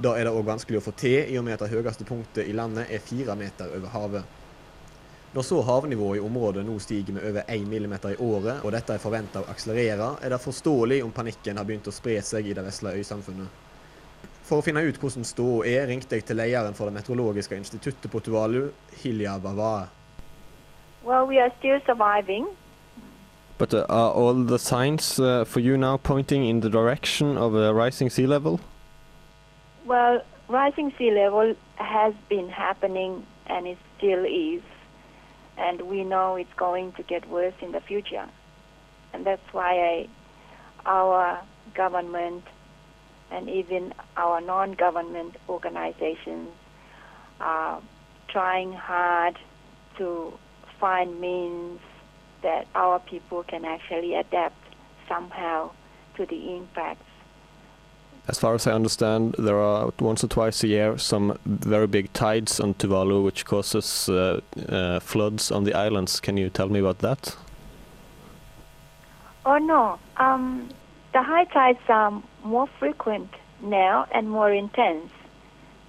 Da 0.02 0.16
er 0.18 0.26
det 0.26 0.34
òg 0.34 0.46
vanskelig 0.48 0.80
å 0.80 0.86
få 0.86 0.94
til, 0.98 1.28
i 1.30 1.38
og 1.38 1.44
med 1.46 1.60
at 1.60 1.66
det 1.66 1.74
høyeste 1.76 2.06
punktet 2.08 2.48
i 2.50 2.56
landet 2.58 2.90
er 2.90 3.04
fire 3.06 3.36
meter 3.38 3.74
over 3.78 3.92
havet. 3.94 4.38
Når 5.32 5.46
så 5.48 5.62
havnivået 5.64 6.18
i 6.18 6.24
området 6.26 6.64
nå 6.66 6.74
stiger 6.84 7.16
med 7.16 7.28
over 7.30 7.44
1 7.48 7.68
mm 7.70 7.94
i 8.10 8.16
året, 8.20 8.64
og 8.66 8.72
dette 8.74 8.96
er 8.98 9.04
forventa 9.04 9.44
å 9.44 9.50
akselerere, 9.54 10.10
er 10.20 10.34
det 10.34 10.40
forståelig 10.44 11.04
om 11.06 11.14
panikken 11.16 11.62
har 11.62 11.68
begynt 11.68 11.88
å 11.88 11.94
spre 11.96 12.18
seg 12.26 12.50
i 12.50 12.56
det 12.58 12.66
vesle 12.66 12.96
øysamfunnet. 12.98 13.62
For 14.44 14.60
å 14.60 14.66
finne 14.66 14.84
ut 14.84 14.98
hvordan 15.00 15.24
ståa 15.24 15.70
er, 15.70 15.86
ringte 15.88 16.18
jeg 16.18 16.26
til 16.28 16.42
lederen 16.42 16.76
for 16.76 16.90
det 16.90 16.98
meteorologiske 16.98 17.56
instituttet 17.56 18.12
på 18.12 18.20
Tuvalu, 18.26 18.72
Hilya 19.04 19.38
Bavae. 19.40 19.86
Well, 21.06 21.28
we 21.28 21.40
are 21.40 21.54
still 21.60 21.80
surviving. 21.86 22.50
But 23.58 23.74
uh, 23.74 23.86
are 23.88 24.12
all 24.12 24.44
the 24.44 24.60
signs 24.60 25.20
uh, 25.20 25.46
for 25.46 25.62
you 25.62 25.78
now 25.78 25.98
pointing 25.98 26.44
in 26.44 26.60
the 26.60 26.70
direction 26.70 27.38
of 27.38 27.56
a 27.56 27.72
rising 27.74 28.10
sea 28.10 28.26
level? 28.26 28.60
Well, 29.86 30.22
rising 30.48 30.94
sea 30.98 31.12
level 31.12 31.56
has 31.76 32.14
been 32.30 32.50
happening 32.50 33.26
and 33.48 33.66
it 33.66 33.78
still 33.98 34.26
is. 34.26 34.62
And 35.58 35.82
we 35.84 36.04
know 36.04 36.36
it's 36.36 36.54
going 36.56 36.94
to 36.94 37.04
get 37.04 37.28
worse 37.28 37.54
in 37.62 37.72
the 37.72 37.82
future. 37.82 38.28
And 39.14 39.26
that's 39.26 39.54
why 39.54 39.74
I, 39.80 40.08
our 40.86 41.42
government 41.74 42.44
and 43.32 43.50
even 43.50 43.94
our 44.18 44.42
non 44.42 44.74
government 44.74 45.36
organizations 45.50 46.50
are 47.40 47.82
trying 48.28 48.74
hard 48.74 49.38
to 49.98 50.34
find 50.80 51.20
means 51.20 51.80
that 52.44 52.68
our 52.76 53.00
people 53.00 53.44
can 53.44 53.66
actually 53.66 54.16
adapt 54.16 54.56
somehow 55.08 55.72
to 56.16 56.26
the 56.26 56.56
impacts 56.56 57.11
as 58.28 58.40
far 58.40 58.54
as 58.54 58.68
I 58.68 58.74
understand, 58.74 59.36
there 59.40 59.60
are 59.60 59.92
once 60.00 60.24
or 60.24 60.28
twice 60.28 60.64
a 60.64 60.68
year 60.68 60.98
some 60.98 61.38
very 61.46 61.88
big 61.88 62.14
tides 62.14 62.60
on 62.60 62.76
Tuvalu, 62.76 63.24
which 63.24 63.46
causes 63.46 64.10
uh, 64.10 64.42
uh, 64.70 65.00
floods 65.00 65.52
on 65.52 65.64
the 65.64 65.74
islands. 65.74 66.20
Can 66.20 66.38
you 66.38 66.50
tell 66.50 66.70
me 66.70 66.80
about 66.80 67.00
that? 67.00 67.36
Oh 69.46 69.58
no, 69.58 69.98
um, 70.18 70.70
the 71.14 71.24
high 71.24 71.46
tides 71.46 71.80
are 71.90 72.22
more 72.44 72.68
frequent 72.80 73.32
now 73.62 74.06
and 74.14 74.30
more 74.30 74.52
intense. 74.52 75.12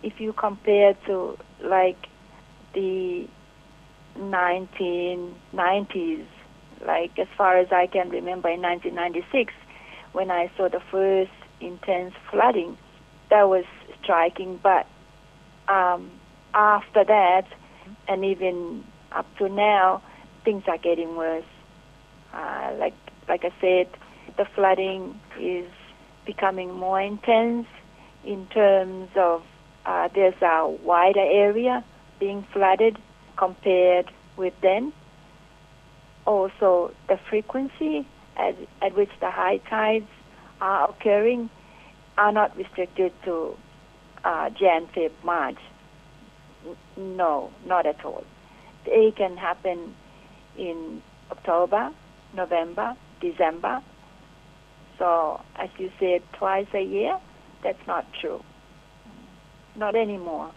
If 0.03 0.21
you 0.21 0.33
compare 0.33 0.95
to 1.07 1.37
like 1.63 2.09
the 2.73 3.29
1990s, 4.19 6.25
like 6.87 7.19
as 7.19 7.29
far 7.37 7.59
as 7.59 7.71
I 7.71 7.87
can 7.87 8.09
remember 8.09 8.49
in 8.49 8.63
1996, 8.63 9.53
when 10.13 10.31
I 10.31 10.51
saw 10.57 10.69
the 10.69 10.81
first 10.91 11.31
intense 11.63 12.15
flooding. 12.31 12.77
that 13.31 13.49
was 13.49 13.65
striking. 14.03 14.61
But 14.63 14.87
um, 15.69 16.11
after 16.55 17.05
that, 17.05 17.47
and 18.09 18.25
even 18.25 18.85
up 19.13 19.27
to 19.39 19.49
now, 19.49 20.03
things 20.45 20.65
are 20.67 20.79
getting 20.79 21.17
worse. 21.17 21.45
Uh, 22.33 22.73
like 22.79 22.95
like 23.29 23.45
I 23.45 23.53
said, 23.61 23.89
the 24.37 24.45
flooding 24.55 25.19
is 25.39 25.69
becoming 26.27 26.73
more 26.73 27.01
intense 27.01 27.67
in 28.25 28.47
terms 28.49 29.11
of 29.17 29.43
uh, 29.85 30.09
there's 30.15 30.41
a 30.43 30.69
wider 30.83 31.21
area 31.21 31.85
being 32.21 32.47
flooded 32.53 32.99
compared 33.37 34.11
with 34.37 34.55
then. 34.61 34.93
Also, 36.25 36.93
the 37.09 37.19
frequency 37.29 38.07
at, 38.37 38.57
at 38.81 38.95
which 38.95 39.11
the 39.21 39.31
high 39.31 39.59
tides 39.69 40.09
are 40.63 40.89
occurring 40.91 41.51
are 42.17 42.33
not 42.33 42.57
restricted 42.57 43.13
to 43.25 43.57
uh, 44.25 44.49
Jan, 44.51 44.87
Feb, 44.95 45.11
March. 45.25 45.59
No, 46.97 47.51
not 47.67 47.85
at 47.85 48.05
all. 48.05 48.25
They 48.87 49.13
can 49.17 49.37
happen 49.37 49.95
in 50.57 51.03
October, 51.31 51.91
November, 52.35 52.97
December. 53.21 53.83
So, 54.99 55.41
as 55.57 55.69
you 55.79 55.91
said, 55.99 56.23
twice 56.35 56.69
a 56.75 56.83
year, 56.83 57.19
that's 57.65 57.85
not 57.89 58.07
true. 58.21 58.43
Not 59.75 59.97
anymore. 59.97 60.53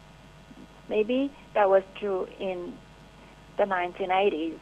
Maybe 0.88 1.32
that 1.56 1.68
was 1.68 1.82
true 2.00 2.28
in 2.40 2.74
the 3.58 3.64
1980s 3.64 4.60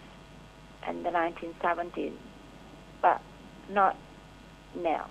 and 0.88 1.06
the 1.06 1.10
1970s, 1.10 2.14
but 3.02 3.22
not 3.70 3.98
now. 4.76 5.10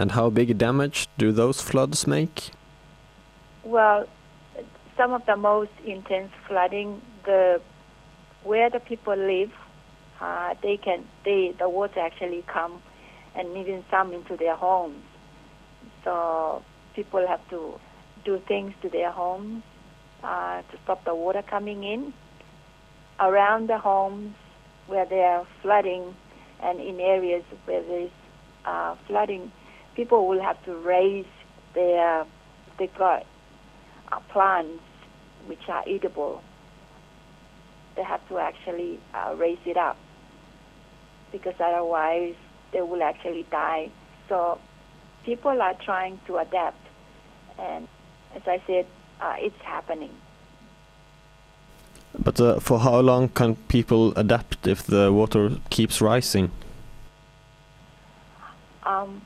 And 0.00 0.12
how 0.12 0.30
big 0.30 0.56
damage 0.56 1.08
do 1.18 1.30
those 1.30 1.60
floods 1.60 2.06
make? 2.06 2.52
Well, 3.64 4.08
some 4.96 5.12
of 5.12 5.26
the 5.26 5.36
most 5.36 5.72
intense 5.84 6.32
flooding, 6.48 7.02
the 7.26 7.60
where 8.42 8.70
the 8.70 8.80
people 8.80 9.14
live, 9.14 9.52
uh, 10.18 10.54
they 10.62 10.78
can 10.78 11.04
they 11.26 11.54
the 11.58 11.68
water 11.68 12.00
actually 12.00 12.42
come, 12.46 12.80
and 13.34 13.54
even 13.58 13.84
some 13.90 14.14
into 14.14 14.38
their 14.38 14.56
homes. 14.56 15.04
So 16.02 16.62
people 16.94 17.26
have 17.26 17.46
to 17.50 17.78
do 18.24 18.38
things 18.48 18.72
to 18.80 18.88
their 18.88 19.10
homes 19.10 19.62
uh, 20.24 20.62
to 20.62 20.78
stop 20.82 21.04
the 21.04 21.14
water 21.14 21.42
coming 21.42 21.84
in. 21.84 22.14
Around 23.18 23.68
the 23.68 23.76
homes 23.76 24.34
where 24.86 25.04
they 25.04 25.24
are 25.24 25.46
flooding, 25.60 26.16
and 26.62 26.80
in 26.80 26.98
areas 27.00 27.44
where 27.66 27.82
there 27.82 28.00
is 28.00 28.10
uh, 28.64 28.94
flooding, 29.06 29.52
people 30.00 30.26
will 30.26 30.40
have 30.40 30.58
to 30.64 30.74
raise 30.76 31.26
their 31.74 32.24
they 32.78 32.86
got 32.86 33.26
uh, 34.10 34.18
plants 34.30 34.82
which 35.44 35.68
are 35.68 35.86
eatable. 35.86 36.42
They 37.96 38.02
have 38.02 38.26
to 38.30 38.38
actually 38.38 38.98
uh, 39.12 39.34
raise 39.36 39.58
it 39.66 39.76
up 39.76 39.98
because 41.32 41.52
otherwise 41.60 42.34
they 42.72 42.80
will 42.80 43.02
actually 43.02 43.44
die. 43.50 43.90
So 44.30 44.58
people 45.24 45.60
are 45.60 45.74
trying 45.74 46.18
to 46.28 46.38
adapt, 46.38 46.82
and 47.58 47.86
as 48.34 48.42
I 48.46 48.62
said, 48.66 48.86
uh, 49.20 49.34
it's 49.38 49.60
happening. 49.60 50.14
But 52.18 52.40
uh, 52.40 52.58
for 52.58 52.78
how 52.78 53.00
long 53.00 53.28
can 53.28 53.56
people 53.68 54.14
adapt 54.16 54.66
if 54.66 54.82
the 54.82 55.12
water 55.12 55.50
keeps 55.68 56.00
rising? 56.00 56.50
Um, 58.84 59.20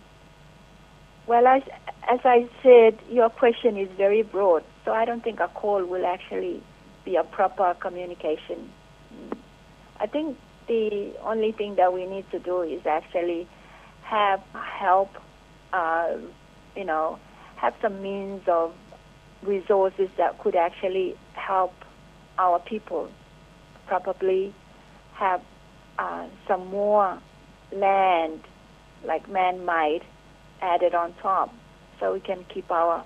well, 1.27 1.47
as, 1.47 1.63
as 2.11 2.21
I 2.25 2.49
said, 2.63 2.99
your 3.11 3.31
question 3.31 3.77
is 3.77 3.89
very 3.97 4.23
broad, 4.23 4.65
so 4.85 4.93
I 4.93 5.05
don't 5.05 5.23
think 5.23 5.41
a 5.41 5.49
call 5.49 5.85
will 5.85 6.05
actually 6.05 6.63
be 7.05 7.17
a 7.17 7.25
proper 7.25 7.75
communication. 7.81 8.71
I 9.99 10.07
think 10.07 10.37
the 10.67 11.13
only 11.23 11.53
thing 11.53 11.77
that 11.77 11.93
we 11.93 12.07
need 12.07 12.31
to 12.31 12.39
do 12.39 12.63
is 12.63 12.85
actually 12.87 13.47
have 14.03 14.41
help, 14.53 15.11
uh, 15.73 16.17
you 16.77 16.85
know, 16.85 17.19
have 17.57 17.75
some 17.81 18.03
means 18.03 18.43
of 18.47 18.75
resources 19.43 20.09
that 20.17 20.39
could 20.39 20.57
actually 20.57 21.17
help 21.35 21.73
our 22.39 22.59
people. 22.59 23.11
Probably 23.87 24.55
have 25.15 25.43
uh, 25.99 26.27
some 26.47 26.67
more 26.69 27.19
land, 27.73 28.41
like 29.05 29.29
man-made, 29.29 30.03
added 30.65 30.95
on 30.95 31.15
top, 31.15 31.55
so 32.01 32.13
we 32.13 32.21
can 32.21 32.45
keep 32.49 32.71
our, 32.71 33.05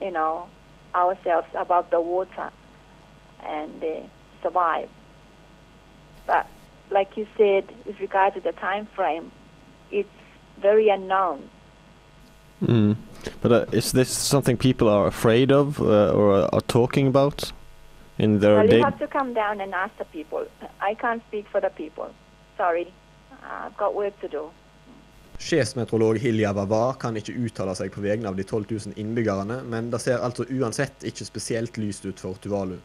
you 0.00 0.10
know, 0.10 0.48
ourselves 0.94 1.48
above 1.54 1.90
the 1.90 2.00
water 2.00 2.50
and 3.42 3.82
uh, 3.82 4.00
survive. 4.42 4.88
But 6.26 6.46
like 6.90 7.16
you 7.16 7.26
said, 7.36 7.64
with 7.86 7.98
regard 8.00 8.34
to 8.34 8.40
the 8.40 8.52
time 8.52 8.86
frame, 8.94 9.32
it's 9.90 10.08
very 10.60 10.88
unknown. 10.88 11.48
Mm. 12.62 12.96
But 13.40 13.52
uh, 13.52 13.64
is 13.72 13.92
this 13.92 14.10
something 14.10 14.56
people 14.56 14.88
are 14.88 15.06
afraid 15.06 15.50
of 15.50 15.80
uh, 15.80 16.12
or 16.12 16.54
are 16.54 16.60
talking 16.60 17.06
about 17.06 17.52
in 18.18 18.40
their 18.40 18.56
well, 18.56 18.66
day? 18.66 18.76
you 18.76 18.84
have 18.84 18.98
to 18.98 19.06
come 19.06 19.32
down 19.32 19.60
and 19.60 19.74
ask 19.74 19.96
the 19.96 20.04
people. 20.04 20.46
I 20.80 20.94
can't 20.94 21.22
speak 21.28 21.46
for 21.50 21.60
the 21.60 21.70
people. 21.70 22.10
Sorry, 22.56 22.92
I've 23.42 23.76
got 23.76 23.94
work 23.94 24.20
to 24.20 24.28
do. 24.28 24.50
Sjefsmeteorolog 25.40 26.18
Hilja 26.20 26.52
Wawa 26.52 26.92
kan 27.00 27.16
ikke 27.16 27.32
uttale 27.40 27.72
seg 27.72 27.88
på 27.94 28.02
vegne 28.04 28.28
av 28.28 28.36
de 28.36 28.44
12 28.44 28.66
000 28.70 28.98
innbyggerne, 29.00 29.62
men 29.72 29.86
det 29.90 30.02
ser 30.04 30.20
altså 30.20 30.44
uansett 30.52 31.06
ikke 31.08 31.24
spesielt 31.24 31.78
lyst 31.80 32.04
ut 32.04 32.20
for 32.20 32.36
Tuvalu. 32.44 32.76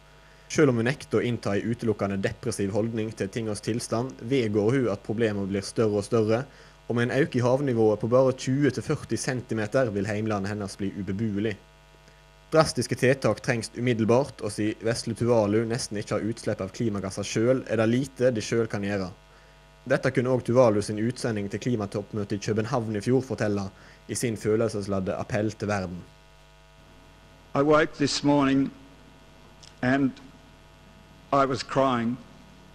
Selv 0.47 0.71
om 0.71 0.79
hun 0.79 0.87
nekter 0.87 1.19
å 1.19 1.25
innta 1.27 1.57
en 1.57 1.73
utelukkende 1.73 2.15
depressiv 2.23 2.71
holdning 2.71 3.11
til 3.11 3.27
tingenes 3.33 3.63
tilstand, 3.65 4.15
vedgår 4.31 4.71
hun 4.77 4.87
at 4.93 5.03
problemene 5.03 5.51
blir 5.51 5.67
større 5.67 5.99
og 5.99 6.07
større, 6.07 6.45
og 6.87 6.95
med 6.95 7.09
en 7.09 7.25
økning 7.25 7.41
i 7.41 7.45
havnivået 7.45 7.99
på 7.99 8.11
bare 8.13 8.31
20-40 8.31 9.19
cm 9.25 9.65
vil 9.97 10.07
heimlandet 10.07 10.53
hennes 10.53 10.79
bli 10.79 10.93
ubeboelig. 10.95 11.57
Drastiske 12.55 12.95
tiltak 12.95 13.43
trengs 13.43 13.73
umiddelbart, 13.75 14.39
og 14.39 14.55
siden 14.55 14.79
vesle 14.87 15.19
Tuvalu 15.19 15.65
nesten 15.67 15.99
ikke 15.99 16.15
har 16.21 16.31
utslipp 16.31 16.63
av 16.63 16.71
klimagasser 16.71 17.27
sjøl, 17.27 17.65
er 17.67 17.83
det 17.83 17.91
lite 17.91 18.31
de 18.31 18.47
sjøl 18.47 18.71
kan 18.71 18.87
gjøre. 18.87 19.11
Dette 19.85 20.09
kunne 20.11 20.31
òg 20.33 20.41
Tuvalu 20.45 20.81
sin 20.81 20.97
utsending 20.97 21.49
til 21.51 21.59
klimatoppmøtet 21.61 22.39
i 22.39 22.45
København 22.45 22.95
i 22.95 23.01
fjor 23.01 23.21
fortelle, 23.21 23.69
i 24.07 24.15
sin 24.15 24.37
følelsesladde 24.37 25.13
appell 25.13 25.51
til 25.51 25.67
verden. 25.67 26.03
I 27.55 27.61
woke 27.61 27.93
this 27.97 28.23
morning 28.23 28.71
and 29.81 30.11
I 31.31 31.45
was 31.45 31.63
crying, 31.63 32.17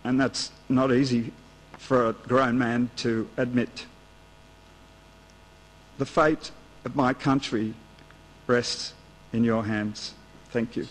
and 0.04 0.20
that's 0.20 0.52
not 0.68 0.90
easy 0.90 1.32
for 1.78 2.08
a 2.08 2.12
grown 2.28 2.58
man 2.58 2.90
to 2.96 3.26
admit. 3.36 3.88
The 5.98 6.06
fate 6.06 6.52
of 6.84 6.94
my 6.94 7.12
country 7.12 7.74
rests 8.46 8.94
in 9.32 9.44
your 9.44 9.62
hands. 9.62 10.14
Thank 10.52 10.76
you. 10.76 10.86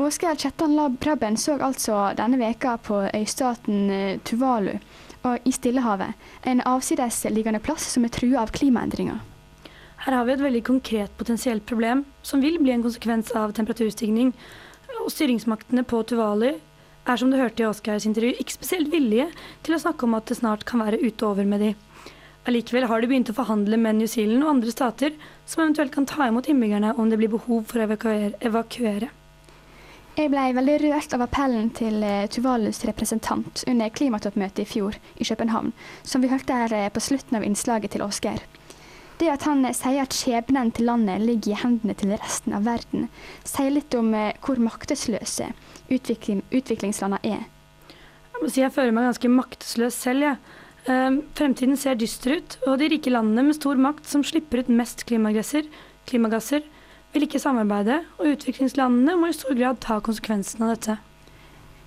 Oskar 0.00 0.34
Kjettan 0.34 0.76
Lab 0.76 1.00
Krabben 1.00 1.36
så 1.36 1.58
altså 1.60 1.96
denne 2.16 2.38
veka 2.40 2.78
på 2.80 3.02
øystaten 3.12 3.90
eh, 3.92 4.20
Tuvalu 4.24 4.78
og 5.28 5.44
i 5.44 5.52
Stillehavet, 5.52 6.14
en 6.48 6.62
avsidesliggende 6.64 7.60
plass 7.60 7.84
som 7.92 8.06
er 8.08 8.12
trua 8.14 8.40
av 8.40 8.52
klimaendringer. 8.56 9.18
Her 10.06 10.16
har 10.16 10.24
vi 10.24 10.32
et 10.32 10.44
veldig 10.46 10.62
konkret 10.64 11.12
potensielt 11.20 11.66
problem 11.68 12.06
som 12.24 12.40
vil 12.40 12.56
bli 12.62 12.72
en 12.72 12.86
konsekvens 12.86 13.34
av 13.36 13.52
temperaturstigning. 13.52 14.32
Og 15.02 15.12
styringsmaktene 15.12 15.84
på 15.84 16.00
Tuvalu 16.08 16.48
er 16.54 17.20
som 17.20 17.28
du 17.28 17.36
hørte 17.36 17.66
i 17.66 17.68
Åsgeirs 17.68 18.08
intervju, 18.08 18.32
ikke 18.40 18.56
spesielt 18.56 18.88
villige 18.94 19.28
til 19.66 19.76
å 19.76 19.82
snakke 19.84 20.08
om 20.08 20.16
at 20.16 20.32
det 20.32 20.40
snart 20.40 20.64
kan 20.64 20.80
være 20.80 21.04
ute 21.04 21.28
over 21.28 21.44
med 21.44 21.66
de. 21.66 21.74
Allikevel 22.48 22.88
har 22.88 23.04
de 23.04 23.12
begynt 23.12 23.34
å 23.34 23.36
forhandle 23.36 23.76
med 23.76 24.00
New 24.00 24.08
Zealand 24.08 24.48
og 24.48 24.56
andre 24.56 24.72
stater 24.72 25.12
som 25.44 25.66
eventuelt 25.66 25.92
kan 25.92 26.08
ta 26.08 26.32
imot 26.32 26.48
innbyggerne 26.48 26.96
om 26.96 27.12
det 27.12 27.20
blir 27.20 27.36
behov 27.36 27.66
for 27.68 27.84
å 27.84 27.90
evakuere. 28.40 29.12
Jeg 30.18 30.32
ble 30.32 30.42
veldig 30.56 30.76
rørt 30.82 31.12
av 31.14 31.22
appellen 31.22 31.68
til 31.76 32.02
eh, 32.02 32.26
Tuvalus 32.34 32.82
representant 32.88 33.62
under 33.70 33.92
klimatoppmøtet 33.94 34.64
i 34.64 34.66
fjor 34.66 34.96
i 35.22 35.26
København, 35.26 35.70
som 36.02 36.24
vi 36.24 36.30
hørte 36.32 36.56
her 36.56 36.72
eh, 36.74 36.88
på 36.90 37.02
slutten 37.04 37.38
av 37.38 37.46
innslaget 37.46 37.94
til 37.94 38.02
Oskar. 38.02 38.42
Det 39.20 39.28
at 39.30 39.46
han 39.46 39.62
eh, 39.68 39.76
sier 39.76 40.02
at 40.02 40.16
skjebnen 40.16 40.72
til 40.74 40.90
landet 40.90 41.22
ligger 41.22 41.54
i 41.54 41.60
hendene 41.62 41.94
til 41.94 42.10
resten 42.16 42.56
av 42.58 42.66
verden, 42.66 43.06
sier 43.46 43.70
litt 43.70 43.94
om 43.94 44.10
hvor 44.42 44.58
maktesløse 44.58 45.52
utvikling, 45.94 46.42
utviklingslandene 46.50 47.38
er. 47.38 47.46
Jeg 48.34 48.42
må 48.42 48.50
si 48.50 48.64
jeg 48.64 48.74
føler 48.74 48.96
meg 48.96 49.06
ganske 49.12 49.30
maktesløs 49.36 50.02
selv, 50.08 50.26
jeg. 50.26 50.42
Ja. 50.88 51.06
fremtiden 51.36 51.76
ser 51.76 51.98
dyster 52.00 52.38
ut, 52.40 52.54
og 52.66 52.78
de 52.80 52.88
rike 52.88 53.12
landene 53.12 53.44
med 53.46 53.58
stor 53.58 53.78
makt 53.78 54.08
som 54.08 54.24
slipper 54.24 54.64
ut 54.64 54.70
mest 54.72 55.04
klimagasser, 55.06 55.68
klimagasser 56.08 56.64
vil 57.12 57.26
ikke 57.26 57.42
samarbeide, 57.42 58.02
og 58.18 58.34
utviklingslandene 58.34 59.16
må 59.18 59.30
i 59.30 59.36
stor 59.36 59.56
grad 59.58 59.80
ta 59.82 59.98
konsekvensen 60.04 60.66
av 60.66 60.74
dette. 60.74 60.98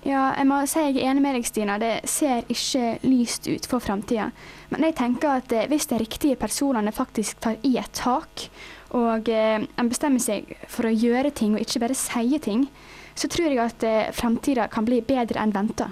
Ja, 0.04 0.34
jeg 0.36 0.44
må 0.50 0.58
si 0.68 0.82
jeg 0.82 0.98
er 0.98 1.14
enig 1.14 1.22
med 1.24 1.32
deg, 1.38 1.46
Stina. 1.48 1.78
Det 1.80 1.94
ser 2.12 2.44
ikke 2.52 2.98
lyst 3.08 3.48
ut 3.48 3.64
for 3.64 3.80
framtida. 3.80 4.28
Men 4.68 4.84
jeg 4.84 4.98
tenker 4.98 5.38
at 5.38 5.52
eh, 5.56 5.64
hvis 5.70 5.88
de 5.88 6.00
riktige 6.02 6.36
personene 6.36 6.92
faktisk 6.92 7.40
tar 7.40 7.56
i 7.64 7.78
et 7.80 7.96
tak, 7.96 8.48
og 8.92 9.30
eh, 9.32 9.64
en 9.64 9.88
bestemmer 9.88 10.20
seg 10.20 10.52
for 10.68 10.90
å 10.90 10.92
gjøre 10.92 11.32
ting 11.32 11.56
og 11.56 11.64
ikke 11.64 11.80
bare 11.86 11.96
sie 11.96 12.36
ting, 12.36 12.66
så 13.16 13.30
tror 13.32 13.48
jeg 13.48 13.62
at 13.64 13.86
eh, 13.88 14.12
framtida 14.12 14.68
kan 14.68 14.84
bli 14.84 15.00
bedre 15.00 15.40
enn 15.40 15.56
venta. 15.56 15.88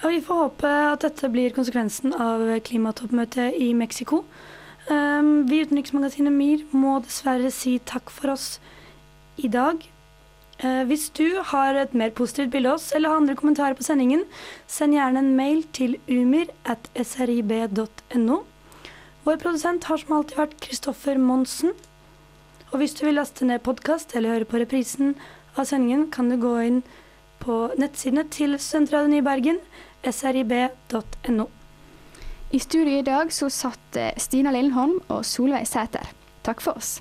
Ja, 0.00 0.08
vi 0.08 0.24
får 0.24 0.40
håpe 0.46 0.72
at 0.94 1.04
dette 1.04 1.28
blir 1.32 1.52
konsekvensen 1.52 2.16
av 2.16 2.40
klimatoppmøtet 2.64 3.60
i 3.60 3.74
Mexico. 3.76 4.24
Um, 4.86 5.48
vi 5.50 5.58
i 5.58 5.66
Utenriksmagasinet 5.66 6.30
MIR 6.30 6.64
må 6.70 7.00
dessverre 7.02 7.50
si 7.50 7.78
takk 7.82 8.12
for 8.14 8.36
oss 8.36 8.56
i 9.36 9.48
dag. 9.50 9.82
Eh, 10.58 10.84
hvis 10.88 11.10
du 11.12 11.42
har 11.44 11.76
et 11.76 11.92
mer 11.92 12.12
positivt 12.16 12.52
bilde 12.54 12.70
av 12.70 12.78
oss 12.78 12.92
eller 12.96 13.10
har 13.10 13.20
andre 13.20 13.34
kommentarer 13.36 13.76
på 13.76 13.84
sendingen, 13.84 14.22
send 14.66 14.96
gjerne 14.96 15.20
en 15.20 15.34
mail 15.36 15.64
til 15.76 15.98
umir 16.08 16.48
at 16.64 16.88
srib.no. 16.96 18.38
Vår 19.26 19.42
produsent 19.42 19.84
har 19.90 20.00
som 20.00 20.14
alltid 20.16 20.38
vært 20.38 20.56
Kristoffer 20.64 21.18
Monsen. 21.18 21.74
Og 22.70 22.78
hvis 22.80 22.94
du 22.96 23.04
vil 23.04 23.18
laste 23.18 23.44
ned 23.44 23.64
podkast 23.66 24.14
eller 24.16 24.36
høre 24.36 24.48
på 24.48 24.62
reprisen 24.62 25.16
av 25.58 25.66
sendingen, 25.68 26.08
kan 26.14 26.30
du 26.30 26.38
gå 26.40 26.54
inn 26.62 26.80
på 27.42 27.66
nettsidene 27.76 28.24
til 28.32 28.56
Studentradioen 28.56 29.18
i 29.18 29.24
Bergen, 29.26 29.60
srib.no. 30.06 31.50
I 32.50 32.58
studio 32.58 32.98
i 32.98 33.02
dag 33.02 33.32
så 33.34 33.48
satt 33.50 33.96
eh, 33.98 34.12
Stina 34.22 34.52
Lindholm 34.54 35.00
og 35.10 35.24
Solveig 35.26 35.66
Sæter. 35.66 36.06
Takk 36.46 36.62
for 36.62 36.78
oss. 36.78 37.00